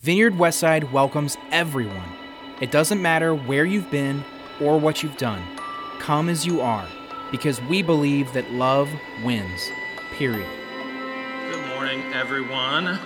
Vineyard 0.00 0.34
Westside 0.34 0.92
welcomes 0.92 1.36
everyone. 1.50 2.12
It 2.60 2.70
doesn't 2.70 3.02
matter 3.02 3.34
where 3.34 3.64
you've 3.64 3.90
been 3.90 4.24
or 4.60 4.78
what 4.78 5.02
you've 5.02 5.16
done. 5.16 5.42
Come 5.98 6.28
as 6.28 6.46
you 6.46 6.60
are, 6.60 6.86
because 7.32 7.60
we 7.62 7.82
believe 7.82 8.32
that 8.32 8.48
love 8.52 8.88
wins. 9.24 9.68
Period. 10.12 10.46
Good 11.50 11.66
morning, 11.74 12.04
everyone. 12.12 12.96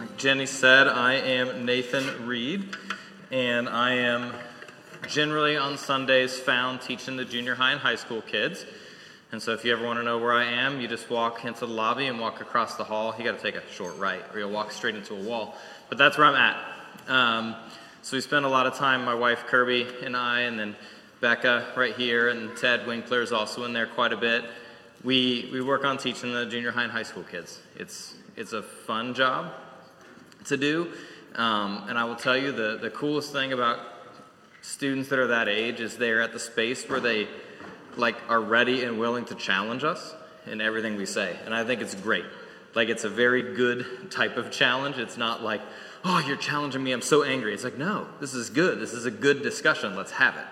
Like 0.00 0.16
Jenny 0.16 0.46
said, 0.46 0.88
I 0.88 1.14
am 1.14 1.64
Nathan 1.64 2.26
Reed, 2.26 2.74
and 3.30 3.68
I 3.68 3.92
am 3.92 4.32
generally 5.06 5.56
on 5.56 5.78
Sundays 5.78 6.36
found 6.36 6.80
teaching 6.80 7.16
the 7.16 7.24
junior 7.24 7.54
high 7.54 7.70
and 7.70 7.80
high 7.80 7.94
school 7.94 8.22
kids. 8.22 8.66
And 9.32 9.40
so 9.40 9.52
if 9.52 9.64
you 9.64 9.72
ever 9.72 9.84
want 9.84 9.98
to 10.00 10.02
know 10.02 10.18
where 10.18 10.32
I 10.32 10.44
am, 10.44 10.80
you 10.80 10.88
just 10.88 11.08
walk 11.08 11.44
into 11.44 11.60
the 11.60 11.72
lobby 11.72 12.06
and 12.06 12.18
walk 12.18 12.40
across 12.40 12.74
the 12.74 12.82
hall. 12.82 13.14
You 13.16 13.22
got 13.22 13.38
to 13.38 13.42
take 13.42 13.54
a 13.54 13.62
short 13.70 13.96
right, 13.96 14.22
or 14.32 14.40
you'll 14.40 14.50
walk 14.50 14.72
straight 14.72 14.96
into 14.96 15.14
a 15.14 15.22
wall. 15.22 15.54
But 15.88 15.98
that's 15.98 16.18
where 16.18 16.26
I'm 16.26 16.34
at. 16.34 16.58
Um, 17.08 17.54
so 18.02 18.16
we 18.16 18.22
spend 18.22 18.44
a 18.44 18.48
lot 18.48 18.66
of 18.66 18.74
time, 18.74 19.04
my 19.04 19.14
wife 19.14 19.46
Kirby 19.46 19.86
and 20.02 20.16
I, 20.16 20.40
and 20.40 20.58
then 20.58 20.74
Becca 21.20 21.74
right 21.76 21.94
here, 21.94 22.30
and 22.30 22.56
Ted 22.56 22.86
Winkler 22.86 23.22
is 23.22 23.30
also 23.30 23.64
in 23.64 23.72
there 23.72 23.86
quite 23.86 24.12
a 24.12 24.16
bit. 24.16 24.44
We, 25.04 25.48
we 25.52 25.60
work 25.60 25.84
on 25.84 25.96
teaching 25.96 26.32
the 26.32 26.46
junior 26.46 26.72
high 26.72 26.82
and 26.82 26.92
high 26.92 27.04
school 27.04 27.22
kids. 27.22 27.60
It's, 27.76 28.14
it's 28.36 28.52
a 28.52 28.62
fun 28.62 29.14
job 29.14 29.52
to 30.46 30.56
do. 30.56 30.92
Um, 31.36 31.84
and 31.88 31.96
I 31.96 32.04
will 32.04 32.16
tell 32.16 32.36
you 32.36 32.50
the, 32.50 32.78
the 32.80 32.90
coolest 32.90 33.32
thing 33.32 33.52
about 33.52 33.78
students 34.62 35.08
that 35.10 35.18
are 35.18 35.28
that 35.28 35.48
age 35.48 35.80
is 35.80 35.96
they're 35.96 36.20
at 36.20 36.32
the 36.32 36.38
space 36.40 36.88
where 36.88 37.00
they 37.00 37.28
like 37.96 38.16
are 38.28 38.40
ready 38.40 38.84
and 38.84 38.98
willing 38.98 39.24
to 39.26 39.34
challenge 39.34 39.84
us 39.84 40.14
in 40.46 40.60
everything 40.60 40.96
we 40.96 41.06
say. 41.06 41.36
And 41.44 41.54
I 41.54 41.64
think 41.64 41.80
it's 41.80 41.94
great. 41.94 42.24
Like 42.74 42.88
it's 42.88 43.04
a 43.04 43.08
very 43.08 43.54
good 43.54 44.10
type 44.10 44.36
of 44.36 44.50
challenge. 44.50 44.98
It's 44.98 45.16
not 45.16 45.42
like, 45.42 45.60
oh, 46.04 46.22
you're 46.26 46.36
challenging 46.36 46.82
me. 46.82 46.92
I'm 46.92 47.02
so 47.02 47.22
angry. 47.22 47.52
It's 47.52 47.64
like, 47.64 47.78
no, 47.78 48.06
this 48.20 48.34
is 48.34 48.50
good. 48.50 48.80
This 48.80 48.92
is 48.92 49.06
a 49.06 49.10
good 49.10 49.42
discussion. 49.42 49.96
Let's 49.96 50.12
have 50.12 50.36
it. 50.36 50.46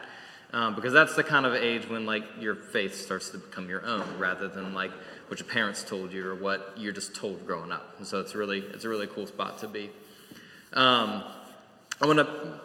Um, 0.50 0.74
because 0.74 0.94
that's 0.94 1.14
the 1.14 1.22
kind 1.22 1.44
of 1.44 1.54
age 1.54 1.88
when 1.88 2.06
like 2.06 2.24
your 2.40 2.54
faith 2.54 2.94
starts 2.94 3.30
to 3.30 3.38
become 3.38 3.68
your 3.68 3.84
own 3.84 4.18
rather 4.18 4.48
than 4.48 4.72
like 4.72 4.90
what 5.28 5.38
your 5.38 5.48
parents 5.48 5.84
told 5.84 6.12
you 6.12 6.26
or 6.26 6.34
what 6.34 6.72
you're 6.76 6.92
just 6.92 7.14
told 7.14 7.46
growing 7.46 7.70
up. 7.70 7.96
And 7.98 8.06
so 8.06 8.20
it's 8.20 8.34
really 8.34 8.60
it's 8.60 8.84
a 8.84 8.88
really 8.88 9.06
cool 9.06 9.26
spot 9.26 9.58
to 9.58 9.68
be. 9.68 9.90
Um, 10.72 11.22
I 12.00 12.06
want 12.06 12.18
to 12.18 12.60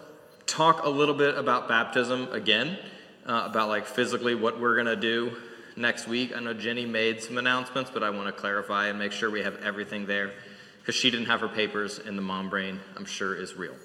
talk 0.46 0.84
a 0.84 0.90
little 0.90 1.16
bit 1.16 1.38
about 1.38 1.68
baptism 1.68 2.32
again 2.32 2.78
uh, 3.26 3.48
about 3.50 3.70
like 3.70 3.86
physically 3.86 4.36
what 4.36 4.60
we're 4.60 4.76
going 4.76 4.88
to 4.88 4.96
do 4.96 5.38
next 5.76 6.08
week. 6.08 6.36
I 6.36 6.40
know 6.40 6.54
Jenny 6.54 6.86
made 6.86 7.22
some 7.22 7.38
announcements, 7.38 7.90
but 7.92 8.04
I 8.04 8.10
want 8.10 8.28
to 8.28 8.34
clarify 8.34 8.88
and 8.88 9.00
make 9.00 9.12
sure 9.12 9.30
we 9.30 9.42
have 9.42 9.62
everything 9.64 10.06
there 10.06 10.34
because 10.80 10.96
she 10.96 11.10
didn't 11.10 11.28
have 11.28 11.42
her 11.42 11.48
papers 11.48 12.00
and 12.00 12.18
the 12.18 12.22
mom 12.22 12.50
brain, 12.50 12.80
I'm 12.98 13.06
sure, 13.06 13.36
is 13.36 13.56
real. 13.56 13.76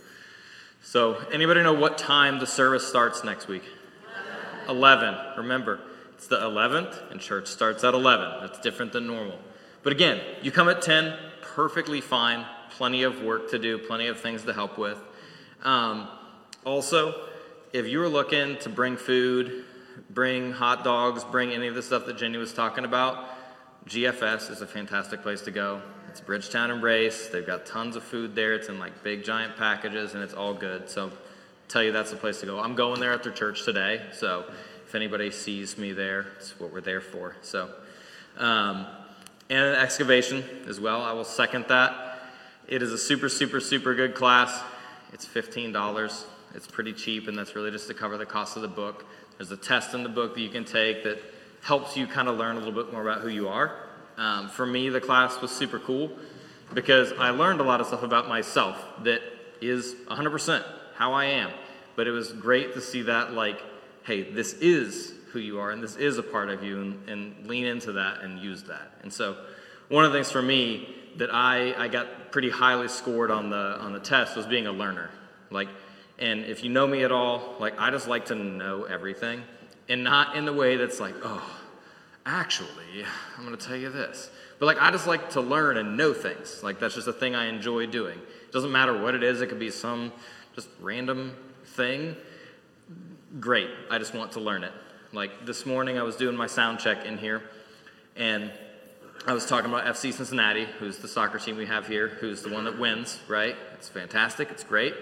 So, 0.82 1.16
anybody 1.32 1.62
know 1.62 1.72
what 1.72 1.98
time 1.98 2.38
the 2.38 2.46
service 2.46 2.86
starts 2.86 3.24
next 3.24 3.48
week? 3.48 3.64
11. 4.68 5.16
Remember, 5.38 5.80
it's 6.14 6.26
the 6.26 6.38
11th, 6.38 7.10
and 7.10 7.20
church 7.20 7.46
starts 7.46 7.84
at 7.84 7.94
11. 7.94 8.40
That's 8.40 8.58
different 8.60 8.92
than 8.92 9.06
normal. 9.06 9.38
But 9.82 9.92
again, 9.92 10.20
you 10.42 10.50
come 10.50 10.68
at 10.68 10.82
10, 10.82 11.16
perfectly 11.42 12.00
fine. 12.00 12.44
Plenty 12.70 13.02
of 13.04 13.22
work 13.22 13.50
to 13.50 13.58
do, 13.58 13.78
plenty 13.78 14.08
of 14.08 14.20
things 14.20 14.42
to 14.44 14.52
help 14.52 14.78
with. 14.78 14.98
Um, 15.62 16.08
also, 16.64 17.28
if 17.72 17.86
you 17.86 17.98
were 17.98 18.08
looking 18.08 18.56
to 18.58 18.68
bring 18.68 18.96
food, 18.96 19.64
bring 20.10 20.52
hot 20.52 20.84
dogs, 20.84 21.24
bring 21.24 21.50
any 21.50 21.66
of 21.66 21.74
the 21.74 21.82
stuff 21.82 22.06
that 22.06 22.16
Jenny 22.16 22.38
was 22.38 22.52
talking 22.52 22.84
about, 22.84 23.28
GFS 23.86 24.50
is 24.50 24.60
a 24.60 24.66
fantastic 24.66 25.22
place 25.22 25.42
to 25.42 25.50
go. 25.50 25.82
It's 26.08 26.20
Bridgetown 26.20 26.70
and 26.70 26.82
Race. 26.82 27.28
They've 27.28 27.46
got 27.46 27.66
tons 27.66 27.96
of 27.96 28.02
food 28.02 28.34
there. 28.34 28.54
It's 28.54 28.68
in 28.68 28.78
like 28.78 29.02
big 29.02 29.24
giant 29.24 29.56
packages 29.56 30.14
and 30.14 30.22
it's 30.22 30.34
all 30.34 30.54
good. 30.54 30.88
So 30.88 31.10
tell 31.68 31.82
you 31.82 31.92
that's 31.92 32.10
the 32.10 32.16
place 32.16 32.40
to 32.40 32.46
go. 32.46 32.58
I'm 32.58 32.74
going 32.74 33.00
there 33.00 33.12
after 33.12 33.30
church 33.30 33.64
today. 33.64 34.02
So 34.12 34.44
if 34.86 34.94
anybody 34.94 35.30
sees 35.30 35.76
me 35.76 35.92
there, 35.92 36.26
it's 36.36 36.58
what 36.58 36.72
we're 36.72 36.80
there 36.80 37.00
for. 37.00 37.36
So 37.42 37.70
um, 38.38 38.86
and 39.50 39.66
an 39.66 39.74
excavation 39.76 40.44
as 40.66 40.80
well. 40.80 41.02
I 41.02 41.12
will 41.12 41.24
second 41.24 41.66
that. 41.68 42.20
It 42.66 42.82
is 42.82 42.92
a 42.92 42.98
super, 42.98 43.28
super, 43.28 43.60
super 43.60 43.94
good 43.94 44.14
class. 44.14 44.62
It's 45.12 45.24
fifteen 45.24 45.72
dollars. 45.72 46.26
It's 46.58 46.66
pretty 46.66 46.92
cheap, 46.92 47.28
and 47.28 47.38
that's 47.38 47.54
really 47.54 47.70
just 47.70 47.86
to 47.86 47.94
cover 47.94 48.18
the 48.18 48.26
cost 48.26 48.56
of 48.56 48.62
the 48.62 48.68
book. 48.68 49.04
There's 49.36 49.52
a 49.52 49.56
test 49.56 49.94
in 49.94 50.02
the 50.02 50.08
book 50.08 50.34
that 50.34 50.40
you 50.40 50.48
can 50.48 50.64
take 50.64 51.04
that 51.04 51.22
helps 51.62 51.96
you 51.96 52.08
kind 52.08 52.26
of 52.26 52.36
learn 52.36 52.56
a 52.56 52.58
little 52.58 52.74
bit 52.74 52.92
more 52.92 53.00
about 53.00 53.20
who 53.20 53.28
you 53.28 53.46
are. 53.46 53.76
Um, 54.16 54.48
for 54.48 54.66
me, 54.66 54.88
the 54.88 55.00
class 55.00 55.40
was 55.40 55.52
super 55.52 55.78
cool 55.78 56.10
because 56.74 57.12
I 57.12 57.30
learned 57.30 57.60
a 57.60 57.62
lot 57.62 57.80
of 57.80 57.86
stuff 57.86 58.02
about 58.02 58.26
myself 58.26 58.76
that 59.04 59.22
is 59.60 59.94
100% 60.08 60.64
how 60.96 61.12
I 61.12 61.26
am. 61.26 61.52
But 61.94 62.08
it 62.08 62.10
was 62.10 62.32
great 62.32 62.74
to 62.74 62.80
see 62.80 63.02
that, 63.02 63.34
like, 63.34 63.62
hey, 64.02 64.28
this 64.28 64.54
is 64.54 65.14
who 65.30 65.38
you 65.38 65.60
are 65.60 65.70
and 65.70 65.80
this 65.80 65.94
is 65.94 66.18
a 66.18 66.24
part 66.24 66.48
of 66.48 66.64
you, 66.64 66.80
and, 66.80 67.08
and 67.08 67.46
lean 67.46 67.66
into 67.66 67.92
that 67.92 68.22
and 68.22 68.40
use 68.40 68.64
that. 68.64 68.94
And 69.04 69.12
so, 69.12 69.36
one 69.90 70.04
of 70.04 70.10
the 70.10 70.18
things 70.18 70.32
for 70.32 70.42
me 70.42 70.92
that 71.18 71.32
I, 71.32 71.84
I 71.84 71.86
got 71.86 72.32
pretty 72.32 72.50
highly 72.50 72.88
scored 72.88 73.30
on 73.30 73.48
the, 73.48 73.78
on 73.78 73.92
the 73.92 74.00
test 74.00 74.36
was 74.36 74.46
being 74.46 74.66
a 74.66 74.72
learner. 74.72 75.10
Like, 75.52 75.68
and 76.18 76.44
if 76.44 76.64
you 76.64 76.70
know 76.70 76.86
me 76.86 77.04
at 77.04 77.12
all, 77.12 77.56
like 77.60 77.78
I 77.78 77.90
just 77.90 78.08
like 78.08 78.26
to 78.26 78.34
know 78.34 78.84
everything 78.84 79.42
and 79.88 80.04
not 80.04 80.36
in 80.36 80.44
the 80.44 80.52
way 80.52 80.76
that's 80.76 81.00
like, 81.00 81.14
oh, 81.22 81.60
actually, 82.26 83.04
I'm 83.36 83.44
going 83.44 83.56
to 83.56 83.66
tell 83.66 83.76
you 83.76 83.90
this. 83.90 84.30
But 84.58 84.66
like 84.66 84.78
I 84.80 84.90
just 84.90 85.06
like 85.06 85.30
to 85.30 85.40
learn 85.40 85.76
and 85.76 85.96
know 85.96 86.12
things. 86.12 86.62
Like 86.62 86.80
that's 86.80 86.94
just 86.94 87.08
a 87.08 87.12
thing 87.12 87.34
I 87.34 87.46
enjoy 87.46 87.86
doing. 87.86 88.18
It 88.18 88.52
doesn't 88.52 88.72
matter 88.72 89.00
what 89.00 89.14
it 89.14 89.22
is, 89.22 89.40
it 89.40 89.48
could 89.48 89.58
be 89.58 89.70
some 89.70 90.12
just 90.54 90.68
random 90.80 91.36
thing. 91.64 92.16
Great. 93.38 93.70
I 93.90 93.98
just 93.98 94.14
want 94.14 94.32
to 94.32 94.40
learn 94.40 94.64
it. 94.64 94.72
Like 95.12 95.46
this 95.46 95.64
morning 95.64 95.98
I 95.98 96.02
was 96.02 96.16
doing 96.16 96.36
my 96.36 96.46
sound 96.46 96.80
check 96.80 97.04
in 97.06 97.18
here 97.18 97.42
and 98.16 98.50
I 99.26 99.32
was 99.32 99.46
talking 99.46 99.70
about 99.70 99.84
FC 99.84 100.12
Cincinnati, 100.12 100.64
who's 100.78 100.98
the 100.98 101.08
soccer 101.08 101.38
team 101.38 101.56
we 101.56 101.66
have 101.66 101.86
here, 101.86 102.08
who's 102.08 102.42
the 102.42 102.48
one 102.48 102.64
that 102.64 102.78
wins, 102.78 103.20
right? 103.28 103.56
It's 103.74 103.88
fantastic, 103.88 104.50
it's 104.50 104.64
great. 104.64 104.94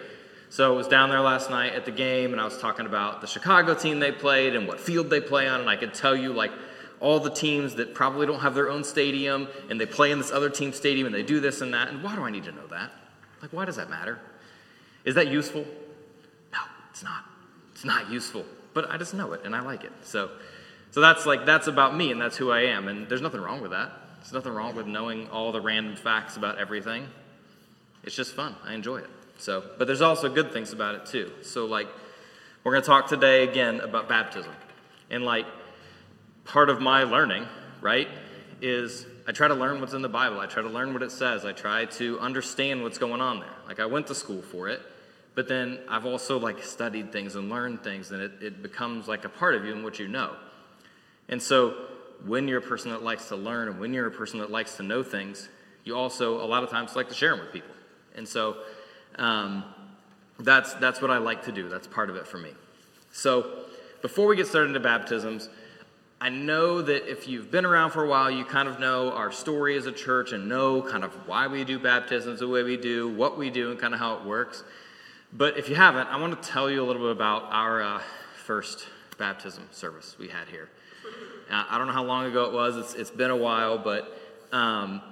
So 0.49 0.73
I 0.73 0.77
was 0.77 0.87
down 0.87 1.11
there 1.11 1.21
last 1.21 1.51
night 1.51 1.75
at 1.75 1.85
the 1.85 1.91
game, 1.91 2.33
and 2.33 2.41
I 2.41 2.45
was 2.45 2.59
talking 2.59 2.87
about 2.87 3.21
the 3.21 3.27
Chicago 3.27 3.75
team 3.75 3.99
they 3.99 4.13
played 4.13 4.55
and 4.55 4.67
what 4.67 4.81
field 4.81 5.11
they 5.11 5.21
play 5.21 5.49
on, 5.49 5.61
and 5.61 5.69
I 5.69 5.77
could 5.77 5.93
tell 5.93 6.17
you 6.17 6.33
like 6.33 6.53
all 7.01 7.21
the 7.21 7.31
teams 7.31 7.75
that 7.75 7.95
probably 7.95 8.27
don't 8.27 8.41
have 8.41 8.55
their 8.55 8.71
own 8.71 8.85
stadium, 8.85 9.49
and 9.69 9.81
they 9.81 9.87
play 9.87 10.13
in 10.13 10.19
this 10.19 10.31
other 10.31 10.49
team 10.49 10.73
stadium, 10.73 11.07
and 11.07 11.15
they 11.15 11.23
do 11.23 11.41
this 11.41 11.61
and 11.61 11.75
that. 11.75 11.89
And 11.89 12.03
why 12.03 12.15
do 12.15 12.23
I 12.23 12.31
need 12.31 12.45
to 12.45 12.53
know 12.53 12.67
that? 12.69 12.93
Like, 13.43 13.53
why 13.53 13.65
does 13.65 13.77
that 13.77 13.91
matter? 13.91 14.19
Is 15.05 15.15
that 15.17 15.29
useful? 15.29 15.65
No, 16.53 16.59
it's 16.91 17.03
not. 17.03 17.25
It's 17.73 17.85
not 17.85 18.11
useful. 18.11 18.45
But 18.73 18.91
I 18.91 18.97
just 18.97 19.15
know 19.15 19.33
it, 19.33 19.43
and 19.45 19.55
I 19.55 19.61
like 19.61 19.85
it. 19.85 19.93
So, 20.03 20.31
so 20.91 21.01
that's 21.01 21.27
like 21.27 21.45
that's 21.45 21.67
about 21.67 21.97
me, 21.97 22.13
and 22.13 22.21
that's 22.21 22.37
who 22.37 22.51
I 22.51 22.63
am. 22.63 22.89
And 22.89 23.09
there's 23.09 23.21
nothing 23.21 23.41
wrong 23.41 23.61
with 23.61 23.73
that. 23.73 23.93
There's 24.21 24.33
nothing 24.33 24.53
wrong 24.53 24.75
with 24.75 24.87
knowing 24.87 25.29
all 25.29 25.53
the 25.53 25.61
random 25.61 25.97
facts 25.97 26.37
about 26.37 26.59
everything. 26.59 27.09
It's 28.05 28.17
just 28.17 28.35
fun. 28.35 28.55
I 28.65 28.75
enjoy 28.75 28.99
it. 28.99 29.11
So, 29.39 29.63
but 29.79 29.87
there's 29.87 30.01
also 30.01 30.29
good 30.29 30.53
things 30.53 30.73
about 30.73 30.95
it 30.95 31.07
too. 31.07 31.31
So, 31.43 31.67
like, 31.67 31.89
we're 32.65 32.73
going 32.73 32.83
to 32.83 32.87
talk 32.87 33.09
today 33.09 33.45
again 33.45 33.81
about 33.81 34.09
baptism. 34.09 34.53
And, 35.11 35.25
like, 35.25 35.47
part 36.45 36.71
of 36.71 36.81
my 36.81 37.05
learning, 37.05 37.47
right, 37.81 38.09
is 38.61 39.07
I 39.29 39.33
try 39.33 39.49
to 39.49 39.55
learn 39.55 39.81
what's 39.81 39.93
in 39.93 40.03
the 40.03 40.09
Bible. 40.09 40.41
I 40.41 40.47
try 40.47 40.63
to 40.63 40.69
learn 40.69 40.93
what 40.93 41.03
it 41.03 41.13
says. 41.13 41.45
I 41.45 41.53
try 41.53 41.85
to 41.85 42.19
understand 42.19 42.83
what's 42.83 42.99
going 42.99 43.21
on 43.21 43.41
there. 43.41 43.55
Like, 43.67 43.79
I 43.79 43.87
went 43.87 44.07
to 44.09 44.15
school 44.15 44.43
for 44.43 44.69
it, 44.69 44.81
but 45.35 45.49
then 45.49 45.79
I've 45.89 46.07
also, 46.07 46.39
like, 46.39 46.63
studied 46.63 47.13
things 47.13 47.37
and 47.37 47.51
learned 47.51 47.85
things, 47.85 48.11
and 48.11 48.23
it, 48.23 48.33
it 48.41 48.63
becomes 48.63 49.07
like 49.07 49.25
a 49.25 49.29
part 49.29 49.55
of 49.55 49.65
you 49.65 49.73
and 49.73 49.85
what 49.85 49.99
you 49.99 50.09
know. 50.09 50.35
And 51.29 51.43
so, 51.43 51.75
when 52.25 52.49
you're 52.49 52.59
a 52.59 52.63
person 52.63 52.91
that 52.93 53.03
likes 53.03 53.29
to 53.29 53.37
learn 53.37 53.69
and 53.69 53.79
when 53.79 53.93
you're 53.93 54.07
a 54.07 54.11
person 54.11 54.39
that 54.39 54.51
likes 54.51 54.77
to 54.79 54.83
know 54.83 55.03
things, 55.03 55.49
you 55.85 55.95
also, 55.95 56.43
a 56.43 56.47
lot 56.47 56.65
of 56.65 56.71
times, 56.71 56.97
like 56.97 57.09
to 57.09 57.15
share 57.15 57.31
them 57.31 57.41
with 57.41 57.53
people. 57.53 57.75
And 58.15 58.27
so, 58.27 58.57
um, 59.17 59.65
that's, 60.39 60.75
that's 60.75 61.01
what 61.01 61.11
I 61.11 61.19
like 61.19 61.45
to 61.45 61.53
do. 61.53 61.69
That's 61.69 61.87
part 61.87 62.11
of 62.11 62.17
it 62.17 62.27
for 62.27 62.39
me. 62.39 62.51
So, 63.13 63.65
before 64.03 64.27
we 64.27 64.37
get 64.37 64.47
started 64.47 64.69
into 64.69 64.81
baptisms, 64.81 65.49
I 66.21 66.29
know 66.29 66.81
that 66.81 67.11
if 67.11 67.29
you've 67.29 67.51
been 67.51 67.65
around 67.65 67.91
for 67.91 68.05
a 68.05 68.09
while, 68.09 68.31
you 68.31 68.45
kind 68.45 68.69
of 68.69 68.81
know 68.81 69.13
our 69.13 69.33
story 69.33 69.77
as 69.77 69.87
a 69.87 69.93
church 69.93 70.33
and 70.33 70.49
know 70.49 70.81
kind 70.83 71.05
of 71.05 71.13
why 71.27 71.47
we 71.47 71.65
do 71.65 71.79
baptisms 71.79 72.41
the 72.41 72.49
way 72.49 72.63
we 72.63 72.77
do, 72.77 73.09
what 73.09 73.37
we 73.37 73.51
do, 73.51 73.71
and 73.71 73.81
kind 73.81 73.93
of 73.93 74.01
how 74.01 74.17
it 74.17 74.25
works. 74.25 74.65
But 75.33 75.59
if 75.59 75.69
you 75.69 75.75
haven't, 75.75 76.09
I 76.09 76.19
want 76.19 76.41
to 76.41 76.49
tell 76.49 76.71
you 76.71 76.83
a 76.83 76.87
little 76.87 77.03
bit 77.03 77.13
about 77.13 77.45
our 77.51 77.83
uh, 77.83 78.03
first 78.45 78.87
baptism 79.19 79.69
service 79.73 80.17
we 80.19 80.29
had 80.29 80.49
here. 80.49 80.69
Uh, 81.51 81.65
I 81.69 81.79
don't 81.79 81.87
know 81.87 81.93
how 81.93 82.05
long 82.05 82.27
ago 82.27 82.45
it 82.45 82.53
was, 82.53 82.77
it's, 82.77 82.95
it's 82.95 83.11
been 83.11 83.31
a 83.31 83.37
while, 83.37 83.77
but 83.77 84.19
um, 84.53 85.03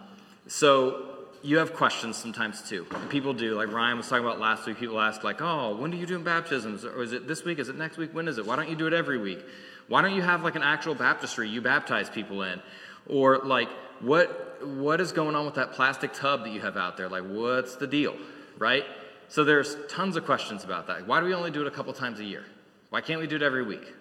so 0.46 1.13
you 1.44 1.58
have 1.58 1.74
questions 1.74 2.16
sometimes 2.16 2.62
too. 2.68 2.86
And 2.90 3.08
people 3.08 3.32
do. 3.32 3.54
Like 3.54 3.70
Ryan 3.70 3.98
was 3.98 4.08
talking 4.08 4.24
about 4.24 4.40
last 4.40 4.66
week, 4.66 4.78
people 4.78 5.00
ask, 5.00 5.22
like, 5.22 5.40
oh, 5.40 5.76
when 5.76 5.92
are 5.92 5.96
you 5.96 6.06
doing 6.06 6.24
baptisms? 6.24 6.84
Or 6.84 7.02
is 7.02 7.12
it 7.12 7.28
this 7.28 7.44
week? 7.44 7.58
Is 7.58 7.68
it 7.68 7.76
next 7.76 7.98
week? 7.98 8.12
When 8.12 8.26
is 8.26 8.38
it? 8.38 8.46
Why 8.46 8.56
don't 8.56 8.68
you 8.68 8.76
do 8.76 8.86
it 8.86 8.92
every 8.92 9.18
week? 9.18 9.44
Why 9.86 10.02
don't 10.02 10.14
you 10.14 10.22
have 10.22 10.42
like 10.42 10.56
an 10.56 10.62
actual 10.62 10.94
baptistry 10.94 11.48
you 11.48 11.60
baptize 11.60 12.10
people 12.10 12.42
in? 12.42 12.60
Or 13.06 13.38
like, 13.38 13.68
what 14.00 14.64
what 14.64 15.00
is 15.00 15.12
going 15.12 15.36
on 15.36 15.44
with 15.44 15.54
that 15.56 15.72
plastic 15.72 16.14
tub 16.14 16.44
that 16.44 16.50
you 16.50 16.60
have 16.62 16.76
out 16.76 16.96
there? 16.96 17.08
Like, 17.08 17.24
what's 17.24 17.76
the 17.76 17.86
deal? 17.86 18.16
right? 18.58 18.84
So 19.28 19.44
there's 19.44 19.76
tons 19.88 20.16
of 20.16 20.24
questions 20.24 20.64
about 20.64 20.86
that. 20.86 21.06
Why 21.06 21.20
do 21.20 21.26
we 21.26 21.34
only 21.34 21.50
do 21.50 21.60
it 21.60 21.66
a 21.66 21.70
couple 21.70 21.92
times 21.92 22.20
a 22.20 22.24
year? 22.24 22.44
Why 22.90 23.00
can't 23.00 23.20
we 23.20 23.26
do 23.26 23.36
it 23.36 23.42
every 23.42 23.64
week? 23.64 23.92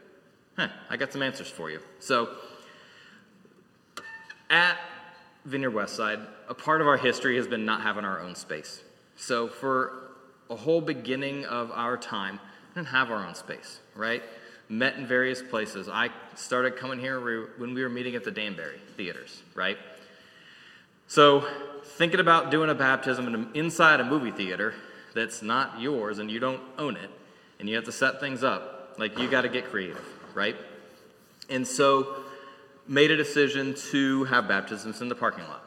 Huh, 0.57 0.68
I 0.90 0.98
got 0.98 1.12
some 1.12 1.22
answers 1.22 1.50
for 1.50 1.72
you. 1.72 1.80
So 2.00 2.30
at 4.50 4.78
Vineyard 5.45 5.72
Westside, 5.72 6.25
a 6.48 6.54
part 6.54 6.81
of 6.81 6.88
our 6.88 6.98
history 6.98 7.36
has 7.36 7.48
been 7.48 7.66
not 7.66 7.81
having 7.81 8.06
our 8.06 8.19
own 8.19 8.36
space. 8.36 8.81
So 9.16 9.48
for 9.48 10.12
a 10.50 10.56
whole 10.56 10.81
beginning 10.81 11.45
of 11.45 11.72
our 11.72 11.98
time, 11.98 12.40
we 12.69 12.81
didn't 12.81 12.90
have 12.90 13.12
our 13.12 13.25
own 13.25 13.36
space, 13.36 13.80
right? 13.95 14.24
Met 14.69 14.95
in 14.95 15.06
various 15.06 15.42
places. 15.42 15.90
I 15.90 16.10
started 16.36 16.78
coming 16.78 17.00
here 17.00 17.19
when 17.57 17.74
we 17.74 17.84
were 17.84 17.90
meeting 17.90 18.16
at 18.16 18.24
the 18.24 18.31
Danbarry 18.31 18.80
theaters, 18.95 19.44
right? 19.54 19.78
So 21.07 21.45
thinking 21.84 22.19
about 22.19 22.50
doing 22.50 22.69
a 22.69 22.75
baptism 22.75 23.51
inside 23.54 24.00
a 24.00 24.06
movie 24.06 24.31
theater 24.31 24.74
that's 25.13 25.42
not 25.42 25.80
yours 25.80 26.19
and 26.19 26.31
you 26.31 26.40
don't 26.40 26.62
own 26.78 26.95
it, 26.95 27.10
and 27.60 27.69
you 27.69 27.75
have 27.75 27.86
to 27.86 27.92
set 27.92 28.19
things 28.19 28.44
up, 28.44 28.95
like 28.98 29.19
you 29.19 29.30
got 29.30 29.42
to 29.42 29.50
get 29.50 29.66
creative, 29.66 30.04
right? 30.34 30.56
And 31.50 31.68
so 31.68 32.16
made 32.88 33.12
a 33.12 33.18
decision 33.18 33.75
to 33.91 34.25
have 34.25 34.47
baptisms 34.47 35.01
in 35.01 35.09
the 35.09 35.15
parking 35.15 35.44
lot 35.45 35.63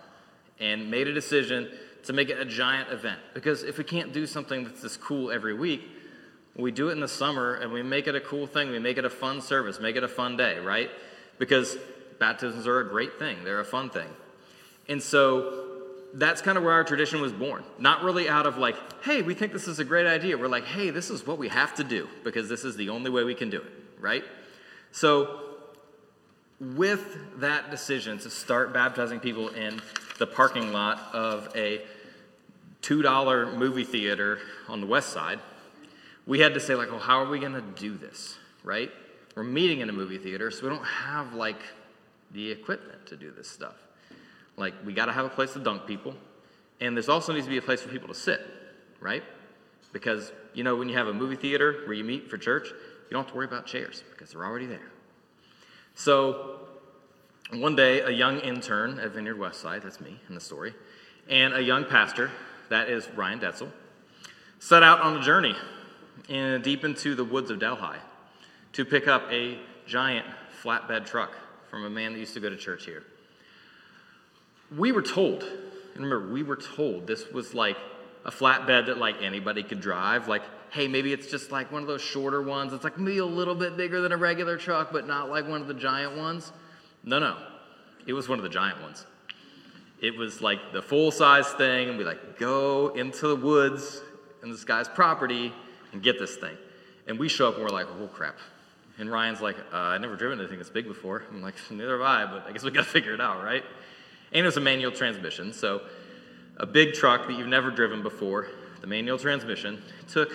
and 0.60 0.90
made 0.90 1.08
a 1.08 1.12
decision 1.14 1.70
to 2.04 2.12
make 2.12 2.28
it 2.28 2.38
a 2.38 2.44
giant 2.44 2.90
event. 2.90 3.18
Because 3.34 3.62
if 3.62 3.78
we 3.78 3.84
can't 3.84 4.12
do 4.12 4.26
something 4.26 4.64
that's 4.64 4.82
this 4.82 4.96
cool 4.96 5.30
every 5.30 5.54
week, 5.54 5.82
we 6.56 6.70
do 6.70 6.88
it 6.88 6.92
in 6.92 7.00
the 7.00 7.08
summer 7.08 7.54
and 7.54 7.72
we 7.72 7.82
make 7.82 8.06
it 8.06 8.14
a 8.14 8.20
cool 8.20 8.46
thing. 8.46 8.70
We 8.70 8.78
make 8.78 8.96
it 8.96 9.04
a 9.04 9.10
fun 9.10 9.40
service, 9.40 9.80
make 9.80 9.96
it 9.96 10.04
a 10.04 10.08
fun 10.08 10.36
day, 10.36 10.58
right? 10.58 10.90
Because 11.38 11.76
baptisms 12.18 12.66
are 12.66 12.80
a 12.80 12.88
great 12.88 13.18
thing, 13.18 13.44
they're 13.44 13.60
a 13.60 13.64
fun 13.64 13.90
thing. 13.90 14.08
And 14.88 15.02
so 15.02 15.64
that's 16.14 16.40
kind 16.40 16.56
of 16.56 16.64
where 16.64 16.72
our 16.72 16.84
tradition 16.84 17.20
was 17.20 17.32
born. 17.32 17.64
Not 17.78 18.02
really 18.02 18.28
out 18.28 18.46
of 18.46 18.56
like, 18.56 18.76
hey, 19.02 19.20
we 19.20 19.34
think 19.34 19.52
this 19.52 19.68
is 19.68 19.78
a 19.78 19.84
great 19.84 20.06
idea. 20.06 20.38
We're 20.38 20.48
like, 20.48 20.64
hey, 20.64 20.90
this 20.90 21.10
is 21.10 21.26
what 21.26 21.36
we 21.36 21.48
have 21.48 21.74
to 21.74 21.84
do 21.84 22.08
because 22.24 22.48
this 22.48 22.64
is 22.64 22.76
the 22.76 22.88
only 22.88 23.10
way 23.10 23.24
we 23.24 23.34
can 23.34 23.50
do 23.50 23.58
it, 23.58 23.72
right? 24.00 24.24
So 24.92 25.45
with 26.60 27.40
that 27.40 27.70
decision 27.70 28.18
to 28.18 28.30
start 28.30 28.72
baptizing 28.72 29.20
people 29.20 29.48
in 29.48 29.80
the 30.18 30.26
parking 30.26 30.72
lot 30.72 31.00
of 31.12 31.48
a 31.54 31.82
$2 32.82 33.56
movie 33.56 33.84
theater 33.84 34.38
on 34.68 34.80
the 34.80 34.86
west 34.86 35.10
side, 35.10 35.38
we 36.26 36.40
had 36.40 36.54
to 36.54 36.60
say, 36.60 36.74
like, 36.74 36.90
well, 36.90 37.00
how 37.00 37.20
are 37.20 37.28
we 37.28 37.38
going 37.38 37.52
to 37.52 37.60
do 37.60 37.94
this, 37.96 38.36
right? 38.64 38.90
We're 39.34 39.44
meeting 39.44 39.80
in 39.80 39.90
a 39.90 39.92
movie 39.92 40.18
theater, 40.18 40.50
so 40.50 40.62
we 40.62 40.70
don't 40.70 40.84
have, 40.84 41.34
like, 41.34 41.60
the 42.32 42.50
equipment 42.50 43.06
to 43.06 43.16
do 43.16 43.30
this 43.30 43.48
stuff. 43.48 43.76
Like, 44.56 44.74
we 44.84 44.92
got 44.92 45.06
to 45.06 45.12
have 45.12 45.26
a 45.26 45.28
place 45.28 45.52
to 45.52 45.58
dunk 45.58 45.86
people, 45.86 46.14
and 46.80 46.96
there's 46.96 47.08
also 47.08 47.32
needs 47.32 47.46
to 47.46 47.50
be 47.50 47.58
a 47.58 47.62
place 47.62 47.82
for 47.82 47.88
people 47.88 48.08
to 48.08 48.14
sit, 48.14 48.40
right? 49.00 49.22
Because, 49.92 50.32
you 50.54 50.64
know, 50.64 50.74
when 50.74 50.88
you 50.88 50.96
have 50.96 51.06
a 51.06 51.12
movie 51.12 51.36
theater 51.36 51.82
where 51.84 51.92
you 51.92 52.04
meet 52.04 52.30
for 52.30 52.38
church, 52.38 52.68
you 52.68 53.10
don't 53.10 53.24
have 53.24 53.30
to 53.30 53.36
worry 53.36 53.46
about 53.46 53.66
chairs 53.66 54.02
because 54.10 54.32
they're 54.32 54.44
already 54.44 54.66
there. 54.66 54.90
So 55.98 56.60
one 57.52 57.74
day, 57.74 58.00
a 58.00 58.10
young 58.10 58.38
intern 58.40 59.00
at 59.00 59.12
Vineyard 59.12 59.38
Westside, 59.38 59.82
that's 59.82 59.98
me 59.98 60.20
in 60.28 60.34
the 60.34 60.40
story, 60.42 60.74
and 61.26 61.54
a 61.54 61.62
young 61.62 61.86
pastor, 61.86 62.30
that 62.68 62.90
is 62.90 63.08
Ryan 63.16 63.40
Detzel, 63.40 63.70
set 64.58 64.82
out 64.82 65.00
on 65.00 65.16
a 65.16 65.22
journey 65.22 65.56
in, 66.28 66.60
deep 66.60 66.84
into 66.84 67.14
the 67.14 67.24
woods 67.24 67.50
of 67.50 67.58
Delhi 67.60 67.96
to 68.74 68.84
pick 68.84 69.08
up 69.08 69.22
a 69.32 69.58
giant 69.86 70.26
flatbed 70.62 71.06
truck 71.06 71.32
from 71.70 71.86
a 71.86 71.90
man 71.90 72.12
that 72.12 72.18
used 72.18 72.34
to 72.34 72.40
go 72.40 72.50
to 72.50 72.56
church 72.56 72.84
here. 72.84 73.02
We 74.76 74.92
were 74.92 75.02
told, 75.02 75.46
remember, 75.94 76.30
we 76.30 76.42
were 76.42 76.56
told 76.56 77.06
this 77.06 77.30
was 77.30 77.54
like 77.54 77.78
a 78.26 78.30
flatbed 78.30 78.86
that 78.86 78.98
like 78.98 79.22
anybody 79.22 79.62
could 79.62 79.80
drive, 79.80 80.28
like 80.28 80.42
hey, 80.76 80.86
maybe 80.86 81.10
it's 81.10 81.30
just 81.30 81.50
like 81.50 81.72
one 81.72 81.80
of 81.80 81.88
those 81.88 82.02
shorter 82.02 82.42
ones. 82.42 82.74
It's 82.74 82.84
like 82.84 82.98
maybe 82.98 83.16
a 83.16 83.24
little 83.24 83.54
bit 83.54 83.78
bigger 83.78 84.02
than 84.02 84.12
a 84.12 84.16
regular 84.18 84.58
truck, 84.58 84.92
but 84.92 85.06
not 85.06 85.30
like 85.30 85.48
one 85.48 85.62
of 85.62 85.68
the 85.68 85.74
giant 85.74 86.18
ones. 86.18 86.52
No, 87.02 87.18
no. 87.18 87.38
It 88.06 88.12
was 88.12 88.28
one 88.28 88.38
of 88.38 88.42
the 88.42 88.50
giant 88.50 88.82
ones. 88.82 89.06
It 90.02 90.14
was 90.14 90.42
like 90.42 90.74
the 90.74 90.82
full 90.82 91.10
size 91.10 91.48
thing, 91.54 91.88
and 91.88 91.96
we 91.96 92.04
like 92.04 92.38
go 92.38 92.88
into 92.88 93.26
the 93.26 93.36
woods 93.36 94.02
in 94.42 94.50
this 94.50 94.64
guy's 94.64 94.86
property 94.86 95.50
and 95.94 96.02
get 96.02 96.18
this 96.18 96.36
thing. 96.36 96.58
And 97.06 97.18
we 97.18 97.30
show 97.30 97.48
up 97.48 97.54
and 97.54 97.64
we're 97.64 97.70
like, 97.70 97.86
oh 97.98 98.08
crap. 98.08 98.36
And 98.98 99.10
Ryan's 99.10 99.40
like, 99.40 99.56
uh, 99.72 99.76
I 99.76 99.98
never 99.98 100.14
driven 100.14 100.38
anything 100.38 100.58
this 100.58 100.68
big 100.68 100.86
before. 100.86 101.24
I'm 101.30 101.40
like, 101.40 101.54
neither 101.70 101.92
have 101.92 102.02
I, 102.02 102.30
but 102.30 102.46
I 102.46 102.52
guess 102.52 102.64
we 102.64 102.70
gotta 102.70 102.86
figure 102.86 103.14
it 103.14 103.20
out, 103.22 103.42
right? 103.42 103.64
And 104.32 104.42
it 104.42 104.46
was 104.46 104.58
a 104.58 104.60
manual 104.60 104.92
transmission, 104.92 105.54
so 105.54 105.80
a 106.58 106.66
big 106.66 106.92
truck 106.92 107.26
that 107.28 107.38
you've 107.38 107.46
never 107.48 107.70
driven 107.70 108.02
before, 108.02 108.48
the 108.82 108.86
manual 108.86 109.18
transmission, 109.18 109.82
took 110.06 110.30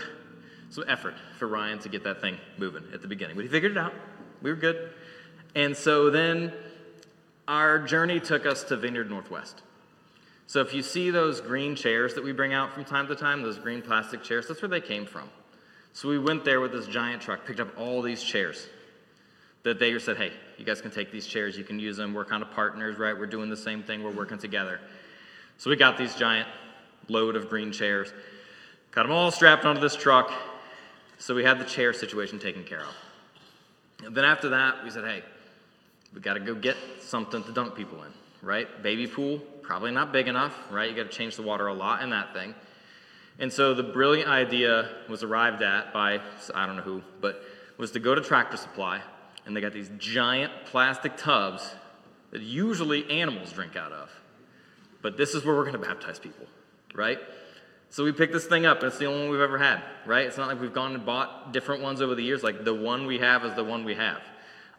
some 0.71 0.85
effort 0.88 1.13
for 1.38 1.47
Ryan 1.47 1.77
to 1.79 1.89
get 1.89 2.03
that 2.06 2.19
thing 2.21 2.38
moving 2.57 2.83
at 2.94 3.01
the 3.01 3.07
beginning. 3.07 3.35
But 3.35 3.44
he 3.44 3.50
figured 3.50 3.73
it 3.73 3.77
out. 3.77 3.94
We 4.41 4.50
were 4.50 4.56
good. 4.56 4.89
And 5.53 5.77
so 5.77 6.09
then 6.09 6.53
our 7.47 7.77
journey 7.77 8.19
took 8.19 8.45
us 8.45 8.63
to 8.65 8.77
Vineyard 8.77 9.09
Northwest. 9.09 9.62
So 10.47 10.62
if 10.62 10.73
you 10.73 10.81
see 10.81 11.12
those 11.12 11.39
green 11.39 11.75
chairs 11.75 12.13
that 12.15 12.23
we 12.23 12.31
bring 12.31 12.53
out 12.53 12.73
from 12.73 12.85
time 12.85 13.07
to 13.07 13.15
time, 13.15 13.41
those 13.41 13.59
green 13.59 13.81
plastic 13.81 14.23
chairs, 14.23 14.47
that's 14.47 14.62
where 14.62 14.69
they 14.69 14.81
came 14.81 15.06
from. 15.06 15.29
So 15.94 16.07
we 16.07 16.19
went 16.19 16.45
there 16.45 16.62
with 16.62 16.71
this 16.71 16.88
giant 16.88 17.21
truck, 17.21 17.45
picked 17.45 17.59
up 17.59 17.77
all 17.77 18.01
these 18.01 18.24
chairs 18.24 18.67
that 19.63 19.77
they 19.77 19.97
said, 20.00 20.17
hey, 20.17 20.31
you 20.57 20.65
guys 20.65 20.81
can 20.81 20.91
take 20.91 21.12
these 21.12 21.27
chairs, 21.27 21.57
you 21.57 21.63
can 21.63 21.79
use 21.79 21.97
them. 21.97 22.13
We're 22.13 22.25
kind 22.25 22.41
of 22.41 22.51
partners, 22.51 22.97
right? 22.97 23.17
We're 23.17 23.27
doing 23.27 23.50
the 23.50 23.57
same 23.57 23.83
thing, 23.83 24.03
we're 24.03 24.12
working 24.12 24.38
together. 24.38 24.79
So 25.57 25.69
we 25.69 25.75
got 25.75 25.97
these 25.97 26.15
giant 26.15 26.47
load 27.07 27.35
of 27.35 27.50
green 27.50 27.71
chairs, 27.71 28.12
got 28.91 29.03
them 29.03 29.12
all 29.12 29.31
strapped 29.31 29.65
onto 29.65 29.81
this 29.81 29.95
truck, 29.95 30.31
so 31.21 31.35
we 31.35 31.44
had 31.44 31.59
the 31.59 31.65
chair 31.65 31.94
situation 31.94 32.39
taken 32.39 32.63
care 32.63 32.81
of. 32.81 32.95
And 34.03 34.15
then 34.15 34.25
after 34.25 34.50
that, 34.50 34.83
we 34.83 34.89
said, 34.89 35.03
hey, 35.03 35.21
we 36.15 36.19
got 36.19 36.33
to 36.33 36.39
go 36.39 36.56
get 36.56 36.75
something 37.00 37.44
to 37.44 37.51
dunk 37.51 37.75
people 37.75 38.03
in, 38.03 38.12
right? 38.41 38.81
Baby 38.81 39.06
pool, 39.06 39.38
probably 39.62 39.91
not 39.91 40.12
big 40.12 40.27
enough, 40.27 40.57
right? 40.71 40.89
You 40.89 40.95
got 40.95 41.12
to 41.12 41.15
change 41.15 41.35
the 41.35 41.44
water 41.44 41.68
a 41.68 41.73
lot 41.73 42.01
in 42.01 42.09
that 42.09 42.33
thing. 42.33 42.56
And 43.38 43.53
so 43.53 43.75
the 43.75 43.83
brilliant 43.83 44.29
idea 44.29 44.89
was 45.07 45.21
arrived 45.21 45.62
at 45.62 45.94
by, 45.94 46.19
I 46.56 46.65
don't 46.65 46.75
know 46.75 46.81
who, 46.81 47.03
but 47.21 47.44
was 47.77 47.91
to 47.91 48.00
go 48.00 48.15
to 48.15 48.21
Tractor 48.21 48.57
Supply, 48.57 49.01
and 49.45 49.56
they 49.56 49.62
got 49.62 49.74
these 49.74 49.91
giant 50.00 50.51
plastic 50.65 51.17
tubs 51.17 51.75
that 52.31 52.41
usually 52.41 53.09
animals 53.12 53.51
drink 53.51 53.75
out 53.75 53.91
of. 53.91 54.09
But 55.03 55.17
this 55.17 55.35
is 55.35 55.45
where 55.45 55.56
we're 55.56 55.65
going 55.65 55.79
to 55.79 55.88
baptize 55.88 56.17
people, 56.17 56.47
right? 56.95 57.19
So 57.91 58.05
we 58.05 58.13
picked 58.13 58.31
this 58.31 58.45
thing 58.45 58.65
up, 58.65 58.77
and 58.77 58.88
it's 58.88 58.97
the 58.97 59.05
only 59.05 59.23
one 59.23 59.31
we've 59.31 59.41
ever 59.41 59.57
had, 59.57 59.83
right? 60.05 60.25
It's 60.25 60.38
not 60.38 60.48
like 60.48 60.62
we've 60.62 60.74
gone 60.74 60.95
and 60.95 61.05
bought 61.05 61.51
different 61.51 61.81
ones 61.83 62.01
over 62.01 62.15
the 62.15 62.24
years. 62.24 62.41
Like 62.41 62.63
the 62.63 62.74
one 62.74 63.05
we 63.05 63.19
have 63.19 63.43
is 63.43 63.53
the 63.53 63.65
one 63.65 63.83
we 63.83 63.95
have. 63.95 64.21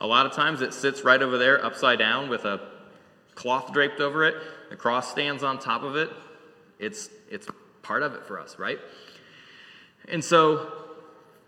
A 0.00 0.07
lot 0.07 0.25
of 0.25 0.33
times 0.33 0.62
it 0.62 0.73
sits 0.73 1.04
right 1.04 1.21
over 1.21 1.37
there, 1.37 1.62
upside 1.62 1.99
down, 1.99 2.31
with 2.31 2.47
a 2.47 2.69
cloth 3.35 3.71
draped 3.71 4.00
over 4.00 4.25
it. 4.25 4.35
The 4.71 4.76
cross 4.76 5.11
stands 5.11 5.42
on 5.42 5.59
top 5.59 5.83
of 5.83 5.95
it. 5.95 6.09
It's 6.78 7.11
it's 7.31 7.47
part 7.83 8.02
of 8.02 8.14
it 8.14 8.25
for 8.25 8.40
us, 8.40 8.59
right? 8.59 8.78
And 10.09 10.25
so 10.25 10.73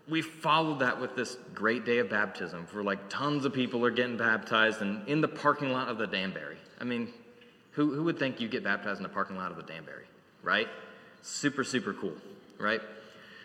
we 0.07 0.21
followed 0.21 0.79
that 0.79 1.01
with 1.01 1.15
this 1.15 1.35
great 1.55 1.83
day 1.83 1.97
of 1.97 2.11
baptism 2.11 2.67
for 2.67 2.83
like 2.83 3.09
tons 3.09 3.43
of 3.43 3.53
people 3.53 3.83
are 3.83 3.91
getting 3.91 4.17
baptized 4.17 4.83
and 4.83 5.07
in 5.07 5.19
the 5.19 5.27
parking 5.27 5.71
lot 5.71 5.87
of 5.87 5.97
the 5.97 6.05
Danbarry. 6.05 6.57
I 6.79 6.83
mean, 6.83 7.11
who, 7.71 7.91
who 7.95 8.03
would 8.03 8.19
think 8.19 8.39
you 8.39 8.47
get 8.47 8.63
baptized 8.63 8.99
in 8.99 9.03
the 9.03 9.09
parking 9.09 9.35
lot 9.35 9.49
of 9.49 9.57
the 9.57 9.63
Danbarry, 9.63 10.05
right? 10.43 10.67
Super, 11.25 11.63
super 11.63 11.91
cool, 11.91 12.13
right? 12.59 12.81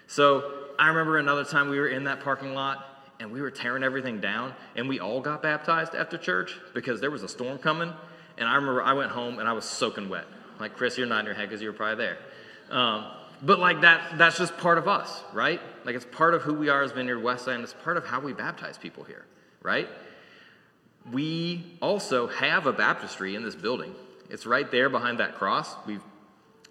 So 0.06 0.66
I 0.78 0.88
remember 0.88 1.16
another 1.16 1.44
time 1.44 1.70
we 1.70 1.78
were 1.78 1.88
in 1.88 2.04
that 2.04 2.20
parking 2.20 2.52
lot 2.52 2.84
and 3.20 3.32
we 3.32 3.40
were 3.40 3.50
tearing 3.50 3.82
everything 3.82 4.20
down 4.20 4.54
and 4.76 4.86
we 4.86 5.00
all 5.00 5.22
got 5.22 5.40
baptized 5.40 5.94
after 5.94 6.18
church 6.18 6.58
because 6.74 7.00
there 7.00 7.10
was 7.10 7.22
a 7.22 7.28
storm 7.28 7.56
coming. 7.56 7.90
And 8.36 8.46
I 8.46 8.56
remember 8.56 8.82
I 8.82 8.92
went 8.92 9.10
home 9.10 9.38
and 9.38 9.48
I 9.48 9.54
was 9.54 9.64
soaking 9.64 10.10
wet. 10.10 10.26
Like, 10.58 10.76
Chris, 10.76 10.98
you're 10.98 11.06
nodding 11.06 11.24
your 11.24 11.34
head 11.34 11.48
because 11.48 11.62
you 11.62 11.68
were 11.68 11.74
probably 11.74 12.04
there. 12.04 12.18
Um, 12.70 13.06
but 13.40 13.58
like 13.58 13.80
that, 13.80 14.18
that's 14.18 14.36
just 14.36 14.58
part 14.58 14.76
of 14.76 14.86
us, 14.86 15.22
right? 15.32 15.62
Like 15.86 15.94
it's 15.94 16.04
part 16.04 16.34
of 16.34 16.42
who 16.42 16.52
we 16.52 16.68
are 16.68 16.82
as 16.82 16.92
Vineyard 16.92 17.20
Westside, 17.20 17.54
and 17.54 17.64
it's 17.64 17.72
part 17.72 17.96
of 17.96 18.04
how 18.04 18.20
we 18.20 18.34
baptize 18.34 18.76
people 18.76 19.04
here, 19.04 19.24
right? 19.62 19.88
We 21.10 21.64
also 21.80 22.26
have 22.26 22.66
a 22.66 22.74
baptistry 22.74 23.36
in 23.36 23.42
this 23.42 23.54
building. 23.54 23.94
It's 24.28 24.44
right 24.44 24.70
there 24.70 24.90
behind 24.90 25.18
that 25.20 25.36
cross. 25.36 25.74
We've 25.86 26.02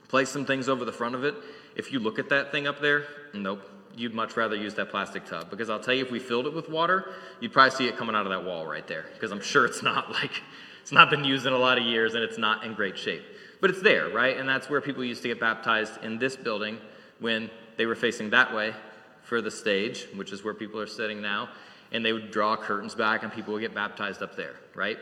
Place 0.10 0.30
some 0.30 0.44
things 0.44 0.68
over 0.68 0.84
the 0.84 0.92
front 0.92 1.16
of 1.16 1.24
it. 1.24 1.36
If 1.76 1.94
you 1.94 2.00
look 2.00 2.20
at 2.20 2.30
that 2.30 2.52
thing 2.52 2.68
up 2.68 2.82
there, 2.82 3.06
nope, 3.34 3.62
you'd 3.96 4.14
much 4.14 4.36
rather 4.36 4.56
use 4.56 4.74
that 4.74 4.90
plastic 4.90 5.26
tub. 5.26 5.50
Because 5.50 5.70
I'll 5.70 5.80
tell 5.80 5.94
you, 5.94 6.04
if 6.04 6.12
we 6.12 6.20
filled 6.20 6.48
it 6.48 6.54
with 6.54 6.68
water, 6.68 7.14
you'd 7.40 7.54
probably 7.54 7.72
see 7.72 7.88
it 7.88 7.96
coming 7.96 8.16
out 8.16 8.26
of 8.26 8.32
that 8.32 8.44
wall 8.44 8.66
right 8.66 8.88
there. 8.88 9.06
Because 9.14 9.32
I'm 9.32 9.42
sure 9.42 9.66
it's 9.66 9.84
not 9.84 10.12
like, 10.12 10.42
it's 10.82 10.92
not 10.92 11.10
been 11.10 11.24
used 11.24 11.46
in 11.46 11.54
a 11.54 11.58
lot 11.58 11.78
of 11.78 11.84
years 11.84 12.16
and 12.16 12.24
it's 12.24 12.38
not 12.38 12.66
in 12.66 12.74
great 12.74 12.98
shape. 12.98 13.24
But 13.62 13.70
it's 13.70 13.82
there, 13.82 14.10
right? 14.10 14.36
And 14.36 14.50
that's 14.50 14.70
where 14.70 14.82
people 14.82 15.04
used 15.04 15.22
to 15.22 15.28
get 15.28 15.40
baptized 15.40 16.04
in 16.04 16.18
this 16.18 16.36
building 16.36 16.80
when 17.20 17.52
they 17.78 17.86
were 17.86 17.96
facing 17.96 18.32
that 18.32 18.54
way 18.54 18.74
for 19.24 19.42
the 19.42 19.52
stage, 19.52 20.08
which 20.16 20.32
is 20.32 20.44
where 20.44 20.54
people 20.54 20.80
are 20.80 20.88
sitting 20.88 21.22
now. 21.22 21.50
And 21.92 22.04
they 22.04 22.14
would 22.14 22.32
draw 22.32 22.56
curtains 22.56 22.96
back 22.96 23.24
and 23.24 23.32
people 23.32 23.54
would 23.54 23.62
get 23.62 23.76
baptized 23.76 24.24
up 24.24 24.36
there, 24.36 24.56
right? 24.76 24.98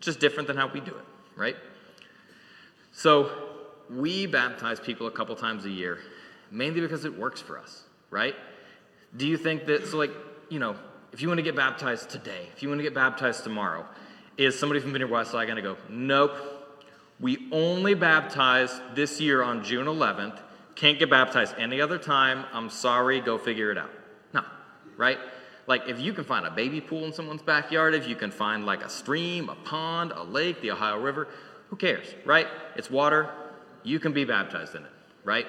Just 0.00 0.20
different 0.20 0.46
than 0.46 0.56
how 0.56 0.66
we 0.66 0.80
do 0.80 0.90
it, 0.90 1.04
right? 1.36 1.56
So 2.92 3.45
we 3.90 4.26
baptize 4.26 4.80
people 4.80 5.06
a 5.06 5.10
couple 5.10 5.34
times 5.36 5.64
a 5.64 5.70
year, 5.70 5.98
mainly 6.50 6.80
because 6.80 7.04
it 7.04 7.16
works 7.16 7.40
for 7.40 7.58
us, 7.58 7.84
right? 8.10 8.34
Do 9.16 9.26
you 9.26 9.36
think 9.36 9.66
that, 9.66 9.86
so 9.86 9.96
like, 9.98 10.10
you 10.48 10.58
know, 10.58 10.76
if 11.12 11.22
you 11.22 11.28
want 11.28 11.38
to 11.38 11.42
get 11.42 11.56
baptized 11.56 12.10
today, 12.10 12.48
if 12.54 12.62
you 12.62 12.68
want 12.68 12.78
to 12.78 12.82
get 12.82 12.94
baptized 12.94 13.44
tomorrow, 13.44 13.86
is 14.36 14.58
somebody 14.58 14.80
from 14.80 14.92
Vineyard 14.92 15.10
Westside 15.10 15.46
going 15.46 15.56
to 15.56 15.62
go, 15.62 15.76
nope, 15.88 16.36
we 17.18 17.48
only 17.50 17.94
baptize 17.94 18.80
this 18.94 19.20
year 19.20 19.42
on 19.42 19.64
June 19.64 19.86
11th, 19.86 20.38
can't 20.74 20.98
get 20.98 21.08
baptized 21.08 21.54
any 21.58 21.80
other 21.80 21.98
time, 21.98 22.44
I'm 22.52 22.68
sorry, 22.68 23.20
go 23.20 23.38
figure 23.38 23.70
it 23.70 23.78
out. 23.78 23.90
No, 24.34 24.44
right? 24.98 25.18
Like, 25.66 25.88
if 25.88 25.98
you 25.98 26.12
can 26.12 26.24
find 26.24 26.46
a 26.46 26.50
baby 26.50 26.80
pool 26.80 27.04
in 27.06 27.12
someone's 27.12 27.42
backyard, 27.42 27.94
if 27.94 28.06
you 28.06 28.14
can 28.14 28.30
find 28.30 28.66
like 28.66 28.84
a 28.84 28.90
stream, 28.90 29.48
a 29.48 29.54
pond, 29.54 30.12
a 30.12 30.22
lake, 30.22 30.60
the 30.60 30.70
Ohio 30.70 31.00
River, 31.00 31.28
who 31.70 31.76
cares, 31.76 32.14
right? 32.24 32.46
It's 32.76 32.90
water, 32.90 33.30
you 33.86 34.00
can 34.00 34.12
be 34.12 34.24
baptized 34.24 34.74
in 34.74 34.82
it, 34.82 34.90
right? 35.24 35.46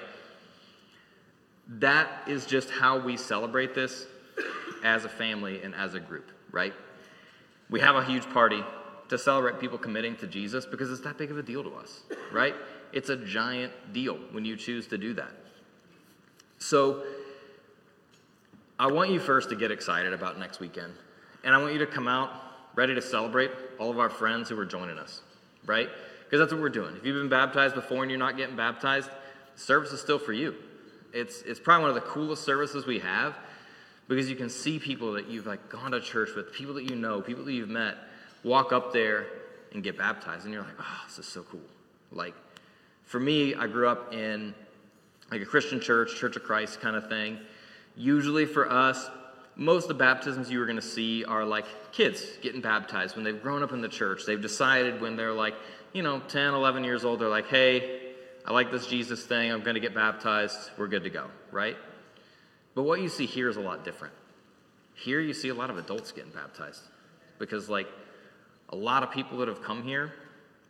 That 1.67 2.08
is 2.27 2.46
just 2.46 2.70
how 2.70 3.00
we 3.00 3.17
celebrate 3.17 3.74
this 3.74 4.06
as 4.84 5.06
a 5.06 5.10
family 5.10 5.62
and 5.63 5.74
as 5.74 5.96
a 5.96 6.00
group, 6.00 6.32
right? 6.51 6.74
We 7.70 7.79
have 7.79 7.96
a 7.96 8.03
huge 8.03 8.29
party 8.29 8.63
to 9.10 9.17
celebrate 9.17 9.60
people 9.60 9.77
committing 9.77 10.15
to 10.17 10.27
Jesus 10.27 10.65
because 10.65 10.91
it's 10.91 11.01
that 11.01 11.17
big 11.17 11.32
of 11.32 11.38
a 11.38 11.44
deal 11.44 11.63
to 11.63 11.74
us, 11.75 12.03
right? 12.32 12.56
It's 12.94 13.10
a 13.10 13.17
giant 13.17 13.74
deal 13.91 14.17
when 14.32 14.46
you 14.46 14.56
choose 14.56 14.88
to 14.88 14.98
do 14.98 15.13
that. 15.15 15.32
So, 16.60 17.03
I 18.79 18.88
want 18.91 19.10
you 19.10 19.20
first 19.20 19.50
to 19.50 19.56
get 19.56 19.72
excited 19.72 20.13
about 20.13 20.38
next 20.38 20.60
weekend. 20.60 20.94
And 21.44 21.56
I 21.56 21.58
want 21.58 21.74
you 21.74 21.79
to 21.79 21.88
come 21.88 22.08
out 22.08 22.29
ready 22.75 22.94
to 22.94 23.01
celebrate 23.01 23.50
all 23.79 23.89
of 23.89 23.98
our 23.98 24.10
friends 24.10 24.50
who 24.50 24.60
are 24.60 24.65
joining 24.65 25.00
us, 25.00 25.22
right? 25.65 25.89
Because 26.27 26.41
that's 26.41 26.51
what 26.51 26.62
we're 26.62 26.69
doing. 26.69 26.93
If 26.98 27.05
you've 27.05 27.15
been 27.15 27.29
baptized 27.29 27.74
before 27.74 28.03
and 28.03 28.12
you're 28.12 28.19
not 28.19 28.36
getting 28.36 28.57
baptized, 28.57 29.10
the 29.55 29.62
service 29.62 29.93
is 29.93 30.01
still 30.01 30.19
for 30.19 30.34
you. 30.34 30.55
It's, 31.13 31.41
it's 31.43 31.60
probably 31.60 31.88
one 31.88 31.89
of 31.89 31.96
the 31.96 32.10
coolest 32.10 32.43
services 32.43 32.86
we 32.86 33.00
have 33.00 33.38
because 34.10 34.29
you 34.29 34.36
can 34.36 34.50
see 34.50 34.77
people 34.77 35.13
that 35.13 35.27
you've 35.29 35.46
like 35.46 35.69
gone 35.69 35.91
to 35.91 36.01
church 36.01 36.29
with, 36.36 36.51
people 36.51 36.74
that 36.75 36.89
you 36.89 36.98
know, 36.98 37.22
people 37.22 37.46
that 37.46 37.53
you've 37.53 37.69
met, 37.69 37.96
walk 38.43 38.74
up 38.74 38.91
there 38.91 39.27
and 39.74 39.84
get 39.84 39.98
baptized, 39.98 40.43
and 40.43 40.53
you're 40.53 40.63
like, 40.63 40.75
oh, 40.79 41.01
this 41.07 41.19
is 41.19 41.25
so 41.25 41.43
cool. 41.43 41.62
Like, 42.12 42.34
for 43.03 43.19
me, 43.19 43.55
I 43.55 43.67
grew 43.67 43.88
up 43.88 44.13
in 44.13 44.53
like 45.31 45.41
a 45.41 45.46
Christian 45.46 45.79
church, 45.79 46.15
Church 46.15 46.36
of 46.36 46.43
Christ 46.43 46.81
kind 46.81 46.96
of 46.96 47.07
thing. 47.10 47.39
Usually 47.96 48.46
for 48.46 48.69
us, 48.69 49.10
most 49.55 49.84
of 49.84 49.88
the 49.89 49.96
baptisms 49.96 50.51
you 50.51 50.62
are 50.62 50.65
going 50.65 50.77
to 50.77 50.81
see 50.81 51.25
are 51.25 51.43
like 51.43 51.65
kids 51.91 52.24
getting 52.41 52.62
baptized 52.62 53.15
when 53.15 53.25
they've 53.25 53.41
grown 53.41 53.63
up 53.63 53.72
in 53.72 53.81
the 53.81 53.89
church. 53.89 54.25
They've 54.25 54.41
decided 54.41 55.01
when 55.01 55.15
they're 55.15 55.34
like, 55.34 55.55
you 55.98 56.04
know, 56.04 56.20
10, 56.20 56.54
11 56.54 56.84
years 56.84 57.04
old, 57.04 57.20
they're 57.20 57.27
like, 57.27 57.48
hey, 57.48 58.01
I 58.46 58.54
like 58.54 58.72
this 58.72 58.86
Jesus 58.86 59.25
thing. 59.25 59.51
I'm 59.51 59.63
going 59.63 59.74
to 59.74 59.80
get 59.82 59.96
baptized. 59.96 60.70
We're 60.77 60.88
good 60.88 61.04
to 61.06 61.10
go, 61.10 61.25
right? 61.51 61.75
But 62.75 62.84
what 62.84 63.01
you 63.01 63.10
see 63.10 63.25
here 63.25 63.50
is 63.50 63.58
a 63.58 63.62
lot 63.62 63.84
different. 63.84 64.13
Here 64.94 65.20
you 65.20 65.34
see 65.34 65.50
a 65.50 65.56
lot 65.56 65.72
of 65.72 65.80
adults 65.80 66.12
getting 66.12 66.30
baptized 66.30 66.84
because, 67.39 67.68
like, 67.68 67.88
a 68.70 68.75
lot 68.75 69.01
of 69.01 69.10
people 69.10 69.39
that 69.39 69.48
have 69.48 69.63
come 69.63 69.82
here 69.82 70.13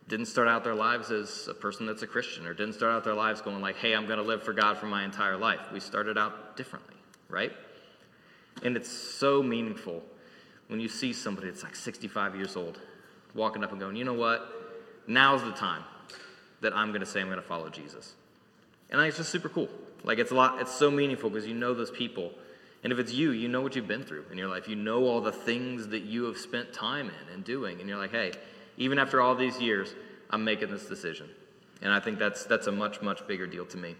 didn't 0.08 0.26
start 0.26 0.48
out 0.48 0.64
their 0.64 0.74
lives 0.74 1.10
as 1.10 1.46
a 1.46 1.52
person 1.52 1.84
that's 1.84 2.00
a 2.00 2.06
Christian 2.06 2.46
or 2.46 2.54
didn't 2.54 2.72
start 2.72 2.94
out 2.94 3.04
their 3.04 3.12
lives 3.12 3.42
going 3.42 3.60
like, 3.60 3.76
hey, 3.76 3.92
I'm 3.94 4.06
going 4.06 4.18
to 4.18 4.24
live 4.24 4.42
for 4.42 4.54
God 4.54 4.78
for 4.78 4.86
my 4.86 5.04
entire 5.04 5.36
life. 5.36 5.60
We 5.70 5.80
started 5.80 6.16
out 6.16 6.56
differently, 6.56 6.96
right? 7.28 7.52
And 8.62 8.78
it's 8.78 8.90
so 8.90 9.42
meaningful 9.42 10.02
when 10.68 10.80
you 10.80 10.88
see 10.88 11.12
somebody 11.12 11.48
that's 11.50 11.64
like 11.64 11.76
65 11.76 12.34
years 12.34 12.56
old 12.56 12.78
walking 13.34 13.62
up 13.62 13.72
and 13.72 13.78
going, 13.78 13.94
you 13.94 14.04
know 14.04 14.14
what? 14.14 14.57
Now's 15.08 15.42
the 15.42 15.52
time 15.52 15.82
that 16.60 16.76
I'm 16.76 16.88
going 16.88 17.00
to 17.00 17.06
say 17.06 17.20
I'm 17.20 17.28
going 17.28 17.40
to 17.40 17.46
follow 17.46 17.70
Jesus. 17.70 18.14
And 18.90 19.00
it's 19.00 19.16
just 19.16 19.30
super 19.30 19.48
cool. 19.48 19.68
Like 20.04 20.18
it's 20.18 20.30
a 20.30 20.34
lot, 20.34 20.60
it's 20.60 20.72
so 20.72 20.90
meaningful 20.90 21.30
because 21.30 21.46
you 21.46 21.54
know 21.54 21.74
those 21.74 21.90
people. 21.90 22.32
And 22.84 22.92
if 22.92 22.98
it's 22.98 23.12
you, 23.12 23.32
you 23.32 23.48
know 23.48 23.60
what 23.60 23.74
you've 23.74 23.88
been 23.88 24.04
through 24.04 24.26
in 24.30 24.38
your 24.38 24.48
life. 24.48 24.68
You 24.68 24.76
know 24.76 25.04
all 25.06 25.20
the 25.20 25.32
things 25.32 25.88
that 25.88 26.02
you 26.02 26.24
have 26.24 26.36
spent 26.36 26.72
time 26.72 27.08
in 27.08 27.34
and 27.34 27.42
doing. 27.42 27.80
And 27.80 27.88
you're 27.88 27.98
like, 27.98 28.12
hey, 28.12 28.32
even 28.76 28.98
after 28.98 29.20
all 29.20 29.34
these 29.34 29.58
years, 29.60 29.94
I'm 30.30 30.44
making 30.44 30.70
this 30.70 30.86
decision. 30.86 31.28
And 31.82 31.92
I 31.92 32.00
think 32.00 32.18
that's 32.18 32.44
that's 32.44 32.66
a 32.66 32.72
much, 32.72 33.02
much 33.02 33.26
bigger 33.26 33.46
deal 33.46 33.64
to 33.66 33.76
me. 33.76 33.96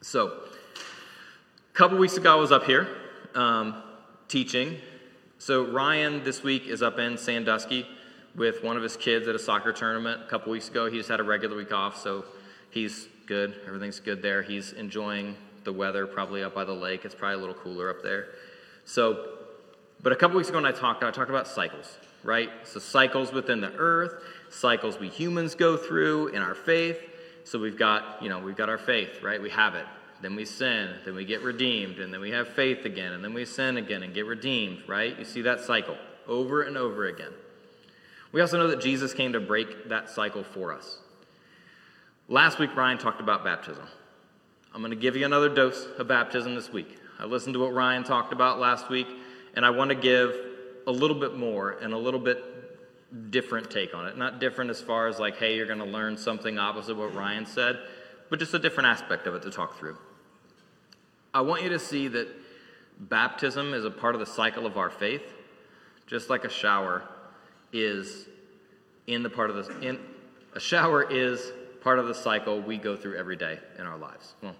So 0.00 0.26
a 0.26 1.74
couple 1.74 1.96
weeks 1.96 2.16
ago 2.16 2.32
I 2.32 2.34
was 2.34 2.50
up 2.50 2.64
here 2.64 2.88
um, 3.34 3.82
teaching. 4.28 4.78
So 5.38 5.64
Ryan 5.64 6.24
this 6.24 6.42
week 6.42 6.66
is 6.66 6.82
up 6.82 6.98
in 6.98 7.16
Sandusky 7.16 7.86
with 8.34 8.62
one 8.62 8.76
of 8.76 8.82
his 8.82 8.96
kids 8.96 9.28
at 9.28 9.34
a 9.34 9.38
soccer 9.38 9.72
tournament 9.72 10.22
a 10.22 10.28
couple 10.28 10.52
weeks 10.52 10.68
ago. 10.68 10.90
He 10.90 10.96
just 10.96 11.08
had 11.08 11.20
a 11.20 11.24
regular 11.24 11.56
week 11.56 11.72
off, 11.72 12.00
so 12.00 12.24
he's 12.70 13.08
good. 13.26 13.54
Everything's 13.66 14.00
good 14.00 14.22
there. 14.22 14.42
He's 14.42 14.72
enjoying 14.72 15.36
the 15.64 15.72
weather, 15.72 16.06
probably 16.06 16.42
up 16.42 16.54
by 16.54 16.64
the 16.64 16.72
lake. 16.72 17.04
It's 17.04 17.14
probably 17.14 17.36
a 17.36 17.40
little 17.40 17.54
cooler 17.54 17.90
up 17.90 18.02
there. 18.02 18.28
So, 18.84 19.28
but 20.02 20.12
a 20.12 20.16
couple 20.16 20.36
weeks 20.36 20.48
ago 20.48 20.58
when 20.58 20.66
I 20.66 20.72
talked, 20.72 21.04
I 21.04 21.10
talked 21.10 21.30
about 21.30 21.46
cycles, 21.46 21.98
right? 22.24 22.50
So 22.64 22.80
cycles 22.80 23.32
within 23.32 23.60
the 23.60 23.72
earth, 23.74 24.22
cycles 24.50 24.98
we 24.98 25.08
humans 25.08 25.54
go 25.54 25.76
through 25.76 26.28
in 26.28 26.42
our 26.42 26.54
faith. 26.54 26.98
So 27.44 27.58
we've 27.58 27.78
got, 27.78 28.22
you 28.22 28.28
know, 28.28 28.38
we've 28.38 28.56
got 28.56 28.68
our 28.68 28.78
faith, 28.78 29.22
right? 29.22 29.40
We 29.40 29.50
have 29.50 29.74
it. 29.74 29.86
Then 30.20 30.36
we 30.36 30.44
sin, 30.44 30.94
then 31.04 31.16
we 31.16 31.24
get 31.24 31.42
redeemed, 31.42 31.98
and 31.98 32.14
then 32.14 32.20
we 32.20 32.30
have 32.30 32.48
faith 32.48 32.84
again, 32.84 33.12
and 33.12 33.24
then 33.24 33.34
we 33.34 33.44
sin 33.44 33.76
again 33.76 34.04
and 34.04 34.14
get 34.14 34.24
redeemed, 34.24 34.82
right? 34.86 35.18
You 35.18 35.24
see 35.24 35.42
that 35.42 35.60
cycle 35.60 35.96
over 36.28 36.62
and 36.62 36.76
over 36.76 37.06
again. 37.06 37.32
We 38.32 38.40
also 38.40 38.58
know 38.58 38.68
that 38.68 38.80
Jesus 38.80 39.12
came 39.12 39.34
to 39.34 39.40
break 39.40 39.90
that 39.90 40.08
cycle 40.08 40.42
for 40.42 40.72
us. 40.72 40.98
Last 42.28 42.58
week, 42.58 42.74
Ryan 42.74 42.96
talked 42.96 43.20
about 43.20 43.44
baptism. 43.44 43.86
I'm 44.74 44.80
going 44.80 44.90
to 44.90 44.96
give 44.96 45.16
you 45.16 45.26
another 45.26 45.50
dose 45.50 45.86
of 45.98 46.08
baptism 46.08 46.54
this 46.54 46.72
week. 46.72 46.98
I 47.18 47.26
listened 47.26 47.52
to 47.54 47.60
what 47.60 47.74
Ryan 47.74 48.04
talked 48.04 48.32
about 48.32 48.58
last 48.58 48.88
week, 48.88 49.06
and 49.54 49.66
I 49.66 49.70
want 49.70 49.90
to 49.90 49.94
give 49.94 50.34
a 50.86 50.90
little 50.90 51.18
bit 51.18 51.36
more 51.36 51.72
and 51.72 51.92
a 51.92 51.98
little 51.98 52.18
bit 52.18 53.30
different 53.30 53.70
take 53.70 53.94
on 53.94 54.06
it. 54.06 54.16
Not 54.16 54.40
different 54.40 54.70
as 54.70 54.80
far 54.80 55.08
as 55.08 55.18
like, 55.18 55.36
hey, 55.36 55.56
you're 55.56 55.66
going 55.66 55.78
to 55.78 55.84
learn 55.84 56.16
something 56.16 56.58
opposite 56.58 56.96
what 56.96 57.14
Ryan 57.14 57.44
said, 57.44 57.80
but 58.30 58.38
just 58.38 58.54
a 58.54 58.58
different 58.58 58.86
aspect 58.86 59.26
of 59.26 59.34
it 59.34 59.42
to 59.42 59.50
talk 59.50 59.78
through. 59.78 59.98
I 61.34 61.42
want 61.42 61.62
you 61.62 61.68
to 61.68 61.78
see 61.78 62.08
that 62.08 62.28
baptism 62.98 63.74
is 63.74 63.84
a 63.84 63.90
part 63.90 64.14
of 64.14 64.20
the 64.20 64.26
cycle 64.26 64.64
of 64.64 64.78
our 64.78 64.88
faith, 64.88 65.34
just 66.06 66.30
like 66.30 66.44
a 66.44 66.50
shower 66.50 67.02
is 67.72 68.26
in 69.06 69.22
the 69.22 69.30
part 69.30 69.50
of 69.50 69.56
the 69.56 69.80
in 69.80 69.98
a 70.54 70.60
shower 70.60 71.02
is 71.10 71.52
part 71.82 71.98
of 71.98 72.06
the 72.06 72.14
cycle 72.14 72.60
we 72.60 72.78
go 72.78 72.96
through 72.96 73.16
every 73.16 73.36
day 73.36 73.58
in 73.78 73.86
our 73.86 73.98
lives. 73.98 74.34
Well, 74.42 74.54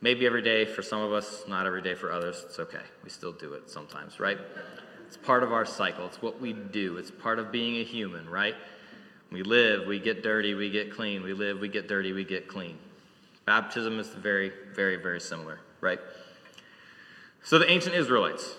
maybe 0.00 0.26
every 0.26 0.42
day 0.42 0.64
for 0.64 0.82
some 0.82 1.00
of 1.00 1.12
us, 1.12 1.44
not 1.48 1.66
every 1.66 1.82
day 1.82 1.94
for 1.94 2.12
others. 2.12 2.42
It's 2.46 2.58
okay. 2.58 2.82
We 3.02 3.10
still 3.10 3.32
do 3.32 3.54
it 3.54 3.70
sometimes, 3.70 4.20
right? 4.20 4.38
It's 5.06 5.16
part 5.16 5.42
of 5.42 5.52
our 5.52 5.64
cycle. 5.64 6.06
It's 6.06 6.22
what 6.22 6.40
we 6.40 6.52
do. 6.52 6.96
It's 6.98 7.10
part 7.10 7.38
of 7.38 7.50
being 7.50 7.76
a 7.80 7.84
human, 7.84 8.28
right? 8.28 8.54
We 9.30 9.42
live, 9.42 9.86
we 9.86 9.98
get 9.98 10.22
dirty, 10.22 10.54
we 10.54 10.70
get 10.70 10.94
clean. 10.94 11.22
We 11.22 11.32
live, 11.32 11.58
we 11.58 11.68
get 11.68 11.88
dirty, 11.88 12.12
we 12.12 12.24
get 12.24 12.48
clean. 12.48 12.78
Baptism 13.44 13.98
is 13.98 14.08
very, 14.08 14.52
very, 14.74 14.96
very 14.96 15.20
similar, 15.20 15.58
right? 15.80 15.98
So 17.42 17.58
the 17.58 17.70
ancient 17.70 17.94
Israelites, 17.94 18.54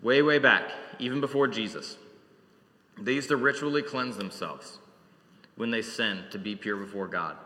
way, 0.00 0.22
way 0.22 0.38
back, 0.38 0.70
even 0.98 1.20
before 1.20 1.48
Jesus, 1.48 1.96
they 2.98 3.12
used 3.12 3.28
to 3.28 3.36
ritually 3.36 3.82
cleanse 3.82 4.16
themselves 4.16 4.78
when 5.56 5.70
they 5.70 5.82
sinned 5.82 6.30
to 6.30 6.38
be 6.38 6.56
pure 6.56 6.76
before 6.76 7.06
God. 7.06 7.36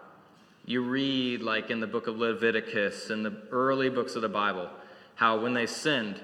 You 0.66 0.82
read, 0.82 1.42
like 1.42 1.70
in 1.70 1.80
the 1.80 1.86
book 1.86 2.06
of 2.06 2.16
Leviticus 2.16 3.10
and 3.10 3.24
the 3.24 3.36
early 3.50 3.90
books 3.90 4.14
of 4.14 4.22
the 4.22 4.28
Bible, 4.28 4.70
how 5.14 5.40
when 5.40 5.54
they 5.54 5.66
sinned, 5.66 6.20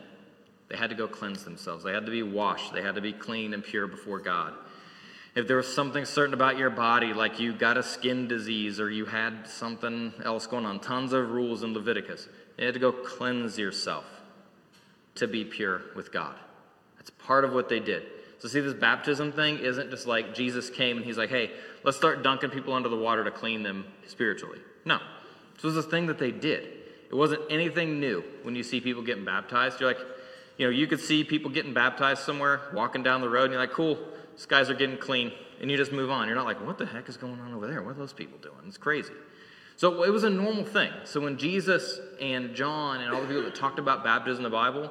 they 0.69 0.77
had 0.77 0.91
to 0.91 0.97
go 0.97 1.07
cleanse 1.07 1.45
themselves. 1.45 1.85
They 1.85 1.93
had 1.93 2.07
to 2.07 2.13
be 2.13 2.23
washed. 2.23 2.73
They 2.73 2.83
had 2.83 2.95
to 2.95 3.01
be 3.01 3.13
clean 3.13 3.53
and 3.55 3.63
pure 3.63 3.87
before 3.87 4.19
God. 4.19 4.55
If 5.35 5.47
there 5.47 5.57
was 5.57 5.73
something 5.73 6.05
certain 6.05 6.35
about 6.35 6.59
your 6.59 6.71
body, 6.71 7.13
like 7.13 7.39
you 7.39 7.53
got 7.53 7.77
a 7.77 7.83
skin 7.83 8.27
disease 8.27 8.81
or 8.81 8.91
you 8.91 9.05
had 9.05 9.47
something 9.47 10.13
else 10.25 10.47
going 10.47 10.67
on, 10.67 10.81
tons 10.81 11.13
of 11.13 11.31
rules 11.31 11.63
in 11.63 11.75
Leviticus, 11.75 12.29
you 12.59 12.65
had 12.65 12.75
to 12.75 12.81
go 12.81 12.93
cleanse 12.93 13.59
yourself 13.59 14.05
to 15.17 15.29
be 15.29 15.45
pure 15.45 15.83
with 15.95 16.13
God. 16.13 16.35
That's 16.97 17.11
part 17.11 17.45
of 17.45 17.53
what 17.53 17.69
they 17.69 17.81
did. 17.81 18.05
So, 18.41 18.49
see, 18.49 18.61
this 18.61 18.75
baptism 18.75 19.33
thing 19.33 19.59
isn't 19.59 19.91
just 19.91 20.07
like 20.07 20.35
Jesus 20.35 20.71
came 20.71 20.97
and 20.97 21.05
he's 21.05 21.19
like, 21.19 21.29
hey, 21.29 21.51
let's 21.85 21.97
start 21.97 22.23
dunking 22.23 22.51
people 22.51 22.73
under 22.73 22.89
the 22.89 22.97
water 22.97 23.23
to 23.23 23.31
clean 23.31 23.63
them 23.63 23.85
spiritually. 24.07 24.59
No. 24.85 24.99
This 25.55 25.65
was 25.65 25.77
a 25.77 25.83
thing 25.83 26.07
that 26.07 26.19
they 26.19 26.31
did. 26.31 26.65
It 27.11 27.15
wasn't 27.15 27.43
anything 27.51 28.01
new 28.01 28.25
when 28.43 28.55
you 28.55 28.63
see 28.63 28.81
people 28.81 29.03
getting 29.03 29.27
baptized. 29.27 29.79
You're 29.79 29.91
like, 29.91 30.01
you 30.57 30.67
know, 30.67 30.71
you 30.71 30.87
could 30.87 31.01
see 31.01 31.23
people 31.23 31.51
getting 31.51 31.75
baptized 31.75 32.23
somewhere, 32.23 32.63
walking 32.73 33.03
down 33.03 33.21
the 33.21 33.29
road, 33.29 33.45
and 33.45 33.53
you're 33.53 33.61
like, 33.61 33.73
cool, 33.73 33.99
these 34.33 34.47
guys 34.47 34.71
are 34.71 34.75
getting 34.75 34.97
clean. 34.97 35.33
And 35.61 35.71
you 35.71 35.77
just 35.77 35.93
move 35.93 36.11
on. 36.11 36.27
You're 36.27 36.37
not 36.37 36.47
like, 36.47 36.65
what 36.65 36.79
the 36.79 36.87
heck 36.87 37.11
is 37.11 37.19
going 37.19 37.41
on 37.41 37.53
over 37.53 37.67
there? 37.67 37.83
What 37.83 37.91
are 37.91 37.99
those 37.99 38.15
people 38.15 38.39
doing? 38.39 38.57
It's 38.67 38.79
crazy. 38.79 39.13
So 39.77 40.03
it 40.03 40.11
was 40.11 40.25
a 40.25 40.31
normal 40.31 40.65
thing. 40.65 40.93
So 41.05 41.21
when 41.21 41.37
Jesus 41.37 42.01
and 42.21 42.55
John 42.55 43.01
and 43.01 43.13
all 43.13 43.21
the 43.21 43.27
people 43.27 43.43
that 43.43 43.55
talked 43.55 43.79
about 43.79 44.03
baptism 44.03 44.45
in 44.45 44.51
the 44.51 44.55
Bible, 44.55 44.91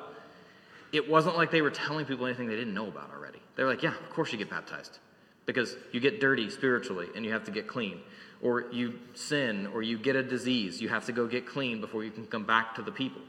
it 0.92 1.10
wasn't 1.10 1.36
like 1.38 1.52
they 1.52 1.62
were 1.62 1.70
telling 1.70 2.06
people 2.06 2.26
anything 2.26 2.48
they 2.48 2.56
didn't 2.56 2.74
know 2.74 2.88
about 2.88 3.12
already. 3.12 3.40
They 3.56 3.64
were 3.64 3.70
like, 3.70 3.84
yeah, 3.84 3.94
of 3.94 4.10
course 4.10 4.32
you 4.32 4.38
get 4.38 4.50
baptized 4.50 5.00
because 5.46 5.76
you 5.92 6.00
get 6.00 6.20
dirty 6.20 6.50
spiritually 6.50 7.08
and 7.16 7.26
you 7.26 7.32
have 7.32 7.44
to 7.46 7.52
get 7.52 7.68
clean. 7.68 8.02
or 8.42 8.66
you 8.72 8.98
sin, 9.16 9.68
or 9.74 9.82
you 9.82 9.98
get 9.98 10.16
a 10.16 10.24
disease. 10.24 10.82
You 10.82 10.90
have 10.90 11.06
to 11.06 11.12
go 11.12 11.28
get 11.28 11.46
clean 11.46 11.82
before 11.82 12.04
you 12.04 12.12
can 12.12 12.26
come 12.26 12.46
back 12.46 12.76
to 12.76 12.82
the 12.82 12.92
people. 12.92 13.22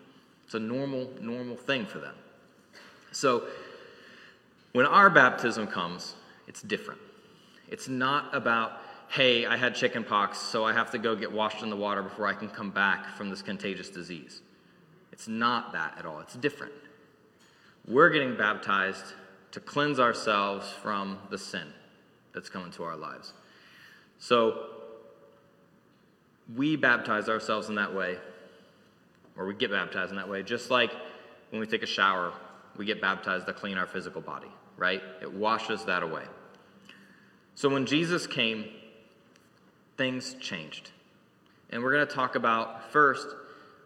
It's 0.45 0.55
a 0.55 0.61
normal, 0.61 1.11
normal 1.21 1.57
thing 1.57 1.87
for 1.87 1.99
them. 1.99 2.15
So 3.13 3.45
when 4.73 4.87
our 4.87 5.11
baptism 5.11 5.67
comes, 5.67 6.15
it's 6.47 6.63
different. 6.63 7.01
It's 7.69 7.89
not 7.89 8.35
about, 8.35 8.81
hey, 9.09 9.47
I 9.47 9.57
had 9.57 9.75
chicken 9.75 10.05
pox, 10.05 10.39
so 10.39 10.65
I 10.65 10.73
have 10.73 10.91
to 10.93 10.99
go 10.99 11.17
get 11.17 11.31
washed 11.31 11.63
in 11.63 11.71
the 11.71 11.77
water 11.77 12.03
before 12.03 12.27
I 12.27 12.35
can 12.35 12.49
come 12.49 12.71
back 12.71 13.17
from 13.17 13.31
this 13.31 13.43
contagious 13.43 13.91
disease. 13.91 14.43
It's 15.13 15.27
not 15.27 15.73
that 15.73 15.99
at 15.99 16.07
all. 16.07 16.21
It's 16.21 16.35
different. 16.35 16.73
We're 17.87 18.11
getting 18.11 18.37
baptized 18.37 19.15
to 19.53 19.61
cleanse 19.61 19.99
ourselves 19.99 20.71
from 20.83 21.19
the 21.31 21.39
sin 21.39 21.73
that's 22.33 22.49
come 22.49 22.65
into 22.65 22.85
our 22.85 22.97
lives. 22.97 23.33
So 24.19 24.67
we 26.57 26.77
baptize 26.77 27.29
ourselves 27.29 27.69
in 27.69 27.75
that 27.77 27.95
way, 27.95 28.19
or 29.37 29.47
we 29.47 29.55
get 29.55 29.71
baptized 29.71 30.11
in 30.11 30.17
that 30.17 30.29
way, 30.29 30.43
just 30.43 30.71
like 30.71 30.93
when 31.51 31.61
we 31.61 31.67
take 31.67 31.83
a 31.83 31.87
shower, 31.87 32.33
we 32.77 32.85
get 32.85 33.01
baptized 33.01 33.47
to 33.47 33.53
clean 33.53 33.79
our 33.79 33.87
physical 33.87 34.21
body, 34.21 34.51
right? 34.77 35.03
It 35.21 35.33
washes 35.33 35.85
that 35.87 36.03
away. 36.03 36.25
So 37.55 37.69
when 37.69 37.87
Jesus 37.87 38.27
came, 38.27 38.67
things 39.97 40.35
changed. 40.41 40.93
And 41.71 41.83
we're 41.83 41.93
going 41.93 42.07
to 42.07 42.15
talk 42.15 42.35
about 42.35 42.91
first 42.93 43.29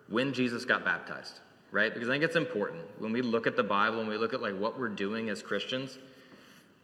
when 0.08 0.32
Jesus 0.32 0.64
got 0.64 0.84
baptized, 0.84 1.40
right? 1.74 1.92
Because 1.92 2.08
I 2.08 2.12
think 2.12 2.24
it's 2.24 2.36
important. 2.36 2.82
When 3.00 3.12
we 3.12 3.20
look 3.20 3.48
at 3.48 3.56
the 3.56 3.64
Bible 3.64 3.98
and 3.98 4.08
we 4.08 4.16
look 4.16 4.32
at 4.32 4.40
like 4.40 4.56
what 4.56 4.78
we're 4.78 4.88
doing 4.88 5.28
as 5.28 5.42
Christians, 5.42 5.98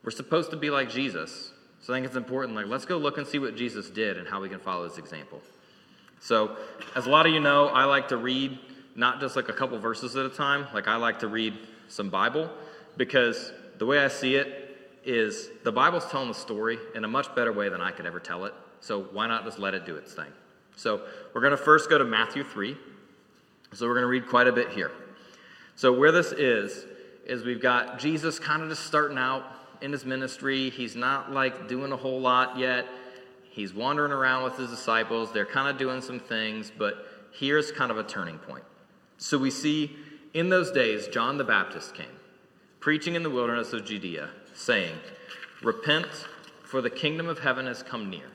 we're 0.03 0.11
supposed 0.11 0.51
to 0.51 0.57
be 0.57 0.69
like 0.69 0.91
Jesus. 0.91 1.53
So 1.81 1.95
I 1.95 1.97
think 1.97 2.07
it's 2.07 2.17
important 2.17 2.57
like 2.57 2.67
let's 2.67 2.85
go 2.85 2.99
look 2.99 3.17
and 3.17 3.27
see 3.27 3.39
what 3.39 3.57
Jesus 3.57 3.89
did 3.89 4.19
and 4.19 4.27
how 4.27 4.41
we 4.41 4.49
can 4.49 4.59
follow 4.59 4.85
his 4.85 4.99
example. 4.99 5.41
So, 6.19 6.57
as 6.95 7.07
a 7.07 7.11
lot 7.11 7.25
of 7.25 7.33
you 7.33 7.41
know, 7.41 7.69
I 7.69 7.85
like 7.85 8.09
to 8.09 8.19
read 8.19 8.59
not 8.95 9.21
just 9.21 9.37
like 9.37 9.49
a 9.49 9.55
couple 9.55 9.79
verses 9.79 10.17
at 10.17 10.27
a 10.27 10.29
time. 10.29 10.67
Like 10.75 10.89
I 10.89 10.97
like 10.97 11.21
to 11.21 11.29
read 11.29 11.57
some 11.89 12.11
Bible 12.11 12.51
because 12.97 13.53
the 13.79 13.87
way 13.87 14.01
I 14.01 14.09
see 14.09 14.35
it 14.35 14.77
is 15.05 15.49
the 15.63 15.73
Bible's 15.73 16.05
telling 16.11 16.29
the 16.29 16.35
story 16.35 16.79
in 16.95 17.05
a 17.05 17.09
much 17.09 17.35
better 17.35 17.53
way 17.53 17.69
than 17.69 17.81
I 17.81 17.93
could 17.93 18.07
ever 18.07 18.21
tell 18.21 18.45
it. 18.45 18.55
So 18.81 19.05
why 19.05 19.29
not 19.29 19.45
just 19.45 19.59
let 19.59 19.73
it 19.73 19.87
do 19.87 19.97
its 19.97 20.13
thing? 20.13 20.33
So 20.77 21.03
we're 21.33 21.41
going 21.41 21.53
to 21.53 21.57
first 21.57 21.89
go 21.89 21.97
to 21.97 22.05
Matthew 22.05 22.43
3. 22.43 22.77
So 23.73 23.87
we're 23.87 23.95
going 23.95 24.03
to 24.03 24.09
read 24.09 24.27
quite 24.27 24.47
a 24.47 24.53
bit 24.53 24.71
here. 24.71 24.91
So 25.77 25.93
where 25.93 26.13
this 26.13 26.33
is, 26.33 26.87
is 27.27 27.45
we've 27.45 27.63
got 27.63 27.99
Jesus 27.99 28.39
kind 28.39 28.63
of 28.63 28.69
just 28.69 28.85
starting 28.85 29.19
out 29.19 29.45
in 29.81 29.93
his 29.93 30.05
ministry. 30.05 30.71
He's 30.71 30.97
not 30.97 31.33
like 31.33 31.69
doing 31.69 31.93
a 31.93 31.97
whole 31.97 32.21
lot 32.21 32.59
yet. 32.59 32.87
He's 33.51 33.75
wandering 33.75 34.13
around 34.13 34.45
with 34.45 34.57
his 34.57 34.71
disciples. 34.71 35.33
They're 35.33 35.47
kind 35.47 35.69
of 35.69 35.79
doing 35.79 36.01
some 36.01 36.21
things, 36.21 36.71
but 36.77 37.07
here's 37.33 37.73
kind 37.73 37.91
of 37.91 37.99
a 37.99 38.03
turning 38.03 38.39
point. 38.39 38.65
So 39.19 39.39
we 39.39 39.51
see 39.51 39.97
in 40.35 40.49
those 40.49 40.71
days, 40.71 41.09
John 41.09 41.39
the 41.39 41.45
Baptist 41.45 41.95
came, 41.95 42.07
preaching 42.79 43.15
in 43.15 43.23
the 43.23 43.31
wilderness 43.31 43.73
of 43.73 43.85
Judea 43.85 44.31
saying, 44.55 44.95
Repent, 45.63 46.07
for 46.63 46.81
the 46.81 46.91
kingdom 46.91 47.29
of 47.29 47.41
heaven 47.41 47.67
has 47.67 47.83
come 47.83 48.09
near. 48.09 48.31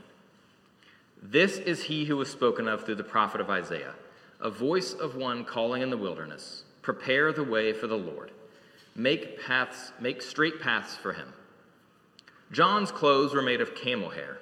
This 1.22 1.58
is 1.58 1.84
he 1.84 2.06
who 2.06 2.18
was 2.18 2.30
spoken 2.30 2.68
of 2.68 2.86
through 2.86 2.96
the 2.96 3.04
prophet 3.04 3.42
of 3.42 3.50
Isaiah, 3.50 3.94
a 4.46 4.50
voice 4.52 4.94
of 4.94 5.16
one 5.16 5.44
calling 5.44 5.82
in 5.82 5.90
the 5.90 5.98
wilderness, 5.98 6.66
Prepare 6.84 7.34
the 7.34 7.44
way 7.44 7.74
for 7.74 7.88
the 7.88 7.98
Lord. 7.98 8.30
Make 8.96 9.42
paths, 9.44 9.92
make 10.00 10.22
straight 10.22 10.62
paths 10.62 10.96
for 10.96 11.14
him. 11.14 11.34
John's 12.52 12.92
clothes 12.92 13.34
were 13.34 13.42
made 13.42 13.60
of 13.60 13.74
camel 13.74 14.12
hair, 14.12 14.38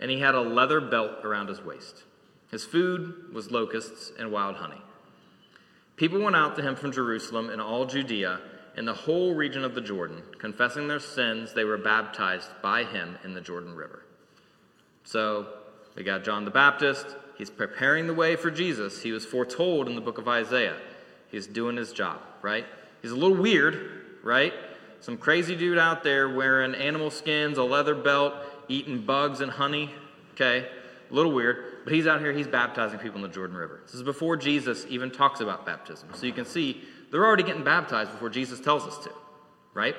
and 0.00 0.10
he 0.10 0.18
had 0.18 0.34
a 0.34 0.40
leather 0.40 0.80
belt 0.80 1.24
around 1.24 1.48
his 1.48 1.62
waist. 1.62 2.02
His 2.50 2.64
food 2.64 3.32
was 3.32 3.52
locusts 3.52 4.10
and 4.18 4.32
wild 4.32 4.56
honey. 4.56 4.82
People 5.94 6.20
went 6.20 6.34
out 6.34 6.56
to 6.56 6.62
him 6.62 6.74
from 6.74 6.90
Jerusalem 6.90 7.48
and 7.48 7.62
all 7.62 7.86
Judea 7.86 8.40
and 8.76 8.86
the 8.86 8.94
whole 8.94 9.32
region 9.32 9.62
of 9.62 9.76
the 9.76 9.80
Jordan, 9.80 10.22
confessing 10.40 10.88
their 10.88 10.98
sins, 10.98 11.54
they 11.54 11.64
were 11.64 11.78
baptized 11.78 12.50
by 12.62 12.82
him 12.82 13.16
in 13.22 13.32
the 13.32 13.40
Jordan 13.40 13.76
River. 13.76 14.02
So 15.04 15.46
we 15.94 16.02
got 16.02 16.24
John 16.24 16.44
the 16.44 16.50
Baptist. 16.50 17.06
He's 17.36 17.50
preparing 17.50 18.06
the 18.06 18.14
way 18.14 18.36
for 18.36 18.50
Jesus. 18.50 19.02
He 19.02 19.12
was 19.12 19.24
foretold 19.24 19.88
in 19.88 19.94
the 19.94 20.00
book 20.00 20.18
of 20.18 20.26
Isaiah. 20.26 20.76
He's 21.30 21.46
doing 21.46 21.76
his 21.76 21.92
job, 21.92 22.20
right? 22.42 22.64
He's 23.02 23.10
a 23.10 23.16
little 23.16 23.36
weird, 23.36 24.04
right? 24.22 24.54
Some 25.00 25.18
crazy 25.18 25.54
dude 25.54 25.78
out 25.78 26.02
there 26.02 26.28
wearing 26.28 26.74
animal 26.74 27.10
skins, 27.10 27.58
a 27.58 27.62
leather 27.62 27.94
belt, 27.94 28.34
eating 28.68 29.02
bugs 29.02 29.40
and 29.40 29.52
honey. 29.52 29.90
Okay, 30.32 30.66
a 31.10 31.14
little 31.14 31.32
weird. 31.32 31.84
But 31.84 31.92
he's 31.92 32.06
out 32.06 32.20
here, 32.20 32.32
he's 32.32 32.48
baptizing 32.48 32.98
people 32.98 33.16
in 33.16 33.22
the 33.22 33.34
Jordan 33.34 33.56
River. 33.56 33.80
This 33.86 33.94
is 33.94 34.02
before 34.02 34.36
Jesus 34.36 34.86
even 34.88 35.10
talks 35.10 35.40
about 35.40 35.64
baptism. 35.64 36.08
So 36.14 36.26
you 36.26 36.32
can 36.32 36.44
see 36.44 36.82
they're 37.10 37.24
already 37.24 37.44
getting 37.44 37.64
baptized 37.64 38.10
before 38.10 38.28
Jesus 38.28 38.60
tells 38.60 38.84
us 38.84 38.98
to, 39.04 39.10
right? 39.72 39.94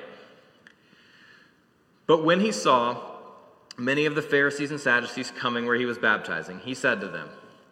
But 2.06 2.24
when 2.24 2.40
he 2.40 2.52
saw 2.52 3.17
many 3.78 4.04
of 4.06 4.14
the 4.14 4.22
Pharisees 4.22 4.70
and 4.70 4.80
Sadducees 4.80 5.30
coming 5.30 5.64
where 5.64 5.76
he 5.76 5.86
was 5.86 5.98
baptizing, 5.98 6.58
he 6.58 6.74
said 6.74 7.00
to 7.00 7.08
them, 7.08 7.28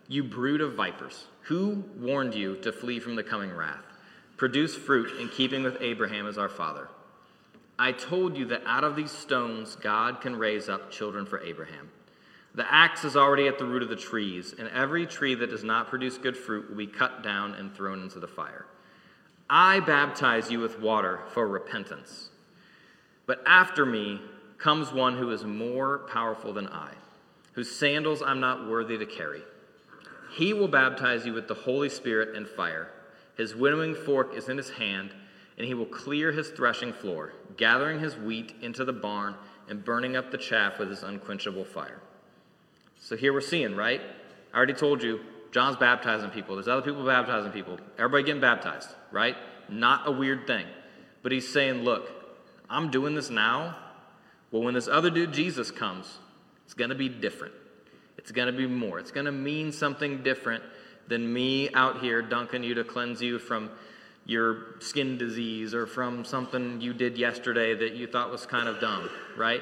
You 0.09 0.25
brood 0.25 0.61
of 0.61 0.75
vipers, 0.75 1.27
who 1.42 1.85
warned 1.97 2.35
you 2.35 2.57
to 2.57 2.73
flee 2.73 3.01
from 3.01 3.16
the 3.16 3.25
coming 3.25 3.55
wrath? 3.55 3.85
Produce 4.37 4.77
fruit 4.77 5.21
in 5.21 5.29
keeping 5.29 5.62
with 5.62 5.81
Abraham 5.81 6.27
as 6.27 6.38
our 6.38 6.49
father. 6.49 6.88
I 7.79 7.92
told 7.92 8.37
you 8.37 8.47
that 8.47 8.62
out 8.64 8.85
of 8.85 8.97
these 8.97 9.11
stones 9.11 9.77
God 9.77 10.21
can 10.21 10.37
raise 10.37 10.69
up 10.69 10.90
children 10.90 11.27
for 11.27 11.40
Abraham. 11.40 11.90
The 12.55 12.73
axe 12.73 13.05
is 13.05 13.16
already 13.16 13.49
at 13.49 13.59
the 13.59 13.66
root 13.66 13.83
of 13.83 13.90
the 13.90 13.97
trees, 13.97 14.55
and 14.59 14.69
every 14.69 15.05
tree 15.05 15.35
that 15.35 15.51
does 15.51 15.64
not 15.64 15.88
produce 15.88 16.16
good 16.16 16.37
fruit 16.37 16.71
will 16.71 16.77
be 16.77 16.87
cut 16.87 17.23
down 17.23 17.55
and 17.55 17.75
thrown 17.75 18.03
into 18.03 18.19
the 18.19 18.29
fire. 18.29 18.64
I 19.51 19.81
baptize 19.81 20.51
you 20.51 20.61
with 20.61 20.81
water 20.81 21.21
for 21.35 21.47
repentance. 21.47 22.31
But 23.27 23.42
after 23.47 23.85
me 23.85 24.23
comes 24.59 24.92
one 24.92 25.16
who 25.16 25.31
is 25.31 25.45
more 25.45 25.99
powerful 26.11 26.53
than 26.53 26.69
I, 26.69 26.92
whose 27.53 27.75
sandals 27.75 28.23
I'm 28.23 28.40
not 28.40 28.69
worthy 28.69 28.99
to 28.99 29.07
carry. 29.07 29.42
He 30.37 30.53
will 30.53 30.69
baptize 30.69 31.25
you 31.25 31.33
with 31.33 31.49
the 31.49 31.55
Holy 31.55 31.88
Spirit 31.88 32.35
and 32.35 32.49
fire. 32.49 32.90
His 33.37 33.55
winnowing 33.55 33.95
fork 33.95 34.35
is 34.35 34.49
in 34.49 34.57
his 34.57 34.71
hand, 34.71 35.14
and 35.59 35.66
he 35.66 35.75
will 35.75 35.87
clear 35.87 36.33
his 36.33 36.51
threshing 36.51 36.92
floor, 36.92 37.33
gathering 37.57 38.01
his 38.01 38.16
wheat 38.16 38.55
into 38.61 38.85
the 38.85 38.92
barn 38.92 39.35
and 39.69 39.85
burning 39.85 40.16
up 40.16 40.31
the 40.31 40.38
chaff 40.38 40.79
with 40.79 40.90
his 40.90 41.03
unquenchable 41.03 41.64
fire. 41.64 42.01
So 43.01 43.16
here 43.16 43.33
we're 43.33 43.40
seeing, 43.40 43.77
right? 43.77 44.01
I 44.53 44.57
already 44.57 44.75
told 44.75 45.03
you 45.03 45.21
John's 45.53 45.77
baptizing 45.77 46.31
people. 46.31 46.57
There's 46.57 46.69
other 46.69 46.83
people 46.83 47.05
baptizing 47.05 47.53
people. 47.53 47.79
Everybody 47.99 48.25
getting 48.25 48.40
baptized, 48.40 48.90
right? 49.11 49.37
Not 49.69 50.07
a 50.07 50.11
weird 50.11 50.47
thing. 50.47 50.66
But 51.23 51.33
he's 51.33 51.49
saying, 51.49 51.83
look, 51.83 52.11
I'm 52.69 52.90
doing 52.90 53.14
this 53.14 53.31
now. 53.31 53.77
Well, 54.57 54.64
when 54.64 54.73
this 54.73 54.88
other 54.88 55.11
dude, 55.11 55.35
Jesus, 55.35 55.71
comes, 55.71 56.16
it's 56.64 56.73
going 56.73 56.88
to 56.88 56.97
be 56.97 57.11
different. 57.11 57.53
It's 58.16 58.33
going 58.33 58.47
to 58.47 58.57
be 58.57 58.66
more. 58.66 58.99
It's 58.99 59.11
going 59.11 59.27
to 59.27 59.33
mean 59.33 59.71
something 59.71 60.23
different 60.23 60.64
than 61.09 61.31
me 61.31 61.71
out 61.75 62.01
here 62.01 62.23
dunking 62.23 62.62
you 62.62 62.73
to 62.73 62.83
cleanse 62.83 63.21
you 63.21 63.38
from 63.38 63.69
your 64.25 64.81
skin 64.81 65.19
disease 65.19 65.75
or 65.75 65.87
from 65.87 66.25
something 66.25 66.81
you 66.81 66.95
did 66.95 67.19
yesterday 67.19 67.75
that 67.75 67.97
you 67.97 68.07
thought 68.07 68.31
was 68.31 68.47
kind 68.47 68.66
of 68.66 68.81
dumb, 68.81 69.11
right? 69.37 69.61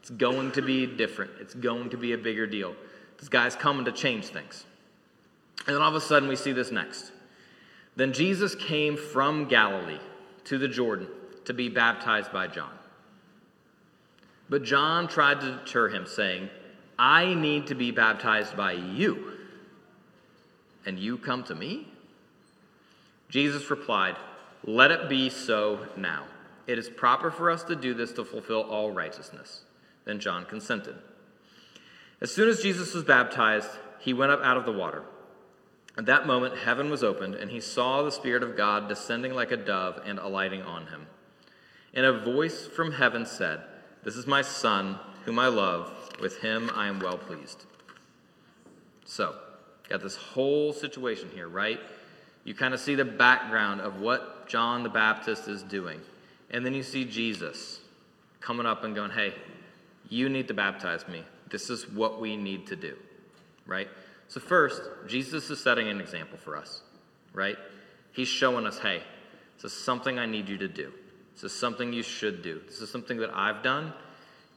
It's 0.00 0.08
going 0.08 0.52
to 0.52 0.62
be 0.62 0.86
different. 0.86 1.32
It's 1.38 1.52
going 1.52 1.90
to 1.90 1.98
be 1.98 2.14
a 2.14 2.18
bigger 2.18 2.46
deal. 2.46 2.74
This 3.18 3.28
guy's 3.28 3.54
coming 3.54 3.84
to 3.84 3.92
change 3.92 4.28
things. 4.28 4.64
And 5.66 5.76
then 5.76 5.82
all 5.82 5.90
of 5.90 5.96
a 5.96 6.00
sudden, 6.00 6.30
we 6.30 6.36
see 6.36 6.52
this 6.52 6.70
next. 6.70 7.12
Then 7.94 8.14
Jesus 8.14 8.54
came 8.54 8.96
from 8.96 9.48
Galilee 9.48 10.00
to 10.44 10.56
the 10.56 10.68
Jordan 10.68 11.08
to 11.44 11.52
be 11.52 11.68
baptized 11.68 12.32
by 12.32 12.46
John. 12.46 12.70
But 14.48 14.62
John 14.62 15.08
tried 15.08 15.40
to 15.40 15.58
deter 15.58 15.88
him, 15.88 16.06
saying, 16.06 16.50
I 16.98 17.34
need 17.34 17.66
to 17.68 17.74
be 17.74 17.90
baptized 17.90 18.56
by 18.56 18.72
you, 18.72 19.32
and 20.86 20.98
you 20.98 21.18
come 21.18 21.42
to 21.44 21.54
me? 21.54 21.88
Jesus 23.28 23.70
replied, 23.70 24.16
Let 24.64 24.90
it 24.90 25.08
be 25.08 25.30
so 25.30 25.86
now. 25.96 26.24
It 26.66 26.78
is 26.78 26.88
proper 26.88 27.30
for 27.30 27.50
us 27.50 27.64
to 27.64 27.76
do 27.76 27.94
this 27.94 28.12
to 28.12 28.24
fulfill 28.24 28.62
all 28.62 28.90
righteousness. 28.90 29.62
Then 30.04 30.20
John 30.20 30.44
consented. 30.44 30.96
As 32.20 32.32
soon 32.32 32.48
as 32.48 32.62
Jesus 32.62 32.94
was 32.94 33.04
baptized, 33.04 33.70
he 33.98 34.12
went 34.12 34.32
up 34.32 34.40
out 34.42 34.56
of 34.56 34.66
the 34.66 34.72
water. 34.72 35.02
At 35.96 36.06
that 36.06 36.26
moment, 36.26 36.58
heaven 36.58 36.90
was 36.90 37.04
opened, 37.04 37.34
and 37.34 37.50
he 37.50 37.60
saw 37.60 38.02
the 38.02 38.10
Spirit 38.10 38.42
of 38.42 38.56
God 38.56 38.88
descending 38.88 39.34
like 39.34 39.52
a 39.52 39.56
dove 39.56 40.00
and 40.04 40.18
alighting 40.18 40.62
on 40.62 40.86
him. 40.86 41.06
And 41.92 42.04
a 42.04 42.18
voice 42.18 42.66
from 42.66 42.92
heaven 42.92 43.24
said, 43.26 43.60
This 44.04 44.16
is 44.16 44.26
my 44.26 44.42
Son, 44.42 44.98
whom 45.24 45.38
I 45.38 45.48
love. 45.48 45.90
With 46.20 46.38
him 46.38 46.70
I 46.74 46.88
am 46.88 47.00
well 47.00 47.18
pleased. 47.18 47.64
So, 49.04 49.34
got 49.88 50.02
this 50.02 50.16
whole 50.16 50.72
situation 50.72 51.30
here, 51.34 51.48
right? 51.48 51.80
You 52.44 52.54
kind 52.54 52.74
of 52.74 52.80
see 52.80 52.94
the 52.94 53.04
background 53.04 53.80
of 53.80 54.00
what 54.00 54.48
John 54.48 54.82
the 54.82 54.88
Baptist 54.88 55.48
is 55.48 55.62
doing. 55.62 56.00
And 56.50 56.64
then 56.64 56.74
you 56.74 56.82
see 56.82 57.04
Jesus 57.04 57.80
coming 58.40 58.66
up 58.66 58.84
and 58.84 58.94
going, 58.94 59.10
Hey, 59.10 59.34
you 60.08 60.28
need 60.28 60.48
to 60.48 60.54
baptize 60.54 61.08
me 61.08 61.24
This 61.50 61.70
is 61.70 61.88
what 61.88 62.20
we 62.20 62.36
need 62.36 62.66
to 62.68 62.76
do, 62.76 62.96
right? 63.66 63.88
So, 64.28 64.40
first, 64.40 64.82
Jesus 65.06 65.50
is 65.50 65.62
setting 65.62 65.88
an 65.88 66.00
example 66.00 66.38
for 66.38 66.56
us, 66.56 66.82
right? 67.32 67.56
He's 68.12 68.28
showing 68.28 68.66
us, 68.66 68.78
hey, 68.78 69.02
this 69.60 69.72
is 69.72 69.84
something 69.84 70.18
I 70.18 70.26
need 70.26 70.48
you 70.48 70.56
to 70.58 70.68
do. 70.68 70.92
This 71.34 71.44
is 71.44 71.52
something 71.52 71.92
you 71.92 72.02
should 72.02 72.42
do. 72.42 72.60
This 72.66 72.80
is 72.80 72.90
something 72.90 73.18
that 73.18 73.30
I've 73.34 73.62
done, 73.62 73.92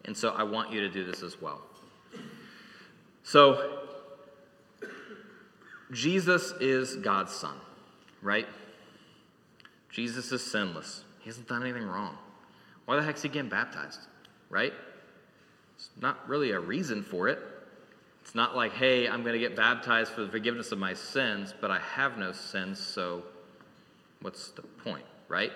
and 0.06 0.16
so 0.16 0.30
I 0.30 0.44
want 0.44 0.72
you 0.72 0.82
to 0.82 0.90
do 0.90 1.04
this 1.04 1.24
as 1.24 1.42
well. 1.42 1.62
So, 3.24 3.84
Jesus 5.92 6.54
is 6.60 6.96
God's 6.96 7.34
son, 7.34 7.56
right? 8.22 8.48
Jesus 9.90 10.32
is 10.32 10.44
sinless. 10.44 11.04
He 11.20 11.30
hasn't 11.30 11.48
done 11.48 11.64
anything 11.64 11.86
wrong. 11.86 12.18
Why 12.86 12.96
the 12.96 13.02
heck's 13.02 13.22
he 13.22 13.30
getting 13.30 13.50
baptized, 13.50 14.00
right? 14.50 14.74
It's 15.76 15.90
not 16.00 16.28
really 16.30 16.52
a 16.52 16.60
reason 16.60 17.04
for 17.04 17.28
it. 17.28 17.40
It's 18.22 18.36
not 18.36 18.56
like, 18.56 18.74
hey, 18.74 19.08
I'm 19.08 19.22
going 19.24 19.34
to 19.34 19.40
get 19.40 19.56
baptized 19.56 20.12
for 20.12 20.22
the 20.22 20.30
forgiveness 20.30 20.72
of 20.72 20.80
my 20.80 20.94
sins, 20.94 21.54
but 21.60 21.72
I 21.72 21.80
have 21.80 22.18
no 22.18 22.32
sins, 22.32 22.80
so 22.80 23.24
what's 24.22 24.52
the 24.52 24.62
point, 24.62 25.06
right? 25.28 25.52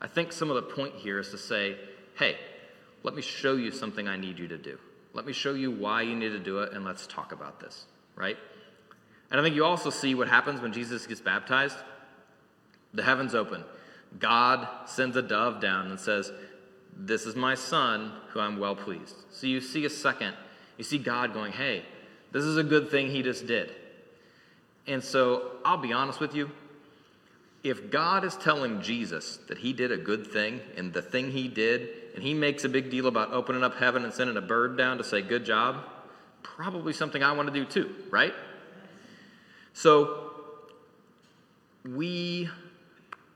I 0.00 0.06
think 0.06 0.32
some 0.32 0.50
of 0.50 0.56
the 0.56 0.62
point 0.62 0.94
here 0.94 1.18
is 1.18 1.30
to 1.30 1.38
say, 1.38 1.76
hey, 2.16 2.36
let 3.02 3.14
me 3.14 3.22
show 3.22 3.56
you 3.56 3.70
something 3.70 4.06
I 4.08 4.16
need 4.16 4.38
you 4.38 4.48
to 4.48 4.58
do. 4.58 4.78
Let 5.14 5.26
me 5.26 5.32
show 5.32 5.54
you 5.54 5.70
why 5.70 6.02
you 6.02 6.14
need 6.14 6.30
to 6.30 6.38
do 6.38 6.60
it, 6.60 6.72
and 6.72 6.84
let's 6.84 7.06
talk 7.06 7.32
about 7.32 7.60
this, 7.60 7.86
right? 8.14 8.36
And 9.30 9.40
I 9.40 9.42
think 9.42 9.54
you 9.54 9.64
also 9.64 9.90
see 9.90 10.14
what 10.14 10.28
happens 10.28 10.60
when 10.60 10.72
Jesus 10.72 11.06
gets 11.06 11.20
baptized. 11.20 11.76
The 12.94 13.02
heavens 13.02 13.34
open. 13.34 13.64
God 14.18 14.66
sends 14.86 15.16
a 15.16 15.22
dove 15.22 15.60
down 15.60 15.90
and 15.90 16.00
says, 16.00 16.32
This 16.96 17.26
is 17.26 17.36
my 17.36 17.54
son 17.54 18.12
who 18.30 18.40
I'm 18.40 18.58
well 18.58 18.74
pleased. 18.74 19.16
So 19.30 19.46
you 19.46 19.60
see 19.60 19.84
a 19.84 19.90
second, 19.90 20.34
you 20.78 20.84
see 20.84 20.98
God 20.98 21.34
going, 21.34 21.52
Hey, 21.52 21.84
this 22.32 22.44
is 22.44 22.56
a 22.56 22.62
good 22.62 22.90
thing 22.90 23.10
he 23.10 23.22
just 23.22 23.46
did. 23.46 23.74
And 24.86 25.04
so 25.04 25.52
I'll 25.64 25.76
be 25.76 25.92
honest 25.92 26.20
with 26.20 26.34
you. 26.34 26.50
If 27.64 27.90
God 27.90 28.24
is 28.24 28.36
telling 28.36 28.82
Jesus 28.82 29.38
that 29.48 29.58
he 29.58 29.72
did 29.72 29.90
a 29.90 29.96
good 29.96 30.26
thing 30.26 30.60
and 30.76 30.92
the 30.92 31.02
thing 31.02 31.32
he 31.32 31.48
did, 31.48 31.88
and 32.14 32.22
he 32.22 32.34
makes 32.34 32.64
a 32.64 32.68
big 32.68 32.90
deal 32.90 33.06
about 33.06 33.32
opening 33.32 33.64
up 33.64 33.76
heaven 33.76 34.04
and 34.04 34.12
sending 34.12 34.36
a 34.36 34.40
bird 34.40 34.76
down 34.76 34.98
to 34.98 35.04
say, 35.04 35.22
Good 35.22 35.44
job, 35.44 35.84
probably 36.42 36.92
something 36.92 37.22
I 37.22 37.32
want 37.32 37.52
to 37.52 37.54
do 37.54 37.64
too, 37.64 37.94
right? 38.10 38.34
So 39.72 40.32
we 41.84 42.48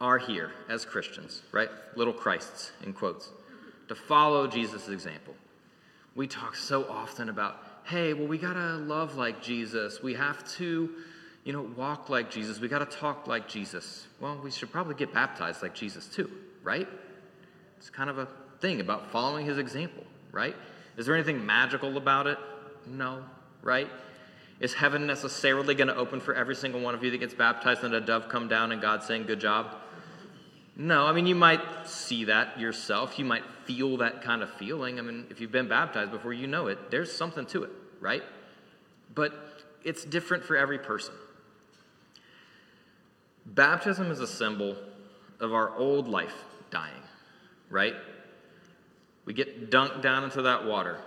are 0.00 0.18
here 0.18 0.52
as 0.68 0.84
Christians, 0.84 1.42
right? 1.52 1.68
Little 1.94 2.12
Christs, 2.12 2.72
in 2.84 2.92
quotes, 2.92 3.30
to 3.88 3.94
follow 3.94 4.46
Jesus' 4.46 4.88
example. 4.88 5.34
We 6.14 6.26
talk 6.26 6.56
so 6.56 6.88
often 6.90 7.28
about, 7.28 7.56
hey, 7.84 8.12
well, 8.12 8.26
we 8.26 8.38
got 8.38 8.54
to 8.54 8.76
love 8.76 9.16
like 9.16 9.42
Jesus. 9.42 10.02
We 10.02 10.14
have 10.14 10.46
to, 10.56 10.90
you 11.44 11.52
know, 11.52 11.62
walk 11.76 12.08
like 12.08 12.30
Jesus. 12.30 12.60
We 12.60 12.68
got 12.68 12.78
to 12.88 12.98
talk 12.98 13.26
like 13.26 13.48
Jesus. 13.48 14.06
Well, 14.20 14.40
we 14.42 14.50
should 14.50 14.70
probably 14.70 14.94
get 14.94 15.12
baptized 15.12 15.62
like 15.62 15.74
Jesus 15.74 16.06
too, 16.06 16.30
right? 16.62 16.88
It's 17.78 17.90
kind 17.90 18.08
of 18.08 18.18
a 18.18 18.28
thing 18.60 18.80
about 18.80 19.10
following 19.10 19.46
his 19.46 19.58
example, 19.58 20.04
right? 20.30 20.54
Is 20.96 21.06
there 21.06 21.14
anything 21.14 21.44
magical 21.44 21.96
about 21.96 22.26
it? 22.26 22.38
No, 22.86 23.24
right? 23.60 23.88
Is 24.60 24.74
heaven 24.74 25.06
necessarily 25.06 25.74
going 25.74 25.88
to 25.88 25.96
open 25.96 26.20
for 26.20 26.34
every 26.34 26.54
single 26.54 26.80
one 26.80 26.94
of 26.94 27.02
you 27.02 27.10
that 27.10 27.18
gets 27.18 27.34
baptized 27.34 27.82
and 27.82 27.92
a 27.94 28.00
dove 28.00 28.28
come 28.28 28.46
down 28.46 28.70
and 28.70 28.80
God 28.80 29.02
saying, 29.02 29.24
Good 29.24 29.40
job? 29.40 29.74
No, 30.76 31.04
I 31.04 31.12
mean, 31.12 31.26
you 31.26 31.34
might 31.34 31.60
see 31.84 32.24
that 32.24 32.58
yourself. 32.58 33.18
You 33.18 33.24
might 33.24 33.42
feel 33.64 33.98
that 33.98 34.22
kind 34.22 34.42
of 34.42 34.50
feeling. 34.54 34.98
I 34.98 35.02
mean, 35.02 35.26
if 35.28 35.40
you've 35.40 35.52
been 35.52 35.68
baptized 35.68 36.12
before, 36.12 36.32
you 36.32 36.46
know 36.46 36.68
it. 36.68 36.90
There's 36.90 37.12
something 37.12 37.44
to 37.46 37.64
it, 37.64 37.70
right? 38.00 38.22
But 39.14 39.34
it's 39.84 40.04
different 40.04 40.44
for 40.44 40.56
every 40.56 40.78
person. 40.78 41.12
Baptism 43.46 44.10
is 44.10 44.20
a 44.20 44.26
symbol 44.26 44.76
of 45.40 45.52
our 45.52 45.76
old 45.76 46.08
life 46.08 46.44
dying, 46.70 47.02
right? 47.68 47.94
We 49.24 49.34
get 49.34 49.70
dunked 49.70 50.02
down 50.02 50.24
into 50.24 50.42
that 50.42 50.64
water. 50.64 50.98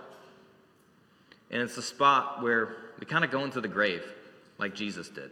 And 1.50 1.62
it's 1.62 1.76
the 1.76 1.82
spot 1.82 2.42
where 2.42 2.76
we 2.98 3.06
kind 3.06 3.24
of 3.24 3.30
go 3.30 3.44
into 3.44 3.60
the 3.60 3.68
grave, 3.68 4.04
like 4.58 4.74
Jesus 4.74 5.08
did. 5.08 5.30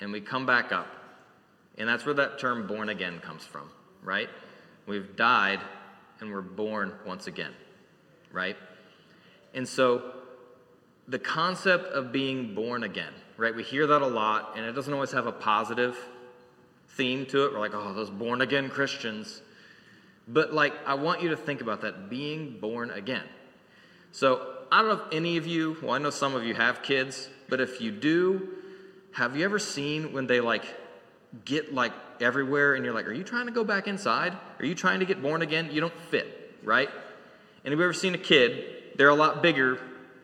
And 0.00 0.12
we 0.12 0.20
come 0.20 0.46
back 0.46 0.72
up. 0.72 0.88
And 1.76 1.88
that's 1.88 2.04
where 2.04 2.14
that 2.14 2.38
term 2.38 2.66
born 2.66 2.88
again 2.88 3.20
comes 3.20 3.44
from, 3.44 3.70
right? 4.02 4.28
We've 4.86 5.14
died 5.16 5.60
and 6.20 6.32
we're 6.32 6.40
born 6.40 6.92
once 7.06 7.26
again, 7.26 7.52
right? 8.32 8.56
And 9.54 9.68
so 9.68 10.12
the 11.08 11.18
concept 11.18 11.86
of 11.86 12.12
being 12.12 12.54
born 12.54 12.84
again, 12.84 13.12
right? 13.36 13.54
We 13.54 13.62
hear 13.62 13.86
that 13.86 14.02
a 14.02 14.06
lot, 14.06 14.52
and 14.56 14.64
it 14.64 14.72
doesn't 14.72 14.92
always 14.92 15.12
have 15.12 15.26
a 15.26 15.32
positive 15.32 15.98
theme 16.90 17.26
to 17.26 17.46
it. 17.46 17.52
We're 17.52 17.60
like, 17.60 17.74
oh, 17.74 17.92
those 17.94 18.10
born 18.10 18.42
again 18.42 18.68
Christians. 18.68 19.40
But, 20.26 20.52
like, 20.52 20.74
I 20.86 20.94
want 20.94 21.22
you 21.22 21.30
to 21.30 21.36
think 21.36 21.62
about 21.62 21.80
that 21.80 22.10
being 22.10 22.60
born 22.60 22.90
again. 22.90 23.24
So, 24.12 24.56
I 24.70 24.82
don't 24.82 24.88
know 24.90 25.04
if 25.06 25.12
any 25.12 25.38
of 25.38 25.46
you, 25.46 25.78
well, 25.82 25.92
I 25.92 25.98
know 25.98 26.10
some 26.10 26.34
of 26.34 26.44
you 26.44 26.54
have 26.54 26.82
kids, 26.82 27.28
but 27.48 27.60
if 27.60 27.80
you 27.80 27.90
do, 27.90 28.48
have 29.12 29.34
you 29.34 29.44
ever 29.46 29.58
seen 29.58 30.12
when 30.12 30.26
they, 30.26 30.40
like, 30.40 30.64
get 31.44 31.74
like 31.74 31.92
everywhere 32.20 32.74
and 32.74 32.84
you're 32.84 32.94
like, 32.94 33.06
are 33.06 33.12
you 33.12 33.24
trying 33.24 33.46
to 33.46 33.52
go 33.52 33.64
back 33.64 33.86
inside? 33.86 34.36
Are 34.58 34.64
you 34.64 34.74
trying 34.74 35.00
to 35.00 35.06
get 35.06 35.22
born 35.22 35.42
again? 35.42 35.70
You 35.72 35.80
don't 35.80 36.00
fit, 36.10 36.58
right? 36.62 36.88
And 37.64 37.72
have 37.72 37.78
you 37.78 37.84
ever 37.84 37.92
seen 37.92 38.14
a 38.14 38.18
kid? 38.18 38.64
They're 38.96 39.08
a 39.08 39.14
lot 39.14 39.42
bigger 39.42 39.78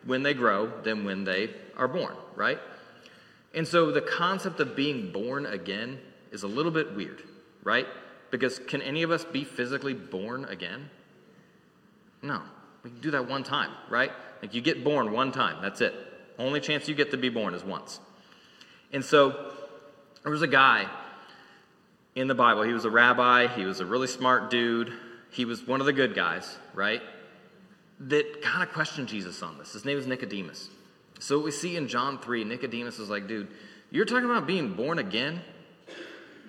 when 0.05 0.23
they 0.23 0.35
grow 0.35 0.71
than 0.83 1.05
when 1.05 1.25
they 1.25 1.51
are 1.77 1.89
born, 1.89 2.15
right? 2.37 2.59
And 3.55 3.67
so 3.67 3.91
the 3.91 4.01
concept 4.01 4.61
of 4.61 4.75
being 4.75 5.13
born 5.13 5.47
again 5.47 5.99
is 6.33 6.43
a 6.43 6.49
little 6.49 6.73
bit 6.73 6.95
weird, 6.95 7.23
right? 7.63 7.87
Because 8.31 8.59
can 8.59 8.83
any 8.83 9.03
of 9.03 9.11
us 9.11 9.25
be 9.25 9.45
physically 9.45 9.95
born 9.95 10.45
again? 10.47 10.91
No. 12.23 12.43
We 12.83 12.91
can 12.91 13.01
do 13.01 13.11
that 13.13 13.29
one 13.29 13.45
time, 13.45 13.71
right? 13.89 14.13
Like 14.43 14.55
you 14.55 14.61
get 14.61 14.85
born 14.85 15.13
one 15.13 15.33
time, 15.33 15.63
that's 15.63 15.81
it. 15.81 15.95
Only 16.39 16.61
chance 16.61 16.89
you 16.89 16.95
get 16.95 17.13
to 17.13 17.17
be 17.17 17.29
born 17.29 17.55
is 17.55 17.65
once. 17.65 18.01
And 18.93 19.05
so 19.05 19.53
there 20.23 20.33
was 20.33 20.43
a 20.43 20.49
guy 20.49 20.87
in 22.15 22.29
the 22.29 22.35
Bible. 22.35 22.63
He 22.63 22.73
was 22.73 22.85
a 22.85 22.91
rabbi, 22.91 23.47
he 23.47 23.65
was 23.65 23.81
a 23.81 23.87
really 23.87 24.07
smart 24.07 24.51
dude, 24.51 24.93
he 25.31 25.45
was 25.45 25.67
one 25.67 25.81
of 25.81 25.87
the 25.87 25.93
good 25.93 26.15
guys, 26.15 26.57
right? 26.75 27.03
That 28.09 28.43
kind 28.43 28.63
of 28.63 28.73
questioned 28.73 29.09
Jesus 29.09 29.43
on 29.43 29.59
this. 29.59 29.73
His 29.73 29.85
name 29.85 29.97
was 29.97 30.07
Nicodemus. 30.07 30.69
So 31.21 31.39
we 31.39 31.51
see 31.51 31.77
in 31.77 31.89
John 31.89 32.19
3, 32.19 32.45
Nicodemus 32.45 32.99
is 32.99 33.09
like, 33.09 33.27
dude, 33.27 33.49
you're 33.91 34.05
talking 34.05 34.25
about 34.25 34.47
being 34.47 34.75
born 34.75 34.99
again? 34.99 35.41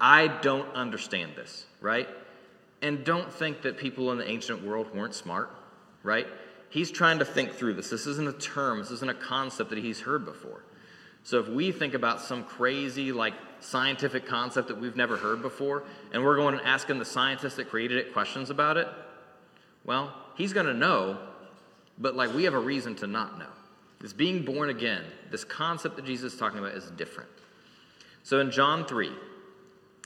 I 0.02 0.28
don't 0.28 0.68
understand 0.76 1.34
this, 1.36 1.65
right? 1.80 2.10
And 2.82 3.06
don't 3.06 3.32
think 3.32 3.62
that 3.62 3.78
people 3.78 4.12
in 4.12 4.18
the 4.18 4.30
ancient 4.30 4.63
world 4.63 4.94
weren't 4.94 5.15
smart, 5.15 5.50
right? 6.04 6.28
He's 6.70 6.91
trying 6.91 7.20
to 7.20 7.26
think 7.26 7.54
through 7.54 7.76
this. 7.76 7.89
This 7.89 8.06
isn't 8.06 8.28
a 8.28 8.34
term, 8.34 8.80
this 8.80 8.91
isn't 8.91 9.10
a 9.10 9.13
concept 9.13 9.70
that 9.70 9.80
he's 9.80 10.02
heard 10.02 10.26
before. 10.26 10.63
So 11.24 11.39
if 11.39 11.48
we 11.48 11.72
think 11.72 11.94
about 11.94 12.20
some 12.22 12.44
crazy, 12.44 13.12
like, 13.12 13.34
scientific 13.60 14.26
concept 14.28 14.68
that 14.68 14.80
we've 14.80 14.96
never 14.96 15.15
heard 15.18 15.41
before, 15.41 15.84
and 16.12 16.24
we're 16.24 16.36
going 16.36 16.56
and 16.56 16.68
asking 16.68 17.00
the 17.00 17.06
scientists 17.06 17.56
that 17.56 17.70
created 17.70 17.98
it 17.98 18.13
questions 18.13 18.50
about 18.50 18.78
it, 18.78 18.88
well, 19.86 20.13
he's 20.36 20.54
going 20.54 20.65
to 20.65 20.74
know, 20.74 21.18
but, 21.98 22.16
like, 22.16 22.34
we 22.34 22.44
have 22.44 22.54
a 22.54 22.60
reason 22.60 22.96
to 22.96 23.08
not 23.08 23.40
know. 23.40 23.50
This 24.00 24.14
being 24.14 24.44
born 24.44 24.70
again, 24.70 25.04
this 25.32 25.44
concept 25.44 25.96
that 25.96 26.06
Jesus 26.06 26.34
is 26.34 26.40
talking 26.40 26.60
about 26.60 26.74
is 26.74 26.92
different. 26.92 27.30
So 28.24 28.40
in 28.40 28.52
John 28.52 28.86
3, 28.86 29.08
it 29.08 29.14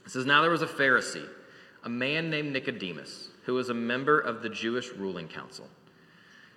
says, 0.07 0.25
Now 0.25 0.41
there 0.41 0.51
was 0.51 0.61
a 0.61 0.67
Pharisee, 0.67 1.27
a 1.83 1.89
man 1.89 2.29
named 2.29 2.53
Nicodemus, 2.53 3.29
who 3.45 3.53
was 3.55 3.69
a 3.69 3.73
member 3.73 4.19
of 4.19 4.41
the 4.41 4.49
Jewish 4.49 4.89
ruling 4.89 5.27
council. 5.27 5.67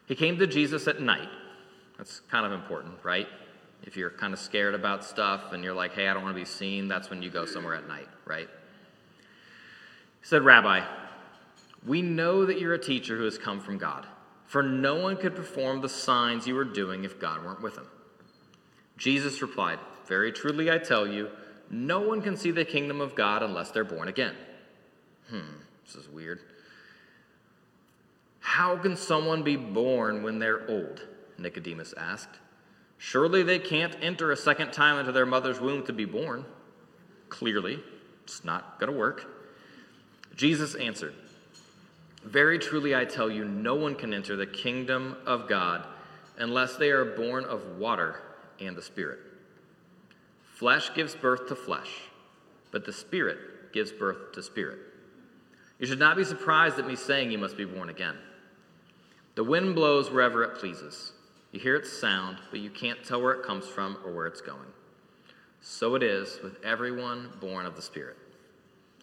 He 0.06 0.14
came 0.14 0.38
to 0.38 0.46
Jesus 0.46 0.88
at 0.88 1.00
night. 1.00 1.28
That's 1.96 2.20
kind 2.30 2.44
of 2.44 2.52
important, 2.52 2.94
right? 3.02 3.28
If 3.84 3.96
you're 3.96 4.10
kind 4.10 4.32
of 4.32 4.38
scared 4.38 4.74
about 4.74 5.04
stuff 5.04 5.52
and 5.52 5.64
you're 5.64 5.74
like, 5.74 5.94
hey, 5.94 6.08
I 6.08 6.14
don't 6.14 6.22
want 6.22 6.34
to 6.34 6.40
be 6.40 6.44
seen, 6.44 6.88
that's 6.88 7.10
when 7.10 7.22
you 7.22 7.30
go 7.30 7.46
somewhere 7.46 7.74
at 7.74 7.88
night, 7.88 8.08
right? 8.24 8.48
He 10.20 10.26
said, 10.26 10.42
Rabbi, 10.42 10.84
we 11.86 12.02
know 12.02 12.46
that 12.46 12.60
you're 12.60 12.74
a 12.74 12.78
teacher 12.78 13.16
who 13.16 13.24
has 13.24 13.38
come 13.38 13.60
from 13.60 13.78
God, 13.78 14.06
for 14.52 14.62
no 14.62 14.96
one 14.96 15.16
could 15.16 15.34
perform 15.34 15.80
the 15.80 15.88
signs 15.88 16.46
you 16.46 16.58
are 16.58 16.64
doing 16.64 17.04
if 17.04 17.18
God 17.18 17.42
weren't 17.42 17.62
with 17.62 17.74
him. 17.74 17.86
Jesus 18.98 19.40
replied, 19.40 19.78
Very 20.06 20.30
truly 20.30 20.70
I 20.70 20.76
tell 20.76 21.06
you, 21.06 21.30
no 21.70 22.00
one 22.00 22.20
can 22.20 22.36
see 22.36 22.50
the 22.50 22.66
kingdom 22.66 23.00
of 23.00 23.14
God 23.14 23.42
unless 23.42 23.70
they're 23.70 23.82
born 23.82 24.08
again. 24.08 24.34
Hmm, 25.30 25.54
this 25.86 25.94
is 25.94 26.06
weird. 26.06 26.40
How 28.40 28.76
can 28.76 28.94
someone 28.94 29.42
be 29.42 29.56
born 29.56 30.22
when 30.22 30.38
they're 30.38 30.68
old? 30.68 31.00
Nicodemus 31.38 31.94
asked. 31.96 32.38
Surely 32.98 33.42
they 33.42 33.58
can't 33.58 33.96
enter 34.02 34.32
a 34.32 34.36
second 34.36 34.70
time 34.70 34.98
into 34.98 35.12
their 35.12 35.24
mother's 35.24 35.60
womb 35.60 35.86
to 35.86 35.94
be 35.94 36.04
born. 36.04 36.44
Clearly, 37.30 37.82
it's 38.24 38.44
not 38.44 38.78
going 38.78 38.92
to 38.92 38.98
work. 38.98 39.24
Jesus 40.36 40.74
answered, 40.74 41.14
Very 42.24 42.58
truly 42.58 42.94
I 42.94 43.04
tell 43.04 43.30
you, 43.30 43.44
no 43.44 43.74
one 43.74 43.94
can 43.94 44.14
enter 44.14 44.36
the 44.36 44.46
kingdom 44.46 45.16
of 45.26 45.48
God 45.48 45.86
unless 46.38 46.76
they 46.76 46.90
are 46.90 47.04
born 47.04 47.44
of 47.44 47.78
water 47.78 48.20
and 48.60 48.76
the 48.76 48.82
Spirit. 48.82 49.18
Flesh 50.54 50.94
gives 50.94 51.14
birth 51.14 51.48
to 51.48 51.56
flesh, 51.56 51.90
but 52.70 52.84
the 52.84 52.92
Spirit 52.92 53.38
gives 53.72 53.90
birth 53.90 54.32
to 54.32 54.42
spirit. 54.42 54.78
You 55.78 55.86
should 55.86 55.98
not 55.98 56.16
be 56.16 56.24
surprised 56.24 56.78
at 56.78 56.86
me 56.86 56.94
saying 56.94 57.32
you 57.32 57.38
must 57.38 57.56
be 57.56 57.64
born 57.64 57.88
again. 57.88 58.16
The 59.34 59.44
wind 59.44 59.74
blows 59.74 60.10
wherever 60.10 60.44
it 60.44 60.58
pleases. 60.58 61.12
You 61.50 61.60
hear 61.60 61.76
its 61.76 61.92
sound, 61.92 62.38
but 62.50 62.60
you 62.60 62.70
can't 62.70 63.02
tell 63.04 63.20
where 63.20 63.32
it 63.32 63.44
comes 63.44 63.66
from 63.66 63.98
or 64.04 64.12
where 64.12 64.26
it's 64.26 64.40
going. 64.40 64.68
So 65.60 65.94
it 65.94 66.02
is 66.02 66.38
with 66.42 66.62
everyone 66.64 67.30
born 67.40 67.66
of 67.66 67.76
the 67.76 67.82
Spirit. 67.82 68.16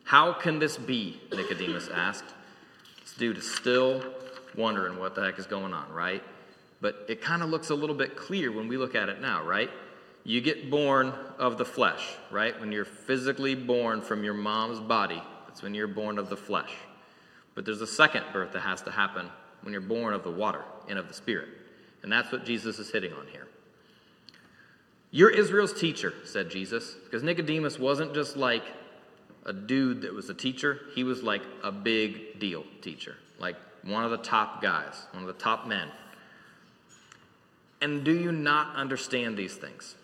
How 0.03 0.34
can 0.34 0.60
this 0.60 0.77
be? 0.77 1.19
Nicodemus 1.32 1.89
asked. 1.89 2.34
This 3.10 3.17
dude 3.17 3.38
is 3.39 3.56
still 3.56 4.04
wondering 4.56 5.00
what 5.00 5.15
the 5.15 5.24
heck 5.24 5.39
is 5.39 5.48
going 5.48 5.74
on, 5.74 5.91
right? 5.91 6.22
But 6.80 7.08
it 7.10 7.22
kind 7.22 7.41
of 7.41 7.50
looks 7.50 7.72
a 7.72 7.76
little 7.76 7.95
bit 7.95 8.15
clear 8.15 8.52
when 8.52 8.67
we 8.67 8.78
look 8.78 8.93
at 8.93 9.10
it 9.10 9.19
now, 9.19 9.43
right? 9.43 9.72
You 10.24 10.41
get 10.41 10.69
born 10.69 11.13
of 11.39 11.58
the 11.58 11.65
flesh, 11.65 12.08
right? 12.30 12.58
When 12.60 12.72
you're 12.72 12.86
physically 12.86 13.56
born 13.56 14.02
from 14.02 14.24
your 14.24 14.36
mom's 14.36 14.80
body, 14.80 15.24
that's 15.48 15.63
when 15.63 15.74
you're 15.74 15.88
born 15.88 16.19
of 16.19 16.30
the 16.30 16.38
flesh. 16.38 16.72
But 17.56 17.65
there's 17.65 17.82
a 17.82 17.88
second 17.88 18.26
birth 18.32 18.52
that 18.54 18.62
has 18.62 18.84
to 18.84 18.91
happen 18.91 19.28
when 19.62 19.74
you're 19.74 19.82
born 19.82 20.13
of 20.13 20.24
the 20.24 20.32
water 20.32 20.63
and 20.88 21.00
of 21.00 21.08
the 21.08 21.13
Spirit. 21.15 21.50
And 22.04 22.12
that's 22.12 22.32
what 22.32 22.45
Jesus 22.45 22.78
is 22.78 22.91
hitting 22.91 23.13
on 23.13 23.26
here. 23.32 23.48
You're 25.10 25.32
Israel's 25.32 25.74
teacher, 25.74 26.13
said 26.26 26.52
Jesus, 26.52 26.93
because 27.06 27.24
Nicodemus 27.24 27.80
wasn't 27.80 28.13
just 28.13 28.38
like 28.38 28.65
a 29.45 29.54
dude 29.54 30.02
that 30.02 30.13
was 30.13 30.30
a 30.30 30.34
teacher, 30.34 30.82
he 30.95 31.04
was 31.04 31.23
like 31.23 31.41
a 31.63 31.71
big 31.71 32.39
deal 32.39 32.63
teacher, 32.82 33.17
like 33.39 33.56
one 33.84 34.04
of 34.04 34.12
the 34.12 34.17
top 34.17 34.62
guys, 34.62 35.08
one 35.12 35.23
of 35.23 35.28
the 35.28 35.41
top 35.41 35.67
men. 35.67 35.89
And 37.82 38.04
do 38.04 38.13
you 38.13 38.32
not 38.32 38.75
understand 38.75 39.38
these 39.38 39.56
things? 39.56 39.95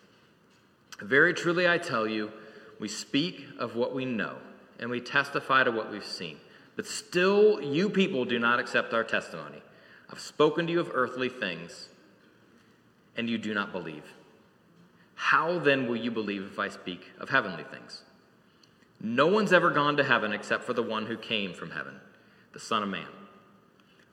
Very 1.01 1.33
truly, 1.33 1.67
I 1.67 1.77
tell 1.77 2.07
you, 2.07 2.31
we 2.79 2.87
speak 2.87 3.45
of 3.59 3.75
what 3.75 3.93
we 3.93 4.05
know, 4.05 4.37
and 4.79 4.89
we 4.89 5.01
testify 5.01 5.63
to 5.63 5.71
what 5.71 5.91
we've 5.91 6.05
seen. 6.05 6.37
But 6.75 6.85
still, 6.85 7.61
you 7.61 7.89
people 7.89 8.25
do 8.25 8.39
not 8.39 8.59
accept 8.59 8.93
our 8.93 9.03
testimony. 9.03 9.61
I've 10.09 10.19
spoken 10.19 10.67
to 10.67 10.71
you 10.71 10.79
of 10.79 10.91
earthly 10.93 11.29
things, 11.29 11.89
and 13.17 13.29
you 13.29 13.37
do 13.37 13.53
not 13.53 13.71
believe. 13.71 14.03
How 15.15 15.59
then 15.59 15.87
will 15.87 15.95
you 15.95 16.11
believe 16.11 16.43
if 16.43 16.59
I 16.59 16.69
speak 16.69 17.11
of 17.19 17.29
heavenly 17.29 17.63
things? 17.63 18.03
No 19.01 19.27
one's 19.27 19.53
ever 19.53 19.69
gone 19.69 19.97
to 19.97 20.03
heaven 20.03 20.33
except 20.33 20.63
for 20.63 20.73
the 20.73 20.83
one 20.83 21.05
who 21.05 21.17
came 21.17 21.53
from 21.53 21.71
heaven, 21.71 21.99
the 22.53 22.59
Son 22.59 22.83
of 22.83 22.89
Man. 22.89 23.07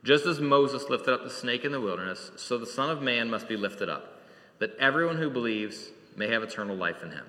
Just 0.04 0.26
as 0.26 0.40
Moses 0.40 0.88
lifted 0.88 1.14
up 1.14 1.22
the 1.22 1.30
snake 1.30 1.64
in 1.64 1.72
the 1.72 1.80
wilderness, 1.80 2.32
so 2.36 2.58
the 2.58 2.66
Son 2.66 2.90
of 2.90 3.00
Man 3.00 3.30
must 3.30 3.48
be 3.48 3.56
lifted 3.56 3.88
up, 3.88 4.22
that 4.58 4.76
everyone 4.78 5.16
who 5.16 5.30
believes 5.30 5.90
may 6.16 6.28
have 6.28 6.42
eternal 6.42 6.76
life 6.76 7.02
in 7.02 7.10
him. 7.10 7.24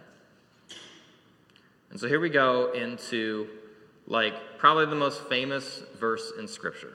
And 1.91 1.99
so 1.99 2.07
here 2.07 2.19
we 2.19 2.29
go 2.29 2.71
into 2.71 3.47
like 4.07 4.57
probably 4.57 4.87
the 4.87 4.95
most 4.95 5.21
famous 5.29 5.83
verse 5.99 6.33
in 6.39 6.47
Scripture. 6.47 6.93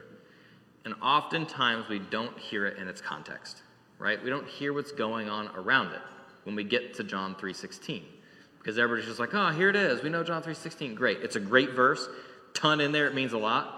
And 0.85 0.95
oftentimes 1.03 1.89
we 1.89 1.99
don't 1.99 2.37
hear 2.39 2.67
it 2.67 2.79
in 2.79 2.89
its 2.89 3.01
context, 3.01 3.63
right? 3.99 4.23
We 4.23 4.31
don't 4.31 4.47
hear 4.47 4.73
what's 4.73 4.93
going 4.93 5.29
on 5.29 5.49
around 5.55 5.93
it 5.93 6.01
when 6.45 6.57
we 6.57 6.65
get 6.65 6.95
to 6.95 7.05
John 7.05 7.35
3:16. 7.37 8.03
Because 8.59 8.79
everybody's 8.79 9.07
just 9.07 9.21
like, 9.21 9.35
"Oh, 9.35 9.49
here 9.51 9.71
it 9.71 9.77
is. 9.77 10.03
We 10.03 10.11
know 10.11 10.25
John 10.25 10.43
3:16. 10.43 10.95
Great. 10.95 11.19
It's 11.23 11.37
a 11.37 11.41
great 11.41 11.71
verse. 11.71 12.09
Ton 12.55 12.81
in 12.81 12.93
there. 12.93 13.07
It 13.07 13.15
means 13.15 13.33
a 13.33 13.39
lot." 13.39 13.75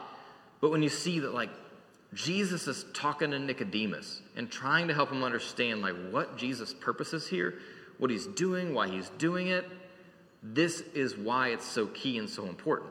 But 0.61 0.71
when 0.71 0.83
you 0.83 0.89
see 0.89 1.21
that 1.21 1.33
like 1.35 1.51
Jesus 2.13 2.67
is 2.67 2.85
talking 2.93 3.31
to 3.31 3.39
Nicodemus 3.39 4.23
and 4.37 4.51
trying 4.51 4.89
to 4.89 4.95
help 4.95 5.11
him 5.11 5.23
understand 5.23 5.81
like 5.81 5.95
what 6.11 6.37
Jesus' 6.37 6.75
purpose 6.75 7.13
is 7.13 7.29
here, 7.29 7.55
what 7.99 8.11
he's 8.11 8.27
doing, 8.27 8.75
why 8.75 8.89
he's 8.89 9.11
doing 9.11 9.49
it. 9.49 9.69
This 10.43 10.81
is 10.95 11.17
why 11.17 11.49
it's 11.49 11.67
so 11.67 11.87
key 11.87 12.19
and 12.19 12.29
so 12.29 12.47
important. 12.47 12.91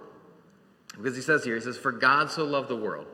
Because 0.96 1.16
he 1.16 1.22
says 1.22 1.44
here, 1.44 1.56
he 1.56 1.62
says, 1.62 1.78
For 1.78 1.92
God 1.92 2.30
so 2.32 2.46
loved 2.46 2.70
the 2.70 2.76
world, 2.76 3.08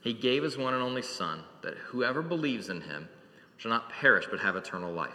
he 0.00 0.12
gave 0.12 0.42
his 0.42 0.56
one 0.56 0.74
and 0.74 0.82
only 0.82 1.02
Son, 1.02 1.42
that 1.62 1.74
whoever 1.74 2.22
believes 2.22 2.68
in 2.68 2.82
him 2.82 3.08
shall 3.56 3.70
not 3.70 3.90
perish 3.90 4.26
but 4.30 4.40
have 4.40 4.56
eternal 4.56 4.92
life. 4.92 5.14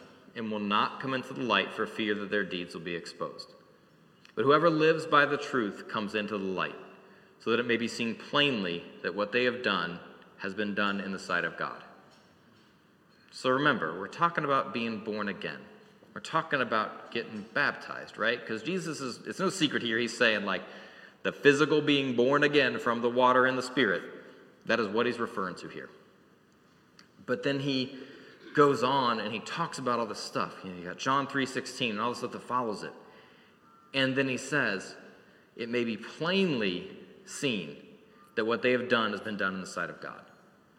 and 0.35 0.51
will 0.51 0.59
not 0.59 0.99
come 0.99 1.13
into 1.13 1.33
the 1.33 1.43
light 1.43 1.73
for 1.73 1.85
fear 1.85 2.15
that 2.15 2.29
their 2.29 2.43
deeds 2.43 2.73
will 2.73 2.81
be 2.81 2.95
exposed. 2.95 3.53
But 4.35 4.45
whoever 4.45 4.69
lives 4.69 5.05
by 5.05 5.25
the 5.25 5.37
truth 5.37 5.87
comes 5.89 6.15
into 6.15 6.37
the 6.37 6.43
light, 6.43 6.75
so 7.39 7.49
that 7.51 7.59
it 7.59 7.65
may 7.65 7.77
be 7.77 7.87
seen 7.87 8.15
plainly 8.15 8.83
that 9.03 9.15
what 9.15 9.31
they 9.31 9.43
have 9.43 9.63
done 9.63 9.99
has 10.37 10.53
been 10.53 10.73
done 10.73 11.01
in 11.01 11.11
the 11.11 11.19
sight 11.19 11.43
of 11.43 11.57
God. 11.57 11.83
So 13.31 13.49
remember, 13.49 13.99
we're 13.99 14.07
talking 14.07 14.43
about 14.43 14.73
being 14.73 14.99
born 14.99 15.27
again. 15.27 15.59
We're 16.13 16.21
talking 16.21 16.61
about 16.61 17.11
getting 17.11 17.45
baptized, 17.53 18.17
right? 18.17 18.39
Because 18.39 18.63
Jesus 18.63 18.99
is, 18.99 19.19
it's 19.25 19.39
no 19.39 19.49
secret 19.49 19.81
here. 19.81 19.97
He's 19.97 20.17
saying, 20.17 20.45
like, 20.45 20.61
the 21.23 21.31
physical 21.31 21.81
being 21.81 22.15
born 22.15 22.43
again 22.43 22.79
from 22.79 23.01
the 23.01 23.09
water 23.09 23.45
and 23.45 23.57
the 23.57 23.63
spirit. 23.63 24.03
That 24.65 24.79
is 24.79 24.87
what 24.87 25.05
he's 25.05 25.19
referring 25.19 25.55
to 25.55 25.67
here. 25.67 25.89
But 27.25 27.43
then 27.43 27.59
he 27.59 27.95
goes 28.53 28.83
on 28.83 29.19
and 29.19 29.33
he 29.33 29.39
talks 29.39 29.77
about 29.77 29.99
all 29.99 30.05
this 30.05 30.19
stuff. 30.19 30.53
You 30.63 30.71
know, 30.71 30.77
you 30.77 30.85
got 30.85 30.97
John 30.97 31.27
3.16 31.27 31.91
and 31.91 31.99
all 31.99 32.11
the 32.11 32.15
stuff 32.17 32.31
that 32.31 32.43
follows 32.43 32.83
it. 32.83 32.93
And 33.93 34.15
then 34.15 34.27
he 34.27 34.37
says, 34.37 34.95
it 35.55 35.69
may 35.69 35.83
be 35.83 35.97
plainly 35.97 36.89
seen 37.25 37.75
that 38.35 38.45
what 38.45 38.61
they 38.61 38.71
have 38.71 38.89
done 38.89 39.11
has 39.11 39.21
been 39.21 39.37
done 39.37 39.53
in 39.53 39.61
the 39.61 39.67
sight 39.67 39.89
of 39.89 40.01
God. 40.01 40.21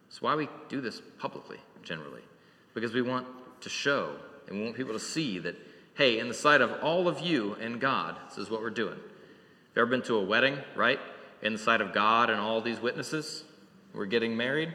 That's 0.08 0.22
why 0.22 0.34
we 0.34 0.48
do 0.68 0.80
this 0.80 1.00
publicly, 1.18 1.58
generally, 1.82 2.22
because 2.74 2.92
we 2.92 3.02
want 3.02 3.26
to 3.60 3.68
show 3.68 4.16
and 4.46 4.58
we 4.58 4.64
want 4.64 4.76
people 4.76 4.92
to 4.92 5.00
see 5.00 5.38
that, 5.38 5.56
hey, 5.94 6.18
in 6.18 6.28
the 6.28 6.34
sight 6.34 6.60
of 6.60 6.72
all 6.82 7.08
of 7.08 7.20
you 7.20 7.54
and 7.60 7.80
God, 7.80 8.16
this 8.28 8.38
is 8.38 8.50
what 8.50 8.62
we're 8.62 8.70
doing. 8.70 8.98
You 9.74 9.82
ever 9.82 9.86
been 9.86 10.02
to 10.02 10.16
a 10.16 10.24
wedding, 10.24 10.58
right? 10.74 10.98
In 11.42 11.54
the 11.54 11.58
sight 11.58 11.80
of 11.80 11.92
God 11.92 12.30
and 12.30 12.40
all 12.40 12.60
these 12.60 12.80
witnesses, 12.80 13.44
we're 13.94 14.06
getting 14.06 14.36
married. 14.36 14.74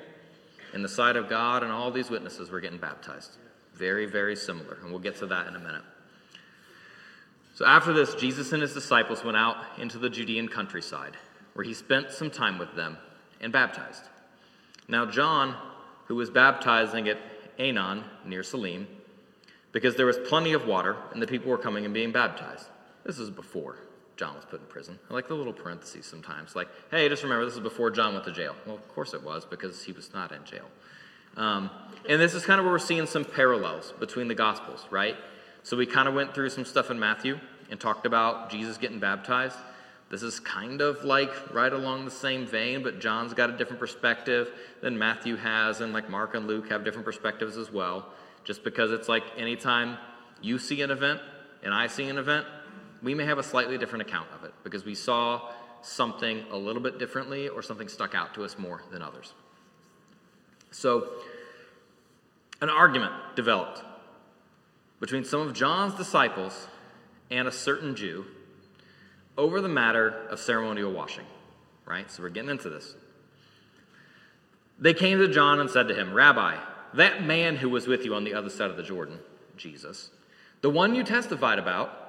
In 0.77 0.83
the 0.83 0.89
sight 0.89 1.15
of 1.15 1.27
God 1.27 1.63
and 1.63 1.71
all 1.71 1.89
these 1.89 2.11
witnesses, 2.11 2.51
we're 2.51 2.59
getting 2.59 2.77
baptized. 2.77 3.37
Very, 3.73 4.05
very 4.05 4.35
similar, 4.35 4.77
and 4.83 4.91
we'll 4.91 4.99
get 4.99 5.15
to 5.15 5.25
that 5.25 5.47
in 5.47 5.55
a 5.55 5.59
minute. 5.59 5.81
So 7.55 7.65
after 7.65 7.93
this, 7.93 8.13
Jesus 8.13 8.53
and 8.53 8.61
his 8.61 8.75
disciples 8.75 9.23
went 9.23 9.37
out 9.37 9.57
into 9.79 9.97
the 9.97 10.07
Judean 10.07 10.47
countryside, 10.47 11.17
where 11.55 11.63
he 11.63 11.73
spent 11.73 12.11
some 12.11 12.29
time 12.29 12.59
with 12.59 12.75
them 12.75 12.95
and 13.41 13.51
baptized. 13.51 14.03
Now, 14.87 15.07
John, 15.07 15.55
who 16.05 16.15
was 16.15 16.29
baptizing 16.29 17.09
at 17.09 17.17
Aenon 17.57 18.03
near 18.23 18.43
Salim, 18.43 18.85
because 19.71 19.95
there 19.95 20.05
was 20.05 20.19
plenty 20.29 20.53
of 20.53 20.67
water 20.67 20.95
and 21.11 21.19
the 21.19 21.25
people 21.25 21.49
were 21.49 21.57
coming 21.57 21.85
and 21.85 21.93
being 21.93 22.11
baptized. 22.11 22.67
This 23.03 23.17
is 23.17 23.31
before 23.31 23.77
John 24.17 24.35
was 24.35 24.45
put 24.45 24.59
in 24.59 24.65
prison. 24.65 24.99
I 25.09 25.13
like 25.13 25.27
the 25.27 25.35
little 25.35 25.53
parentheses 25.53 26.05
sometimes, 26.05 26.55
like, 26.55 26.67
hey, 26.91 27.07
just 27.07 27.23
remember 27.23 27.45
this 27.45 27.53
is 27.53 27.59
before 27.59 27.91
John 27.91 28.13
went 28.13 28.25
to 28.25 28.31
jail. 28.31 28.55
Well, 28.65 28.75
of 28.75 28.87
course 28.89 29.13
it 29.13 29.23
was, 29.23 29.45
because 29.45 29.83
he 29.83 29.91
was 29.91 30.13
not 30.13 30.31
in 30.31 30.43
jail. 30.43 30.65
Um, 31.37 31.69
and 32.09 32.19
this 32.19 32.33
is 32.33 32.45
kind 32.45 32.59
of 32.59 32.65
where 32.65 32.73
we're 32.73 32.79
seeing 32.79 33.05
some 33.05 33.23
parallels 33.23 33.93
between 33.99 34.27
the 34.27 34.35
Gospels, 34.35 34.87
right? 34.89 35.15
So 35.61 35.77
we 35.77 35.85
kind 35.85 36.07
of 36.07 36.15
went 36.15 36.33
through 36.33 36.49
some 36.49 36.65
stuff 36.65 36.89
in 36.89 36.99
Matthew 36.99 37.39
and 37.69 37.79
talked 37.79 38.05
about 38.05 38.49
Jesus 38.49 38.77
getting 38.77 38.99
baptized. 38.99 39.57
This 40.09 40.23
is 40.23 40.39
kind 40.39 40.81
of 40.81 41.03
like 41.03 41.53
right 41.53 41.71
along 41.71 42.05
the 42.05 42.11
same 42.11 42.45
vein, 42.45 42.81
but 42.81 42.99
John's 42.99 43.33
got 43.33 43.49
a 43.49 43.53
different 43.57 43.79
perspective 43.79 44.51
than 44.81 44.97
Matthew 44.97 45.35
has, 45.35 45.81
and 45.81 45.93
like 45.93 46.09
Mark 46.09 46.33
and 46.33 46.47
Luke 46.47 46.69
have 46.69 46.83
different 46.83 47.05
perspectives 47.05 47.57
as 47.57 47.71
well. 47.71 48.07
Just 48.45 48.63
because 48.63 48.91
it's 48.91 49.09
like 49.09 49.23
anytime 49.37 49.97
you 50.41 50.57
see 50.57 50.81
an 50.81 50.89
event 50.89 51.19
and 51.61 51.73
I 51.73 51.87
see 51.87 52.07
an 52.07 52.17
event, 52.17 52.47
we 53.01 53.13
may 53.13 53.25
have 53.25 53.37
a 53.37 53.43
slightly 53.43 53.77
different 53.77 54.07
account 54.07 54.27
of 54.35 54.43
it 54.43 54.53
because 54.63 54.85
we 54.85 54.95
saw 54.95 55.51
something 55.81 56.43
a 56.51 56.57
little 56.57 56.81
bit 56.81 56.99
differently 56.99 57.47
or 57.47 57.61
something 57.61 57.87
stuck 57.87 58.15
out 58.15 58.33
to 58.33 58.43
us 58.43 58.57
more 58.57 58.81
than 58.91 59.01
others. 59.01 59.33
So, 60.71 61.09
an 62.61 62.69
argument 62.69 63.13
developed 63.35 63.83
between 64.99 65.23
some 65.23 65.41
of 65.41 65.53
John's 65.53 65.93
disciples 65.93 66.67
and 67.29 67.47
a 67.47 67.51
certain 67.51 67.95
Jew 67.95 68.25
over 69.37 69.61
the 69.61 69.69
matter 69.69 70.27
of 70.29 70.39
ceremonial 70.39 70.91
washing, 70.91 71.25
right? 71.85 72.09
So 72.09 72.23
we're 72.23 72.29
getting 72.29 72.49
into 72.49 72.69
this. 72.69 72.95
They 74.79 74.93
came 74.93 75.19
to 75.19 75.27
John 75.27 75.59
and 75.59 75.69
said 75.69 75.87
to 75.87 75.95
him, 75.95 76.13
Rabbi, 76.13 76.57
that 76.95 77.23
man 77.23 77.57
who 77.57 77.69
was 77.69 77.87
with 77.87 78.05
you 78.05 78.15
on 78.15 78.23
the 78.23 78.33
other 78.33 78.49
side 78.49 78.69
of 78.69 78.77
the 78.77 78.83
Jordan, 78.83 79.19
Jesus, 79.55 80.09
the 80.61 80.69
one 80.69 80.95
you 80.95 81.03
testified 81.03 81.59
about, 81.59 82.06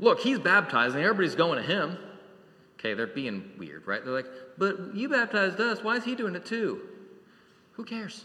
look, 0.00 0.20
he's 0.20 0.38
baptized 0.38 0.96
and 0.96 1.04
everybody's 1.04 1.36
going 1.36 1.56
to 1.58 1.62
him. 1.62 1.98
Okay, 2.78 2.94
they're 2.94 3.06
being 3.06 3.52
weird, 3.58 3.86
right? 3.86 4.02
They're 4.02 4.14
like, 4.14 4.30
but 4.56 4.94
you 4.94 5.08
baptized 5.08 5.60
us. 5.60 5.84
Why 5.84 5.96
is 5.96 6.04
he 6.04 6.14
doing 6.14 6.34
it 6.34 6.46
too? 6.46 6.80
Who 7.72 7.84
cares? 7.84 8.24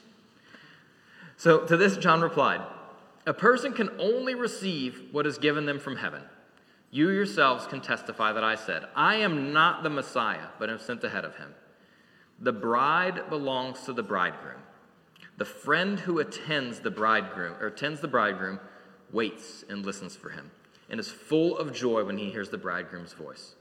So 1.38 1.66
to 1.66 1.76
this, 1.76 1.98
John 1.98 2.22
replied, 2.22 2.62
A 3.26 3.34
person 3.34 3.74
can 3.74 3.90
only 4.00 4.34
receive 4.34 5.10
what 5.12 5.28
is 5.28 5.38
given 5.38 5.66
them 5.66 5.80
from 5.80 5.98
heaven. 5.98 6.24
You 6.90 7.10
yourselves 7.10 7.68
can 7.68 7.82
testify 7.82 8.32
that 8.32 8.44
I 8.44 8.56
said, 8.56 8.86
I 8.96 9.16
am 9.16 9.52
not 9.52 9.84
the 9.84 9.90
Messiah, 9.90 10.48
but 10.58 10.70
am 10.70 10.80
sent 10.80 11.04
ahead 11.04 11.26
of 11.26 11.36
him. 11.36 11.54
The 12.40 12.54
bride 12.54 13.30
belongs 13.30 13.82
to 13.82 13.94
the 13.94 14.04
bridegroom. 14.04 14.62
The 15.38 15.46
friend 15.46 16.00
who 16.00 16.20
attends 16.20 16.80
the 16.80 16.92
bridegroom 16.92 17.56
or 17.60 17.68
attends 17.68 18.00
the 18.00 18.08
bridegroom 18.08 18.62
waits 19.12 19.66
and 19.68 19.86
listens 19.86 20.16
for 20.16 20.30
him 20.30 20.52
and 20.89 21.00
is 21.00 21.10
full 21.10 21.58
of 21.58 21.74
joy 21.74 22.04
when 22.04 22.17
he 22.17 22.30
hears 22.30 22.50
the 22.50 22.58
bridegroom's 22.58 23.13
voice. 23.13 23.56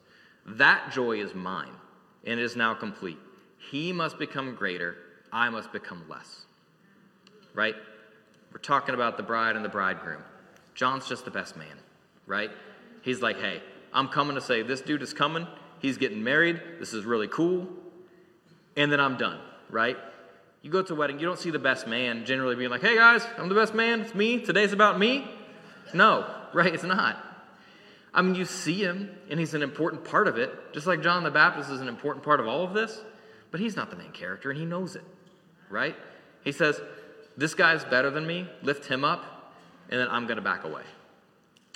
That 0.46 0.92
joy 0.92 1.20
is 1.20 1.34
mine 1.34 1.72
and 2.26 2.40
it 2.40 2.42
is 2.42 2.56
now 2.56 2.74
complete. 2.74 3.18
He 3.70 3.92
must 3.92 4.18
become 4.18 4.54
greater, 4.54 4.96
I 5.32 5.48
must 5.50 5.72
become 5.72 6.04
less. 6.08 6.46
Right? 7.54 7.74
We're 8.52 8.58
talking 8.60 8.94
about 8.94 9.16
the 9.16 9.22
bride 9.22 9.56
and 9.56 9.64
the 9.64 9.68
bridegroom. 9.70 10.22
John's 10.74 11.08
just 11.08 11.24
the 11.24 11.30
best 11.30 11.56
man, 11.56 11.76
right? 12.26 12.50
He's 13.02 13.22
like, 13.22 13.40
hey, 13.40 13.62
I'm 13.92 14.08
coming 14.08 14.34
to 14.34 14.40
say 14.40 14.62
this 14.62 14.80
dude 14.80 15.02
is 15.02 15.12
coming. 15.12 15.46
He's 15.80 15.98
getting 15.98 16.22
married. 16.22 16.60
This 16.78 16.92
is 16.92 17.04
really 17.04 17.28
cool. 17.28 17.68
And 18.76 18.90
then 18.90 19.00
I'm 19.00 19.16
done, 19.16 19.38
right? 19.70 19.96
You 20.62 20.70
go 20.70 20.82
to 20.82 20.94
a 20.94 20.96
wedding, 20.96 21.20
you 21.20 21.26
don't 21.26 21.38
see 21.38 21.50
the 21.50 21.58
best 21.58 21.86
man 21.86 22.24
generally 22.24 22.56
being 22.56 22.70
like, 22.70 22.80
hey 22.80 22.96
guys, 22.96 23.26
I'm 23.38 23.48
the 23.48 23.54
best 23.54 23.74
man. 23.74 24.00
It's 24.00 24.14
me. 24.14 24.40
Today's 24.40 24.72
about 24.72 24.98
me. 24.98 25.28
No, 25.92 26.26
right? 26.54 26.72
It's 26.72 26.84
not. 26.84 27.22
I 28.14 28.22
mean, 28.22 28.36
you 28.36 28.44
see 28.44 28.82
him, 28.82 29.10
and 29.28 29.40
he's 29.40 29.54
an 29.54 29.62
important 29.62 30.04
part 30.04 30.28
of 30.28 30.38
it, 30.38 30.72
just 30.72 30.86
like 30.86 31.02
John 31.02 31.24
the 31.24 31.30
Baptist 31.30 31.70
is 31.70 31.80
an 31.80 31.88
important 31.88 32.24
part 32.24 32.38
of 32.38 32.46
all 32.46 32.64
of 32.64 32.72
this, 32.72 33.02
but 33.50 33.60
he's 33.60 33.74
not 33.74 33.90
the 33.90 33.96
main 33.96 34.12
character, 34.12 34.50
and 34.50 34.58
he 34.58 34.64
knows 34.64 34.94
it, 34.94 35.04
right? 35.68 35.96
He 36.44 36.52
says, 36.52 36.80
This 37.36 37.54
guy's 37.54 37.84
better 37.84 38.10
than 38.10 38.24
me, 38.24 38.48
lift 38.62 38.86
him 38.86 39.04
up, 39.04 39.52
and 39.90 40.00
then 40.00 40.08
I'm 40.08 40.26
going 40.26 40.36
to 40.36 40.42
back 40.42 40.64
away. 40.64 40.82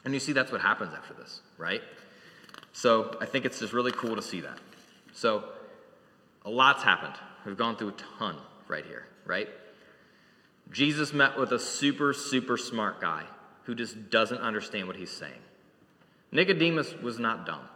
And 0.05 0.15
you 0.15 0.21
see, 0.21 0.33
that's 0.33 0.53
what 0.53 0.61
happens 0.61 0.95
after 0.95 1.13
this, 1.15 1.41
right? 1.59 1.83
So 2.73 3.17
I 3.21 3.27
think 3.27 3.45
it's 3.45 3.59
just 3.59 3.73
really 3.73 3.93
cool 3.93 4.15
to 4.15 4.23
see 4.23 4.41
that. 4.43 4.59
So 5.13 5.45
a 6.45 6.51
lot's 6.51 6.85
happened. 6.85 7.15
We've 7.45 7.57
gone 7.57 7.77
through 7.77 7.89
a 7.89 8.19
ton 8.19 8.37
right 8.69 8.87
here, 8.87 9.09
right? 9.27 9.49
Jesus 10.71 11.13
met 11.13 11.37
with 11.37 11.51
a 11.53 11.59
super, 11.59 12.13
super 12.13 12.57
smart 12.57 13.01
guy 13.01 13.25
who 13.69 13.75
just 13.75 14.09
doesn't 14.09 14.39
understand 14.39 14.87
what 14.87 14.97
he's 14.97 15.11
saying. 15.11 15.43
Nicodemus 16.33 16.95
was 17.03 17.19
not 17.19 17.45
dumb. 17.45 17.69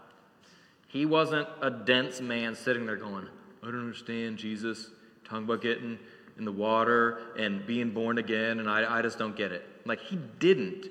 He 0.89 1.05
wasn't 1.05 1.47
a 1.61 1.71
dense 1.71 2.19
man 2.23 2.55
sitting 2.55 2.87
there 2.87 2.97
going, 2.97 3.27
I 3.63 3.67
don't 3.67 3.81
understand, 3.81 4.39
Jesus, 4.39 4.89
talking 5.23 5.45
about 5.45 5.61
getting 5.61 5.99
in 6.39 6.47
the 6.47 6.53
water 6.53 7.19
and 7.39 7.67
being 7.67 7.91
born 7.91 8.17
again, 8.17 8.59
and 8.59 8.71
I, 8.71 9.01
I 9.01 9.03
just 9.03 9.19
don't 9.19 9.37
get 9.37 9.53
it. 9.53 9.67
Like, 9.85 10.01
he 10.01 10.17
didn't. 10.39 10.87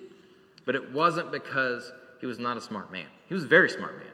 But 0.65 0.75
it 0.75 0.91
wasn't 0.91 1.31
because 1.31 1.91
he 2.19 2.27
was 2.27 2.37
not 2.37 2.57
a 2.57 2.61
smart 2.61 2.91
man. 2.91 3.07
He 3.27 3.33
was 3.33 3.45
a 3.45 3.47
very 3.47 3.71
smart 3.71 3.97
man. 3.97 4.13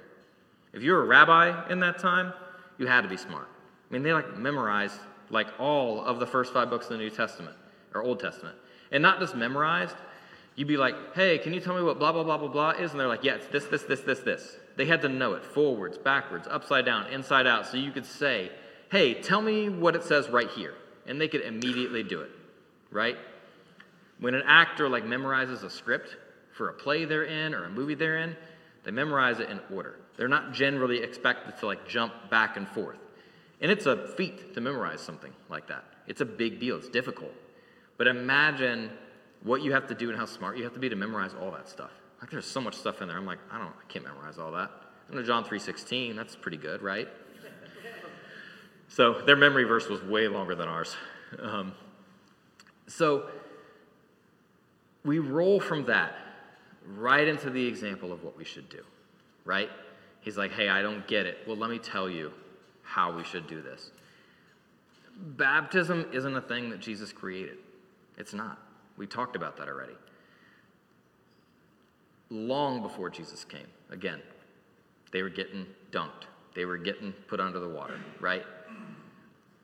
If 0.71 0.83
you 0.83 0.93
were 0.93 1.03
a 1.03 1.05
rabbi 1.05 1.69
in 1.69 1.81
that 1.81 1.99
time, 1.99 2.31
you 2.77 2.87
had 2.87 3.01
to 3.01 3.09
be 3.09 3.17
smart. 3.17 3.49
I 3.89 3.93
mean, 3.93 4.03
they 4.03 4.13
like 4.13 4.37
memorized 4.37 5.01
like 5.29 5.47
all 5.59 5.99
of 5.99 6.21
the 6.21 6.27
first 6.27 6.53
five 6.53 6.69
books 6.69 6.85
of 6.85 6.91
the 6.91 6.97
New 6.99 7.09
Testament 7.09 7.57
or 7.93 8.03
Old 8.03 8.21
Testament. 8.21 8.55
And 8.93 9.03
not 9.03 9.19
just 9.19 9.35
memorized, 9.35 9.97
you'd 10.57 10.67
be 10.67 10.75
like, 10.75 10.95
hey, 11.13 11.37
can 11.37 11.53
you 11.53 11.61
tell 11.61 11.75
me 11.75 11.83
what 11.83 11.99
blah, 11.99 12.11
blah, 12.11 12.23
blah, 12.23 12.37
blah, 12.37 12.49
blah 12.49 12.71
is? 12.71 12.91
And 12.91 12.99
they're 12.99 13.07
like, 13.07 13.23
yeah, 13.23 13.35
it's 13.35 13.47
this, 13.47 13.65
this, 13.65 13.83
this, 13.83 14.01
this, 14.01 14.19
this. 14.19 14.57
They 14.75 14.85
had 14.85 15.01
to 15.03 15.09
know 15.09 15.35
it 15.35 15.45
forwards, 15.45 15.97
backwards, 15.97 16.47
upside 16.49 16.83
down, 16.83 17.07
inside 17.07 17.47
out. 17.47 17.67
So 17.67 17.77
you 17.77 17.91
could 17.91 18.05
say, 18.05 18.51
hey, 18.91 19.13
tell 19.13 19.41
me 19.41 19.69
what 19.69 19.95
it 19.95 20.03
says 20.03 20.29
right 20.29 20.49
here. 20.49 20.73
And 21.05 21.21
they 21.21 21.27
could 21.27 21.41
immediately 21.41 22.03
do 22.03 22.21
it, 22.21 22.31
right? 22.91 23.17
When 24.19 24.33
an 24.33 24.43
actor 24.45 24.89
like 24.89 25.05
memorizes 25.05 25.63
a 25.63 25.69
script 25.69 26.17
for 26.53 26.69
a 26.69 26.73
play 26.73 27.05
they're 27.05 27.23
in 27.23 27.53
or 27.53 27.65
a 27.65 27.69
movie 27.69 27.95
they're 27.95 28.17
in, 28.17 28.35
they 28.83 28.91
memorize 28.91 29.39
it 29.39 29.49
in 29.49 29.61
order. 29.73 29.99
They're 30.17 30.27
not 30.27 30.53
generally 30.53 31.03
expected 31.03 31.57
to 31.59 31.67
like 31.67 31.87
jump 31.87 32.13
back 32.31 32.57
and 32.57 32.67
forth. 32.67 32.97
And 33.61 33.71
it's 33.71 33.85
a 33.85 34.07
feat 34.15 34.55
to 34.55 34.61
memorize 34.61 35.01
something 35.01 35.33
like 35.49 35.67
that. 35.67 35.83
It's 36.07 36.21
a 36.21 36.25
big 36.25 36.59
deal. 36.59 36.77
It's 36.77 36.89
difficult. 36.89 37.33
But 37.97 38.07
imagine 38.07 38.89
what 39.43 39.61
you 39.61 39.71
have 39.73 39.87
to 39.87 39.95
do 39.95 40.09
and 40.09 40.17
how 40.17 40.25
smart 40.25 40.57
you 40.57 40.63
have 40.63 40.73
to 40.73 40.79
be 40.79 40.89
to 40.89 40.95
memorize 40.95 41.33
all 41.39 41.51
that 41.51 41.69
stuff. 41.69 41.91
Like 42.21 42.31
there's 42.31 42.45
so 42.45 42.59
much 42.59 42.75
stuff 42.75 43.01
in 43.01 43.07
there. 43.07 43.17
I'm 43.17 43.25
like, 43.25 43.39
I 43.51 43.57
don't, 43.57 43.67
I 43.67 43.85
can't 43.87 44.05
memorize 44.05 44.37
all 44.37 44.51
that. 44.53 44.71
I 45.09 45.15
know 45.15 45.23
John 45.23 45.43
3:16. 45.43 46.15
That's 46.15 46.35
pretty 46.35 46.57
good, 46.57 46.81
right? 46.81 47.07
So 48.89 49.21
their 49.25 49.35
memory 49.35 49.65
verse 49.65 49.89
was 49.89 50.01
way 50.03 50.27
longer 50.27 50.55
than 50.55 50.67
ours. 50.67 50.95
Um, 51.41 51.73
so 52.87 53.29
we 55.03 55.19
roll 55.19 55.59
from 55.59 55.85
that 55.85 56.15
right 56.95 57.27
into 57.27 57.49
the 57.49 57.65
example 57.65 58.13
of 58.13 58.23
what 58.23 58.37
we 58.37 58.45
should 58.45 58.69
do, 58.69 58.83
right? 59.45 59.69
He's 60.21 60.37
like, 60.37 60.51
hey, 60.51 60.69
I 60.69 60.81
don't 60.81 61.05
get 61.07 61.25
it. 61.25 61.39
Well, 61.45 61.57
let 61.57 61.69
me 61.69 61.79
tell 61.79 62.09
you 62.09 62.31
how 62.83 63.15
we 63.15 63.23
should 63.23 63.47
do 63.47 63.61
this. 63.61 63.91
Baptism 65.17 66.07
isn't 66.13 66.35
a 66.35 66.41
thing 66.41 66.69
that 66.69 66.79
Jesus 66.79 67.11
created, 67.11 67.57
it's 68.17 68.33
not. 68.33 68.59
We 68.97 69.07
talked 69.07 69.35
about 69.35 69.57
that 69.57 69.67
already. 69.67 69.93
Long 72.29 72.81
before 72.81 73.09
Jesus 73.09 73.43
came, 73.45 73.67
again, 73.89 74.21
they 75.11 75.21
were 75.21 75.29
getting 75.29 75.65
dunked, 75.91 76.25
they 76.55 76.65
were 76.65 76.77
getting 76.77 77.13
put 77.27 77.39
under 77.39 77.59
the 77.59 77.69
water, 77.69 77.99
right? 78.19 78.43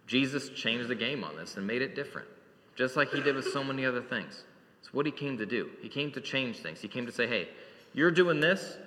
Jesus 0.08 0.50
changed 0.50 0.88
the 0.88 0.96
game 0.96 1.24
on 1.24 1.36
this 1.36 1.58
and 1.58 1.66
made 1.66 1.82
it 1.82 1.96
different, 1.96 2.28
just 2.76 2.96
like 2.96 3.10
he 3.10 3.22
did 3.22 3.36
with 3.36 3.52
so 3.52 3.64
many 3.64 3.86
other 3.86 4.02
things. 4.02 4.44
It's 4.80 4.94
what 4.94 5.06
he 5.06 5.12
came 5.12 5.38
to 5.38 5.46
do. 5.46 5.70
He 5.82 5.90
came 5.90 6.12
to 6.12 6.22
change 6.22 6.58
things. 6.58 6.82
He 6.82 6.88
came 6.88 7.06
to 7.06 7.12
say, 7.12 7.28
hey, 7.28 7.50
you're 7.94 8.12
doing 8.12 8.40
this. 8.40 8.78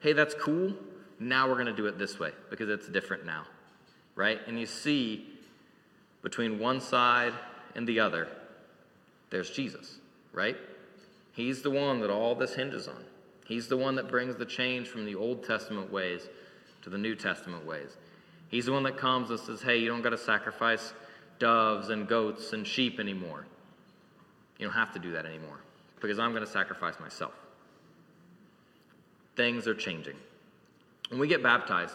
Hey, 0.00 0.12
that's 0.12 0.34
cool. 0.34 0.74
Now 1.18 1.48
we're 1.48 1.54
going 1.54 1.66
to 1.66 1.76
do 1.76 1.86
it 1.86 1.98
this 1.98 2.18
way 2.18 2.32
because 2.50 2.68
it's 2.68 2.88
different 2.88 3.26
now, 3.26 3.44
right? 4.14 4.38
And 4.46 4.58
you 4.60 4.66
see 4.66 5.26
between 6.22 6.58
one 6.58 6.80
side 6.80 7.32
and 7.74 7.86
the 7.86 8.00
other, 8.00 8.28
there's 9.30 9.50
Jesus, 9.50 9.98
right? 10.32 10.56
He's 11.32 11.62
the 11.62 11.70
one 11.70 12.00
that 12.00 12.10
all 12.10 12.34
this 12.34 12.54
hinges 12.54 12.88
on. 12.88 13.04
He's 13.46 13.68
the 13.68 13.76
one 13.76 13.94
that 13.96 14.08
brings 14.08 14.36
the 14.36 14.44
change 14.44 14.88
from 14.88 15.04
the 15.04 15.14
Old 15.14 15.44
Testament 15.44 15.92
ways 15.92 16.28
to 16.82 16.90
the 16.90 16.98
New 16.98 17.14
Testament 17.14 17.64
ways. 17.64 17.96
He's 18.48 18.66
the 18.66 18.72
one 18.72 18.82
that 18.84 18.96
comes 18.96 19.30
and 19.30 19.38
says, 19.38 19.62
hey, 19.62 19.78
you 19.78 19.88
don't 19.88 20.02
got 20.02 20.10
to 20.10 20.18
sacrifice 20.18 20.92
doves 21.38 21.90
and 21.90 22.08
goats 22.08 22.52
and 22.52 22.66
sheep 22.66 22.98
anymore. 22.98 23.46
You 24.58 24.66
don't 24.66 24.74
have 24.74 24.92
to 24.92 24.98
do 24.98 25.12
that 25.12 25.26
anymore 25.26 25.60
because 26.00 26.18
I'm 26.18 26.32
going 26.32 26.44
to 26.44 26.50
sacrifice 26.50 26.98
myself. 27.00 27.32
Things 29.36 29.68
are 29.68 29.74
changing. 29.74 30.16
When 31.10 31.20
we 31.20 31.28
get 31.28 31.42
baptized, 31.42 31.94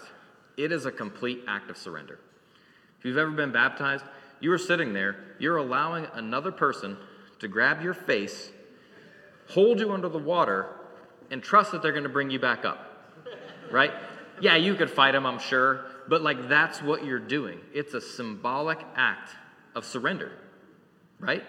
it 0.57 0.71
is 0.71 0.85
a 0.85 0.91
complete 0.91 1.43
act 1.47 1.69
of 1.69 1.77
surrender. 1.77 2.19
If 2.99 3.05
you've 3.05 3.17
ever 3.17 3.31
been 3.31 3.51
baptized, 3.51 4.05
you 4.39 4.51
are 4.51 4.57
sitting 4.57 4.93
there, 4.93 5.17
you're 5.39 5.57
allowing 5.57 6.07
another 6.13 6.51
person 6.51 6.97
to 7.43 7.47
grab 7.47 7.81
your 7.81 7.93
face, 7.93 8.51
hold 9.49 9.79
you 9.79 9.91
under 9.91 10.09
the 10.09 10.17
water, 10.17 10.67
and 11.29 11.41
trust 11.41 11.71
that 11.71 11.81
they're 11.81 11.91
going 11.91 12.03
to 12.03 12.09
bring 12.09 12.29
you 12.29 12.39
back 12.39 12.65
up. 12.65 12.89
Right? 13.71 13.91
Yeah, 14.41 14.55
you 14.55 14.75
could 14.75 14.89
fight 14.89 15.11
them, 15.11 15.25
I'm 15.25 15.39
sure, 15.39 15.85
but 16.07 16.21
like 16.21 16.49
that's 16.49 16.81
what 16.81 17.05
you're 17.05 17.19
doing. 17.19 17.59
It's 17.73 17.93
a 17.93 18.01
symbolic 18.01 18.79
act 18.95 19.31
of 19.75 19.85
surrender. 19.85 20.31
Right? 21.19 21.43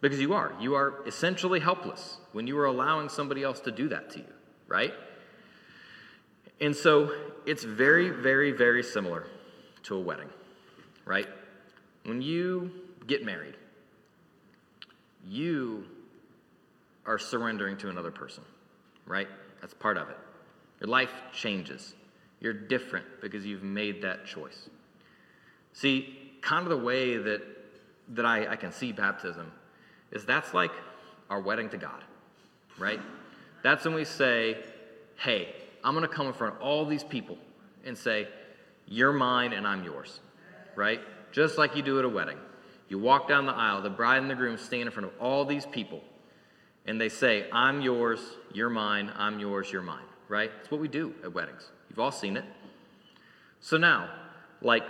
Because 0.00 0.20
you 0.20 0.34
are. 0.34 0.52
You 0.60 0.74
are 0.74 1.06
essentially 1.06 1.60
helpless 1.60 2.18
when 2.32 2.46
you 2.46 2.58
are 2.58 2.66
allowing 2.66 3.08
somebody 3.08 3.42
else 3.42 3.60
to 3.60 3.70
do 3.70 3.88
that 3.88 4.10
to 4.10 4.18
you, 4.18 4.32
right? 4.68 4.92
And 6.60 6.74
so 6.74 7.12
it's 7.46 7.64
very, 7.64 8.10
very, 8.10 8.52
very 8.52 8.82
similar 8.82 9.26
to 9.84 9.96
a 9.96 10.00
wedding, 10.00 10.28
right? 11.04 11.28
When 12.04 12.20
you 12.20 12.70
get 13.06 13.24
married, 13.24 13.56
you 15.28 15.84
are 17.04 17.18
surrendering 17.18 17.76
to 17.78 17.88
another 17.88 18.10
person, 18.10 18.44
right? 19.06 19.28
That's 19.60 19.74
part 19.74 19.96
of 19.96 20.08
it. 20.08 20.18
Your 20.80 20.88
life 20.88 21.12
changes. 21.32 21.94
You're 22.40 22.52
different 22.52 23.06
because 23.20 23.46
you've 23.46 23.62
made 23.62 24.02
that 24.02 24.26
choice. 24.26 24.68
See, 25.72 26.32
kind 26.40 26.62
of 26.62 26.70
the 26.70 26.84
way 26.84 27.16
that, 27.16 27.42
that 28.10 28.26
I, 28.26 28.52
I 28.52 28.56
can 28.56 28.72
see 28.72 28.92
baptism 28.92 29.50
is 30.12 30.24
that's 30.24 30.54
like 30.54 30.72
our 31.30 31.40
wedding 31.40 31.68
to 31.70 31.76
God, 31.76 32.04
right? 32.78 33.00
That's 33.62 33.84
when 33.84 33.94
we 33.94 34.04
say, 34.04 34.58
hey, 35.16 35.54
I'm 35.82 35.94
going 35.94 36.08
to 36.08 36.14
come 36.14 36.26
in 36.26 36.32
front 36.32 36.56
of 36.56 36.62
all 36.62 36.84
these 36.84 37.04
people 37.04 37.38
and 37.84 37.96
say, 37.96 38.28
you're 38.86 39.12
mine 39.12 39.52
and 39.52 39.66
I'm 39.66 39.84
yours, 39.84 40.20
right? 40.76 41.00
Just 41.32 41.58
like 41.58 41.74
you 41.74 41.82
do 41.82 41.98
at 41.98 42.04
a 42.04 42.08
wedding. 42.08 42.38
You 42.88 42.98
walk 42.98 43.28
down 43.28 43.46
the 43.46 43.52
aisle, 43.52 43.82
the 43.82 43.90
bride 43.90 44.18
and 44.18 44.30
the 44.30 44.34
groom 44.34 44.56
stand 44.56 44.82
in 44.82 44.90
front 44.90 45.08
of 45.08 45.20
all 45.20 45.44
these 45.44 45.66
people, 45.66 46.02
and 46.86 47.00
they 47.00 47.08
say, 47.08 47.46
I'm 47.52 47.80
yours, 47.80 48.20
you're 48.52 48.70
mine, 48.70 49.12
I'm 49.16 49.40
yours, 49.40 49.72
you're 49.72 49.82
mine, 49.82 50.04
right? 50.28 50.50
It's 50.60 50.70
what 50.70 50.80
we 50.80 50.88
do 50.88 51.14
at 51.24 51.32
weddings. 51.34 51.68
You've 51.90 51.98
all 51.98 52.12
seen 52.12 52.36
it. 52.36 52.44
So 53.60 53.76
now, 53.76 54.08
like, 54.62 54.84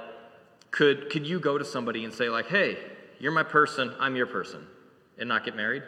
could, 0.70 1.09
could 1.09 1.26
you 1.26 1.40
go 1.40 1.57
to 1.57 1.64
somebody 1.64 2.05
and 2.05 2.12
say, 2.12 2.28
like, 2.28 2.49
hey, 2.49 2.76
you're 3.18 3.32
my 3.32 3.42
person, 3.42 3.94
I'm 3.99 4.14
your 4.14 4.26
person, 4.26 4.66
and 5.18 5.28
not 5.28 5.44
get 5.44 5.57
married? 5.57 5.82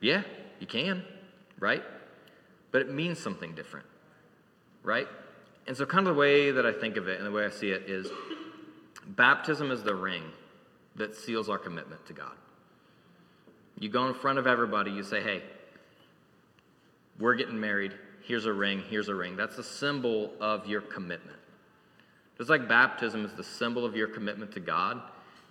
Yeah, 0.00 0.22
you 0.58 0.66
can, 0.66 1.04
right? 1.60 1.84
But 2.72 2.82
it 2.82 2.92
means 2.92 3.20
something 3.20 3.54
different, 3.54 3.86
right? 4.82 5.06
And 5.68 5.76
so, 5.76 5.86
kind 5.86 6.06
of 6.06 6.14
the 6.14 6.20
way 6.20 6.50
that 6.50 6.66
I 6.66 6.72
think 6.72 6.96
of 6.96 7.08
it 7.08 7.18
and 7.18 7.26
the 7.26 7.30
way 7.30 7.44
I 7.44 7.50
see 7.50 7.70
it 7.70 7.88
is 7.88 8.08
baptism 9.06 9.70
is 9.70 9.82
the 9.84 9.94
ring 9.94 10.22
that 10.96 11.14
seals 11.14 11.48
our 11.48 11.58
commitment 11.58 12.04
to 12.06 12.12
God. 12.12 12.32
You 13.78 13.88
go 13.88 14.06
in 14.06 14.14
front 14.14 14.38
of 14.38 14.46
everybody, 14.46 14.90
you 14.90 15.02
say, 15.02 15.22
hey, 15.22 15.42
we're 17.18 17.34
getting 17.34 17.60
married. 17.60 17.92
Here's 18.22 18.46
a 18.46 18.52
ring, 18.52 18.82
here's 18.88 19.08
a 19.08 19.14
ring. 19.14 19.36
That's 19.36 19.58
a 19.58 19.62
symbol 19.62 20.32
of 20.40 20.66
your 20.66 20.80
commitment. 20.80 21.38
Just 22.38 22.50
like 22.50 22.68
baptism 22.68 23.24
is 23.24 23.32
the 23.34 23.44
symbol 23.44 23.84
of 23.84 23.96
your 23.96 24.08
commitment 24.08 24.52
to 24.52 24.60
God, 24.60 25.00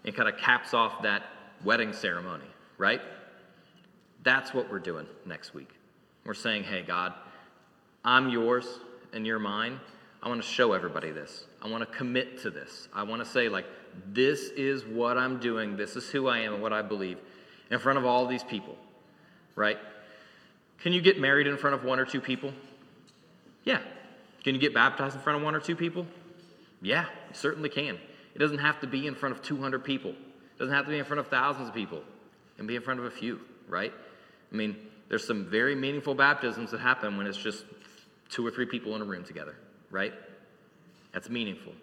it 0.04 0.16
kind 0.16 0.30
of 0.30 0.38
caps 0.38 0.74
off 0.74 1.02
that 1.04 1.24
wedding 1.64 1.94
ceremony, 1.94 2.46
right? 2.78 3.02
That's 4.24 4.54
what 4.54 4.70
we're 4.70 4.80
doing 4.80 5.08
next 5.26 5.54
week. 5.54 5.70
We're 6.26 6.34
saying, 6.34 6.64
hey, 6.64 6.82
God, 6.82 7.14
I'm 8.04 8.30
yours 8.30 8.80
and 9.14 9.26
you're 9.26 9.40
mine. 9.40 9.80
I 10.22 10.28
want 10.28 10.42
to 10.42 10.48
show 10.48 10.74
everybody 10.74 11.12
this. 11.12 11.46
I 11.62 11.70
want 11.70 11.90
to 11.90 11.98
commit 11.98 12.40
to 12.42 12.50
this. 12.50 12.88
I 12.94 13.04
want 13.04 13.24
to 13.24 13.30
say, 13.30 13.50
like, 13.50 13.66
this 14.08 14.50
is 14.50 14.86
what 14.86 15.18
I'm 15.18 15.40
doing. 15.40 15.78
This 15.78 15.96
is 15.96 16.10
who 16.10 16.28
I 16.28 16.40
am 16.40 16.54
and 16.54 16.62
what 16.62 16.74
I 16.74 16.82
believe 16.82 17.18
in 17.72 17.80
front 17.80 17.98
of 17.98 18.06
all 18.06 18.28
these 18.28 18.44
people, 18.44 18.78
right? 19.56 19.78
Can 20.80 20.94
you 20.94 21.02
get 21.02 21.20
married 21.20 21.48
in 21.48 21.58
front 21.58 21.76
of 21.76 21.84
one 21.84 22.00
or 22.00 22.06
two 22.06 22.22
people? 22.22 22.54
Yeah. 23.64 23.82
Can 24.44 24.54
you 24.54 24.62
get 24.62 24.74
baptized 24.74 25.16
in 25.16 25.22
front 25.22 25.38
of 25.38 25.44
one 25.44 25.56
or 25.56 25.60
two 25.60 25.76
people? 25.76 26.06
Yeah, 26.82 27.06
you 27.30 27.34
certainly 27.34 27.70
can. 27.70 27.98
It 28.36 28.40
doesn't 28.40 28.60
have 28.60 28.80
to 28.82 28.88
be 28.88 29.08
in 29.08 29.16
front 29.16 29.36
of 29.36 29.42
200 29.42 29.84
people, 29.84 30.12
it 30.12 30.60
doesn't 30.60 30.74
have 30.74 30.86
to 30.86 30.92
be 30.92 31.00
in 31.00 31.06
front 31.06 31.20
of 31.20 31.28
thousands 31.28 31.70
of 31.70 31.74
people. 31.74 32.00
It 32.00 32.58
can 32.58 32.68
be 32.68 32.76
in 32.76 32.82
front 32.82 33.00
of 33.00 33.06
a 33.06 33.12
few, 33.12 33.42
right? 33.68 33.92
I 34.52 34.56
mean, 34.56 34.76
there's 35.10 35.26
some 35.26 35.46
very 35.46 35.76
meaningful 35.76 36.16
baptisms 36.16 36.72
that 36.72 36.80
happen 36.80 37.18
when 37.18 37.28
it's 37.28 37.38
just 37.38 37.66
two 38.30 38.46
or 38.46 38.52
three 38.52 38.66
people 38.66 38.96
in 38.96 39.02
a 39.02 39.06
room 39.06 39.24
together, 39.24 39.56
right? 39.90 40.14
That's 41.12 41.30
meaningful. 41.30 41.74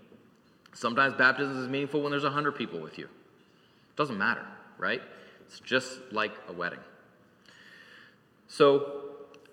Sometimes 0.74 1.14
baptism 1.14 1.62
is 1.62 1.68
meaningful 1.68 2.02
when 2.02 2.10
there's 2.10 2.24
100 2.24 2.52
people 2.52 2.80
with 2.80 2.98
you. 2.98 3.04
It 3.04 3.96
doesn't 3.96 4.18
matter, 4.18 4.46
right? 4.78 5.02
It's 5.46 5.60
just 5.60 6.00
like 6.10 6.32
a 6.48 6.52
wedding. 6.52 6.80
So, 8.48 9.02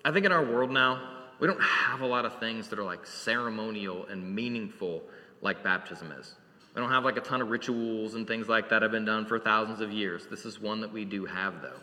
I 0.04 0.12
think 0.12 0.24
in 0.24 0.32
our 0.32 0.44
world 0.44 0.70
now, 0.70 1.00
we 1.40 1.46
don't 1.46 1.60
have 1.60 2.00
a 2.00 2.06
lot 2.06 2.24
of 2.24 2.38
things 2.38 2.68
that 2.68 2.78
are 2.78 2.84
like 2.84 3.06
ceremonial 3.06 4.06
and 4.06 4.34
meaningful 4.34 5.02
like 5.42 5.62
baptism 5.62 6.12
is. 6.12 6.34
We 6.74 6.80
don't 6.80 6.90
have 6.90 7.04
like 7.04 7.16
a 7.16 7.20
ton 7.20 7.42
of 7.42 7.50
rituals 7.50 8.14
and 8.14 8.26
things 8.26 8.48
like 8.48 8.68
that 8.70 8.82
have 8.82 8.92
been 8.92 9.04
done 9.04 9.26
for 9.26 9.38
thousands 9.38 9.80
of 9.80 9.92
years. 9.92 10.26
This 10.26 10.44
is 10.44 10.60
one 10.60 10.80
that 10.82 10.92
we 10.92 11.04
do 11.04 11.24
have, 11.24 11.62
though. 11.62 11.80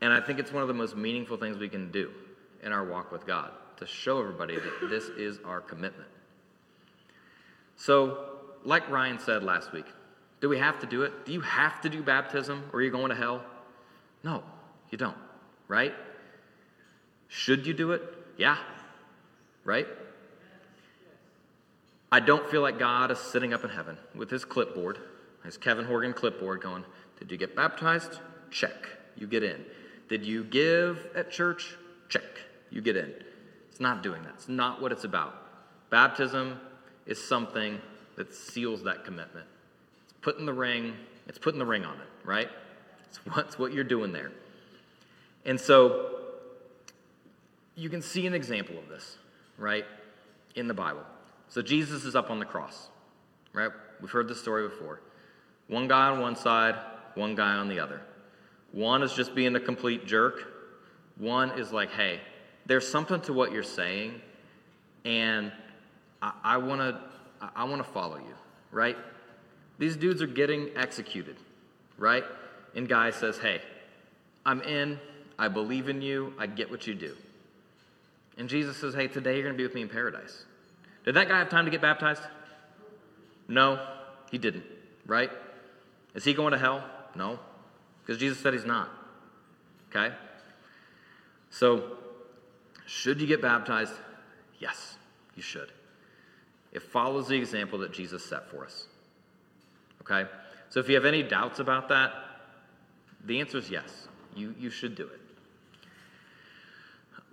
And 0.00 0.12
I 0.12 0.20
think 0.20 0.38
it's 0.38 0.52
one 0.52 0.62
of 0.62 0.68
the 0.68 0.74
most 0.74 0.96
meaningful 0.96 1.36
things 1.36 1.58
we 1.58 1.68
can 1.68 1.90
do 1.90 2.10
in 2.62 2.72
our 2.72 2.84
walk 2.84 3.12
with 3.12 3.26
God 3.26 3.50
to 3.76 3.86
show 3.86 4.20
everybody 4.20 4.56
that 4.56 4.88
this 4.88 5.04
is 5.04 5.38
our 5.44 5.60
commitment. 5.60 6.08
So, 7.76 8.18
like 8.64 8.88
Ryan 8.88 9.18
said 9.18 9.42
last 9.42 9.72
week, 9.72 9.86
do 10.40 10.48
we 10.48 10.58
have 10.58 10.78
to 10.80 10.86
do 10.86 11.02
it? 11.02 11.24
Do 11.24 11.32
you 11.32 11.40
have 11.40 11.80
to 11.82 11.88
do 11.88 12.02
baptism 12.02 12.64
or 12.72 12.80
are 12.80 12.82
you 12.82 12.90
going 12.90 13.10
to 13.10 13.14
hell? 13.14 13.42
No, 14.24 14.42
you 14.90 14.98
don't, 14.98 15.16
right? 15.68 15.94
Should 17.28 17.66
you 17.66 17.74
do 17.74 17.92
it? 17.92 18.02
Yeah, 18.36 18.58
right? 19.64 19.86
I 22.10 22.20
don't 22.20 22.48
feel 22.50 22.60
like 22.60 22.78
God 22.78 23.10
is 23.10 23.18
sitting 23.18 23.54
up 23.54 23.64
in 23.64 23.70
heaven 23.70 23.96
with 24.14 24.30
his 24.30 24.44
clipboard, 24.44 24.98
his 25.44 25.56
Kevin 25.56 25.86
Horgan 25.86 26.12
clipboard, 26.12 26.60
going, 26.60 26.84
Did 27.18 27.32
you 27.32 27.38
get 27.38 27.56
baptized? 27.56 28.18
Check. 28.50 28.74
You 29.16 29.26
get 29.26 29.42
in. 29.42 29.64
Did 30.08 30.26
you 30.26 30.44
give 30.44 31.06
at 31.16 31.30
church? 31.30 31.74
Check. 32.08 32.22
You 32.70 32.82
get 32.82 32.96
in. 32.96 33.14
It's 33.70 33.80
not 33.80 34.02
doing 34.02 34.22
that. 34.24 34.32
It's 34.34 34.48
not 34.48 34.82
what 34.82 34.92
it's 34.92 35.04
about. 35.04 35.34
Baptism 35.88 36.60
is 37.06 37.22
something 37.22 37.80
that 38.16 38.34
seals 38.34 38.82
that 38.84 39.04
commitment. 39.04 39.46
It's 40.04 40.14
putting 40.20 40.46
the 40.46 40.52
ring, 40.52 40.94
it's 41.26 41.38
putting 41.38 41.58
the 41.58 41.66
ring 41.66 41.84
on 41.84 41.94
it, 41.94 42.26
right? 42.26 42.48
It's 43.08 43.18
what's 43.26 43.58
what 43.58 43.72
you're 43.72 43.84
doing 43.84 44.12
there. 44.12 44.32
And 45.44 45.60
so 45.60 46.20
you 47.74 47.88
can 47.88 48.02
see 48.02 48.26
an 48.26 48.34
example 48.34 48.78
of 48.78 48.88
this, 48.88 49.18
right, 49.58 49.84
in 50.54 50.68
the 50.68 50.74
Bible. 50.74 51.02
So 51.48 51.62
Jesus 51.62 52.04
is 52.04 52.14
up 52.14 52.30
on 52.30 52.38
the 52.38 52.44
cross, 52.44 52.88
right? 53.52 53.70
We've 54.00 54.10
heard 54.10 54.28
this 54.28 54.40
story 54.40 54.68
before. 54.68 55.00
One 55.68 55.88
guy 55.88 56.08
on 56.08 56.20
one 56.20 56.36
side, 56.36 56.76
one 57.14 57.34
guy 57.34 57.54
on 57.54 57.68
the 57.68 57.80
other. 57.80 58.00
One 58.72 59.02
is 59.02 59.12
just 59.12 59.34
being 59.34 59.54
a 59.56 59.60
complete 59.60 60.06
jerk. 60.06 60.52
One 61.18 61.58
is 61.58 61.72
like, 61.72 61.90
hey, 61.90 62.20
there's 62.66 62.86
something 62.86 63.20
to 63.22 63.32
what 63.32 63.52
you're 63.52 63.62
saying, 63.62 64.20
and 65.04 65.52
I, 66.22 66.56
to 66.56 67.00
I 67.56 67.64
want 67.64 67.84
to 67.84 67.92
follow 67.92 68.16
you, 68.16 68.34
right? 68.70 68.96
These 69.78 69.96
dudes 69.96 70.22
are 70.22 70.28
getting 70.28 70.70
executed, 70.76 71.36
right? 71.98 72.24
And 72.74 72.88
guy 72.88 73.10
says, 73.10 73.36
hey, 73.38 73.60
I'm 74.46 74.60
in. 74.62 75.00
I 75.38 75.48
believe 75.48 75.88
in 75.88 76.00
you. 76.00 76.32
I 76.38 76.46
get 76.46 76.70
what 76.70 76.86
you 76.86 76.94
do. 76.94 77.16
And 78.38 78.48
Jesus 78.48 78.76
says, 78.76 78.94
hey, 78.94 79.08
today 79.08 79.34
you're 79.34 79.42
to 79.54 79.58
be 79.58 79.64
with 79.64 79.74
me 79.74 79.82
in 79.82 79.88
paradise. 79.88 80.44
Did 81.04 81.14
that 81.14 81.28
guy 81.28 81.38
have 81.38 81.48
time 81.48 81.64
to 81.64 81.70
get 81.70 81.82
baptized? 81.82 82.22
No, 83.48 83.84
he 84.30 84.38
didn't, 84.38 84.64
right? 85.06 85.30
Is 86.14 86.24
he 86.24 86.32
going 86.32 86.52
to 86.52 86.58
hell? 86.58 86.84
No, 87.16 87.40
because 88.00 88.18
Jesus 88.18 88.38
said 88.38 88.54
he's 88.54 88.64
not. 88.64 88.88
Okay? 89.90 90.14
So, 91.50 91.98
should 92.86 93.20
you 93.20 93.26
get 93.26 93.42
baptized? 93.42 93.92
Yes, 94.58 94.96
you 95.34 95.42
should. 95.42 95.70
It 96.72 96.82
follows 96.82 97.28
the 97.28 97.36
example 97.36 97.78
that 97.80 97.92
Jesus 97.92 98.24
set 98.24 98.48
for 98.50 98.64
us. 98.64 98.86
Okay? 100.02 100.28
So, 100.70 100.80
if 100.80 100.88
you 100.88 100.94
have 100.94 101.04
any 101.04 101.22
doubts 101.22 101.58
about 101.58 101.88
that, 101.90 102.12
the 103.24 103.40
answer 103.40 103.58
is 103.58 103.70
yes. 103.70 104.08
You, 104.34 104.54
you 104.58 104.70
should 104.70 104.94
do 104.94 105.04
it. 105.04 105.20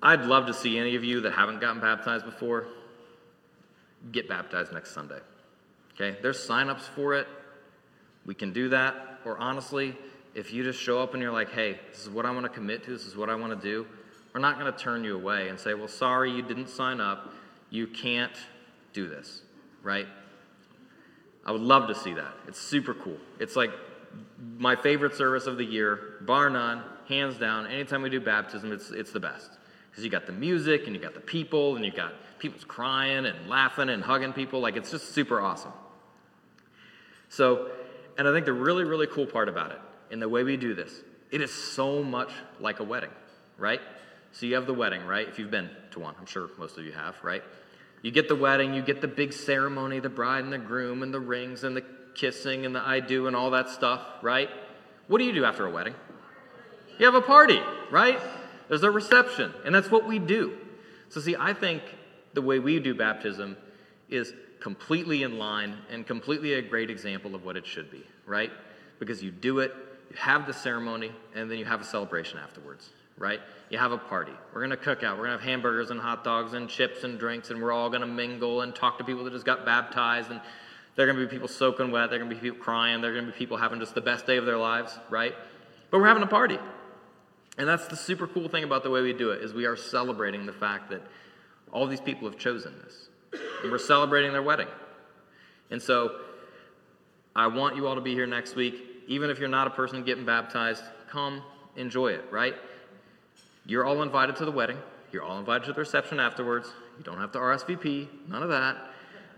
I'd 0.01 0.25
love 0.25 0.47
to 0.47 0.53
see 0.53 0.77
any 0.77 0.95
of 0.95 1.03
you 1.03 1.21
that 1.21 1.33
haven't 1.33 1.61
gotten 1.61 1.81
baptized 1.81 2.25
before 2.25 2.67
get 4.11 4.29
baptized 4.29 4.71
next 4.71 4.91
Sunday. 4.93 5.19
Okay? 5.93 6.17
There's 6.21 6.37
signups 6.37 6.81
for 6.81 7.15
it. 7.15 7.27
We 8.25 8.33
can 8.33 8.53
do 8.53 8.69
that. 8.69 9.19
Or 9.25 9.37
honestly, 9.37 9.95
if 10.35 10.53
you 10.53 10.63
just 10.63 10.79
show 10.79 11.01
up 11.01 11.13
and 11.13 11.21
you're 11.21 11.33
like, 11.33 11.51
hey, 11.51 11.79
this 11.91 12.03
is 12.03 12.09
what 12.09 12.25
I 12.25 12.31
want 12.31 12.43
to 12.45 12.49
commit 12.49 12.83
to, 12.85 12.91
this 12.91 13.05
is 13.05 13.15
what 13.15 13.29
I 13.29 13.35
want 13.35 13.59
to 13.59 13.67
do, 13.67 13.85
we're 14.33 14.41
not 14.41 14.59
going 14.59 14.71
to 14.71 14.77
turn 14.77 15.03
you 15.03 15.15
away 15.15 15.49
and 15.49 15.59
say, 15.59 15.73
well, 15.73 15.87
sorry, 15.87 16.31
you 16.31 16.41
didn't 16.41 16.69
sign 16.69 17.01
up. 17.01 17.33
You 17.69 17.87
can't 17.87 18.31
do 18.93 19.07
this, 19.07 19.41
right? 19.83 20.07
I 21.45 21.51
would 21.51 21.61
love 21.61 21.87
to 21.87 21.95
see 21.95 22.13
that. 22.13 22.33
It's 22.47 22.59
super 22.59 22.93
cool. 22.93 23.17
It's 23.39 23.55
like 23.55 23.71
my 24.57 24.75
favorite 24.75 25.15
service 25.15 25.47
of 25.47 25.57
the 25.57 25.65
year, 25.65 26.17
bar 26.21 26.49
none, 26.49 26.83
hands 27.07 27.37
down. 27.37 27.67
Anytime 27.67 28.01
we 28.01 28.09
do 28.09 28.19
baptism, 28.19 28.71
it's, 28.71 28.91
it's 28.91 29.11
the 29.11 29.19
best. 29.19 29.51
Because 29.89 30.03
you 30.03 30.09
got 30.09 30.25
the 30.25 30.31
music 30.31 30.85
and 30.85 30.95
you 30.95 31.01
got 31.01 31.13
the 31.13 31.19
people 31.19 31.75
and 31.75 31.83
you 31.83 31.91
got 31.91 32.13
people's 32.39 32.63
crying 32.63 33.25
and 33.25 33.49
laughing 33.49 33.89
and 33.89 34.03
hugging 34.03 34.33
people. 34.33 34.59
Like, 34.59 34.75
it's 34.75 34.91
just 34.91 35.13
super 35.13 35.41
awesome. 35.41 35.73
So, 37.29 37.71
and 38.17 38.27
I 38.27 38.33
think 38.33 38.45
the 38.45 38.53
really, 38.53 38.83
really 38.83 39.07
cool 39.07 39.25
part 39.25 39.49
about 39.49 39.71
it, 39.71 39.79
in 40.11 40.19
the 40.19 40.29
way 40.29 40.43
we 40.43 40.57
do 40.57 40.73
this, 40.73 41.03
it 41.31 41.41
is 41.41 41.53
so 41.53 42.03
much 42.03 42.31
like 42.59 42.79
a 42.79 42.83
wedding, 42.83 43.11
right? 43.57 43.81
So 44.31 44.45
you 44.45 44.55
have 44.55 44.65
the 44.65 44.73
wedding, 44.73 45.05
right? 45.05 45.27
If 45.27 45.39
you've 45.39 45.51
been 45.51 45.69
to 45.91 45.99
one, 45.99 46.15
I'm 46.19 46.25
sure 46.25 46.49
most 46.57 46.77
of 46.77 46.85
you 46.85 46.91
have, 46.91 47.15
right? 47.23 47.43
You 48.01 48.11
get 48.11 48.27
the 48.27 48.35
wedding, 48.35 48.73
you 48.73 48.81
get 48.81 49.01
the 49.01 49.07
big 49.07 49.33
ceremony, 49.33 49.99
the 49.99 50.09
bride 50.09 50.43
and 50.43 50.53
the 50.53 50.57
groom, 50.57 51.03
and 51.03 51.13
the 51.13 51.19
rings, 51.19 51.63
and 51.63 51.75
the 51.75 51.83
kissing, 52.15 52.65
and 52.65 52.73
the 52.73 52.79
I 52.79 52.99
do, 52.99 53.27
and 53.27 53.35
all 53.35 53.51
that 53.51 53.69
stuff, 53.69 54.01
right? 54.21 54.49
What 55.07 55.17
do 55.17 55.25
you 55.25 55.33
do 55.33 55.43
after 55.43 55.65
a 55.65 55.71
wedding? 55.71 55.95
You 56.97 57.05
have 57.05 57.15
a 57.15 57.21
party, 57.21 57.61
right? 57.91 58.19
There's 58.67 58.83
a 58.83 58.91
reception, 58.91 59.53
and 59.65 59.73
that's 59.73 59.89
what 59.89 60.07
we 60.07 60.19
do. 60.19 60.57
So, 61.09 61.19
see, 61.19 61.35
I 61.37 61.53
think 61.53 61.81
the 62.33 62.41
way 62.41 62.59
we 62.59 62.79
do 62.79 62.93
baptism 62.93 63.57
is 64.09 64.33
completely 64.59 65.23
in 65.23 65.37
line 65.37 65.77
and 65.89 66.05
completely 66.05 66.53
a 66.53 66.61
great 66.61 66.89
example 66.89 67.35
of 67.35 67.43
what 67.43 67.57
it 67.57 67.65
should 67.65 67.89
be, 67.89 68.05
right? 68.25 68.51
Because 68.99 69.23
you 69.23 69.31
do 69.31 69.59
it, 69.59 69.73
you 70.09 70.15
have 70.17 70.45
the 70.45 70.53
ceremony, 70.53 71.11
and 71.33 71.49
then 71.49 71.57
you 71.57 71.65
have 71.65 71.81
a 71.81 71.85
celebration 71.85 72.37
afterwards, 72.39 72.89
right? 73.19 73.39
You 73.69 73.77
have 73.77 73.91
a 73.91 73.97
party. 73.97 74.31
We're 74.53 74.61
going 74.61 74.71
to 74.71 74.77
cook 74.77 75.03
out. 75.03 75.17
We're 75.17 75.25
going 75.25 75.37
to 75.37 75.43
have 75.43 75.49
hamburgers 75.49 75.91
and 75.91 75.99
hot 75.99 76.23
dogs 76.23 76.53
and 76.53 76.67
chips 76.67 77.03
and 77.03 77.19
drinks, 77.19 77.51
and 77.51 77.61
we're 77.61 77.71
all 77.71 77.89
going 77.89 78.01
to 78.01 78.07
mingle 78.07 78.61
and 78.61 78.73
talk 78.73 78.97
to 78.97 79.03
people 79.03 79.25
that 79.25 79.33
just 79.33 79.45
got 79.45 79.65
baptized. 79.65 80.31
And 80.31 80.41
There 80.95 81.07
are 81.07 81.11
going 81.11 81.23
to 81.23 81.29
be 81.29 81.31
people 81.31 81.47
soaking 81.47 81.91
wet. 81.91 82.09
There 82.09 82.19
are 82.19 82.23
going 82.23 82.29
to 82.29 82.35
be 82.35 82.41
people 82.41 82.63
crying. 82.63 83.01
There 83.01 83.11
are 83.11 83.13
going 83.13 83.25
to 83.25 83.31
be 83.31 83.37
people 83.37 83.57
having 83.57 83.79
just 83.79 83.93
the 83.93 84.01
best 84.01 84.25
day 84.25 84.37
of 84.37 84.45
their 84.45 84.57
lives, 84.57 84.97
right? 85.09 85.35
But 85.91 85.99
we're 85.99 86.07
having 86.07 86.23
a 86.23 86.27
party. 86.27 86.57
And 87.57 87.67
that's 87.67 87.87
the 87.87 87.97
super 87.97 88.25
cool 88.25 88.47
thing 88.47 88.63
about 88.63 88.83
the 88.83 88.89
way 88.89 89.01
we 89.01 89.13
do 89.13 89.31
it 89.31 89.43
is 89.43 89.53
we 89.53 89.65
are 89.65 89.75
celebrating 89.75 90.45
the 90.45 90.53
fact 90.53 90.89
that 90.91 91.01
all 91.71 91.85
these 91.85 92.01
people 92.01 92.29
have 92.29 92.39
chosen 92.39 92.73
this. 92.83 93.09
And 93.61 93.71
we're 93.71 93.77
celebrating 93.77 94.31
their 94.31 94.41
wedding. 94.41 94.69
And 95.69 95.81
so 95.81 96.21
I 97.35 97.47
want 97.47 97.75
you 97.75 97.85
all 97.85 97.95
to 97.95 98.01
be 98.01 98.13
here 98.13 98.25
next 98.25 98.55
week. 98.55 98.75
Even 99.07 99.29
if 99.29 99.39
you're 99.39 99.49
not 99.49 99.67
a 99.67 99.71
person 99.71 100.03
getting 100.03 100.25
baptized, 100.25 100.83
come 101.09 101.43
enjoy 101.75 102.09
it, 102.09 102.25
right? 102.31 102.55
You're 103.65 103.85
all 103.85 104.01
invited 104.01 104.35
to 104.37 104.45
the 104.45 104.51
wedding. 104.51 104.77
You're 105.11 105.23
all 105.23 105.39
invited 105.39 105.65
to 105.65 105.73
the 105.73 105.79
reception 105.79 106.19
afterwards. 106.19 106.71
You 106.97 107.03
don't 107.03 107.17
have 107.19 107.31
to 107.33 107.39
RSVP, 107.39 108.07
none 108.27 108.43
of 108.43 108.49
that. 108.49 108.77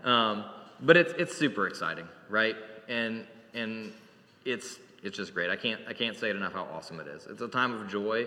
Um, 0.04 0.44
but 0.80 0.96
it's, 0.96 1.12
it's 1.16 1.36
super 1.36 1.66
exciting, 1.66 2.08
right? 2.28 2.56
And, 2.88 3.26
and 3.54 3.92
it's, 4.44 4.78
it's 5.02 5.16
just 5.16 5.32
great. 5.32 5.50
I 5.50 5.56
can't, 5.56 5.80
I 5.88 5.92
can't 5.92 6.16
say 6.16 6.30
it 6.30 6.36
enough 6.36 6.52
how 6.52 6.64
awesome 6.72 7.00
it 7.00 7.06
is. 7.06 7.26
It's 7.26 7.40
a 7.40 7.48
time 7.48 7.72
of 7.72 7.88
joy, 7.88 8.26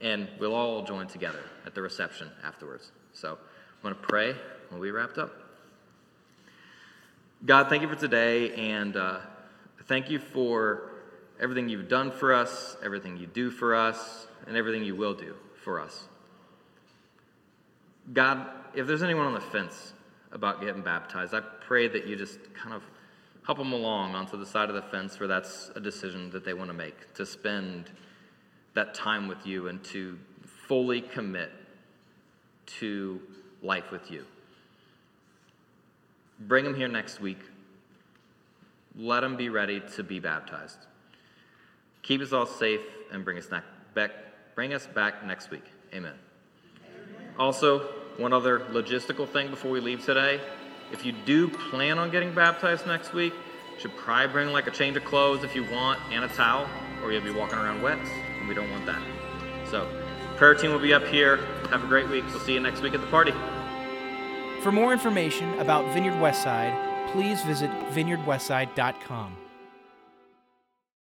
and 0.00 0.28
we'll 0.38 0.54
all 0.54 0.82
join 0.84 1.08
together 1.08 1.42
at 1.66 1.74
the 1.74 1.82
reception 1.82 2.30
afterwards. 2.44 2.92
So 3.12 3.32
I'm 3.32 3.82
going 3.82 3.94
to 3.94 4.00
pray 4.00 4.34
when 4.70 4.80
we 4.80 4.90
wrapped 4.90 5.18
up. 5.18 5.32
God, 7.44 7.68
thank 7.68 7.82
you 7.82 7.88
for 7.88 7.96
today, 7.96 8.54
and 8.54 8.96
uh, 8.96 9.18
thank 9.86 10.08
you 10.08 10.20
for 10.20 10.91
everything 11.42 11.68
you've 11.68 11.88
done 11.88 12.10
for 12.12 12.32
us, 12.32 12.76
everything 12.84 13.16
you 13.16 13.26
do 13.26 13.50
for 13.50 13.74
us, 13.74 14.28
and 14.46 14.56
everything 14.56 14.84
you 14.84 14.94
will 14.94 15.12
do 15.12 15.34
for 15.64 15.80
us. 15.80 16.04
God, 18.12 18.46
if 18.74 18.86
there's 18.86 19.02
anyone 19.02 19.26
on 19.26 19.34
the 19.34 19.40
fence 19.40 19.92
about 20.30 20.60
getting 20.60 20.82
baptized, 20.82 21.34
I 21.34 21.40
pray 21.40 21.88
that 21.88 22.06
you 22.06 22.16
just 22.16 22.38
kind 22.54 22.74
of 22.74 22.82
help 23.44 23.58
them 23.58 23.72
along 23.72 24.14
onto 24.14 24.36
the 24.36 24.46
side 24.46 24.68
of 24.68 24.76
the 24.76 24.82
fence 24.82 25.18
where 25.18 25.26
that's 25.26 25.70
a 25.74 25.80
decision 25.80 26.30
that 26.30 26.44
they 26.44 26.54
want 26.54 26.70
to 26.70 26.74
make 26.74 27.12
to 27.14 27.26
spend 27.26 27.90
that 28.74 28.94
time 28.94 29.26
with 29.26 29.44
you 29.44 29.66
and 29.66 29.82
to 29.84 30.18
fully 30.68 31.00
commit 31.00 31.50
to 32.66 33.20
life 33.62 33.90
with 33.90 34.10
you. 34.10 34.24
Bring 36.38 36.64
them 36.64 36.74
here 36.74 36.88
next 36.88 37.20
week. 37.20 37.40
Let 38.96 39.20
them 39.20 39.36
be 39.36 39.48
ready 39.48 39.82
to 39.96 40.02
be 40.02 40.20
baptized. 40.20 40.86
Keep 42.02 42.20
us 42.20 42.32
all 42.32 42.46
safe 42.46 42.80
and 43.12 43.24
bring 43.24 43.38
us 43.38 43.48
back, 43.94 44.12
bring 44.54 44.74
us 44.74 44.86
back 44.86 45.24
next 45.24 45.50
week. 45.50 45.64
Amen. 45.94 46.14
Also, 47.38 47.80
one 48.16 48.32
other 48.32 48.60
logistical 48.70 49.28
thing 49.28 49.50
before 49.50 49.70
we 49.70 49.80
leave 49.80 50.04
today. 50.04 50.40
If 50.90 51.06
you 51.06 51.12
do 51.24 51.48
plan 51.48 51.98
on 51.98 52.10
getting 52.10 52.34
baptized 52.34 52.86
next 52.86 53.14
week, 53.14 53.32
you 53.32 53.80
should 53.80 53.96
probably 53.96 54.28
bring 54.32 54.52
like 54.52 54.66
a 54.66 54.70
change 54.70 54.96
of 54.96 55.04
clothes 55.04 55.44
if 55.44 55.54
you 55.54 55.64
want 55.70 55.98
and 56.10 56.24
a 56.24 56.28
towel, 56.28 56.68
or 57.02 57.12
you'll 57.12 57.22
be 57.22 57.30
walking 57.30 57.58
around 57.58 57.80
wet, 57.82 57.98
and 58.38 58.48
we 58.48 58.54
don't 58.54 58.70
want 58.70 58.84
that. 58.86 59.02
So, 59.70 59.88
prayer 60.36 60.54
team 60.54 60.72
will 60.72 60.78
be 60.78 60.92
up 60.92 61.06
here. 61.06 61.38
Have 61.70 61.84
a 61.84 61.86
great 61.86 62.08
week. 62.10 62.24
We'll 62.28 62.40
see 62.40 62.52
you 62.52 62.60
next 62.60 62.82
week 62.82 62.94
at 62.94 63.00
the 63.00 63.06
party. 63.06 63.32
For 64.62 64.70
more 64.70 64.92
information 64.92 65.58
about 65.58 65.92
Vineyard 65.94 66.14
Westside, 66.14 67.10
please 67.12 67.42
visit 67.42 67.70
vineyardwestside.com. 67.92 69.36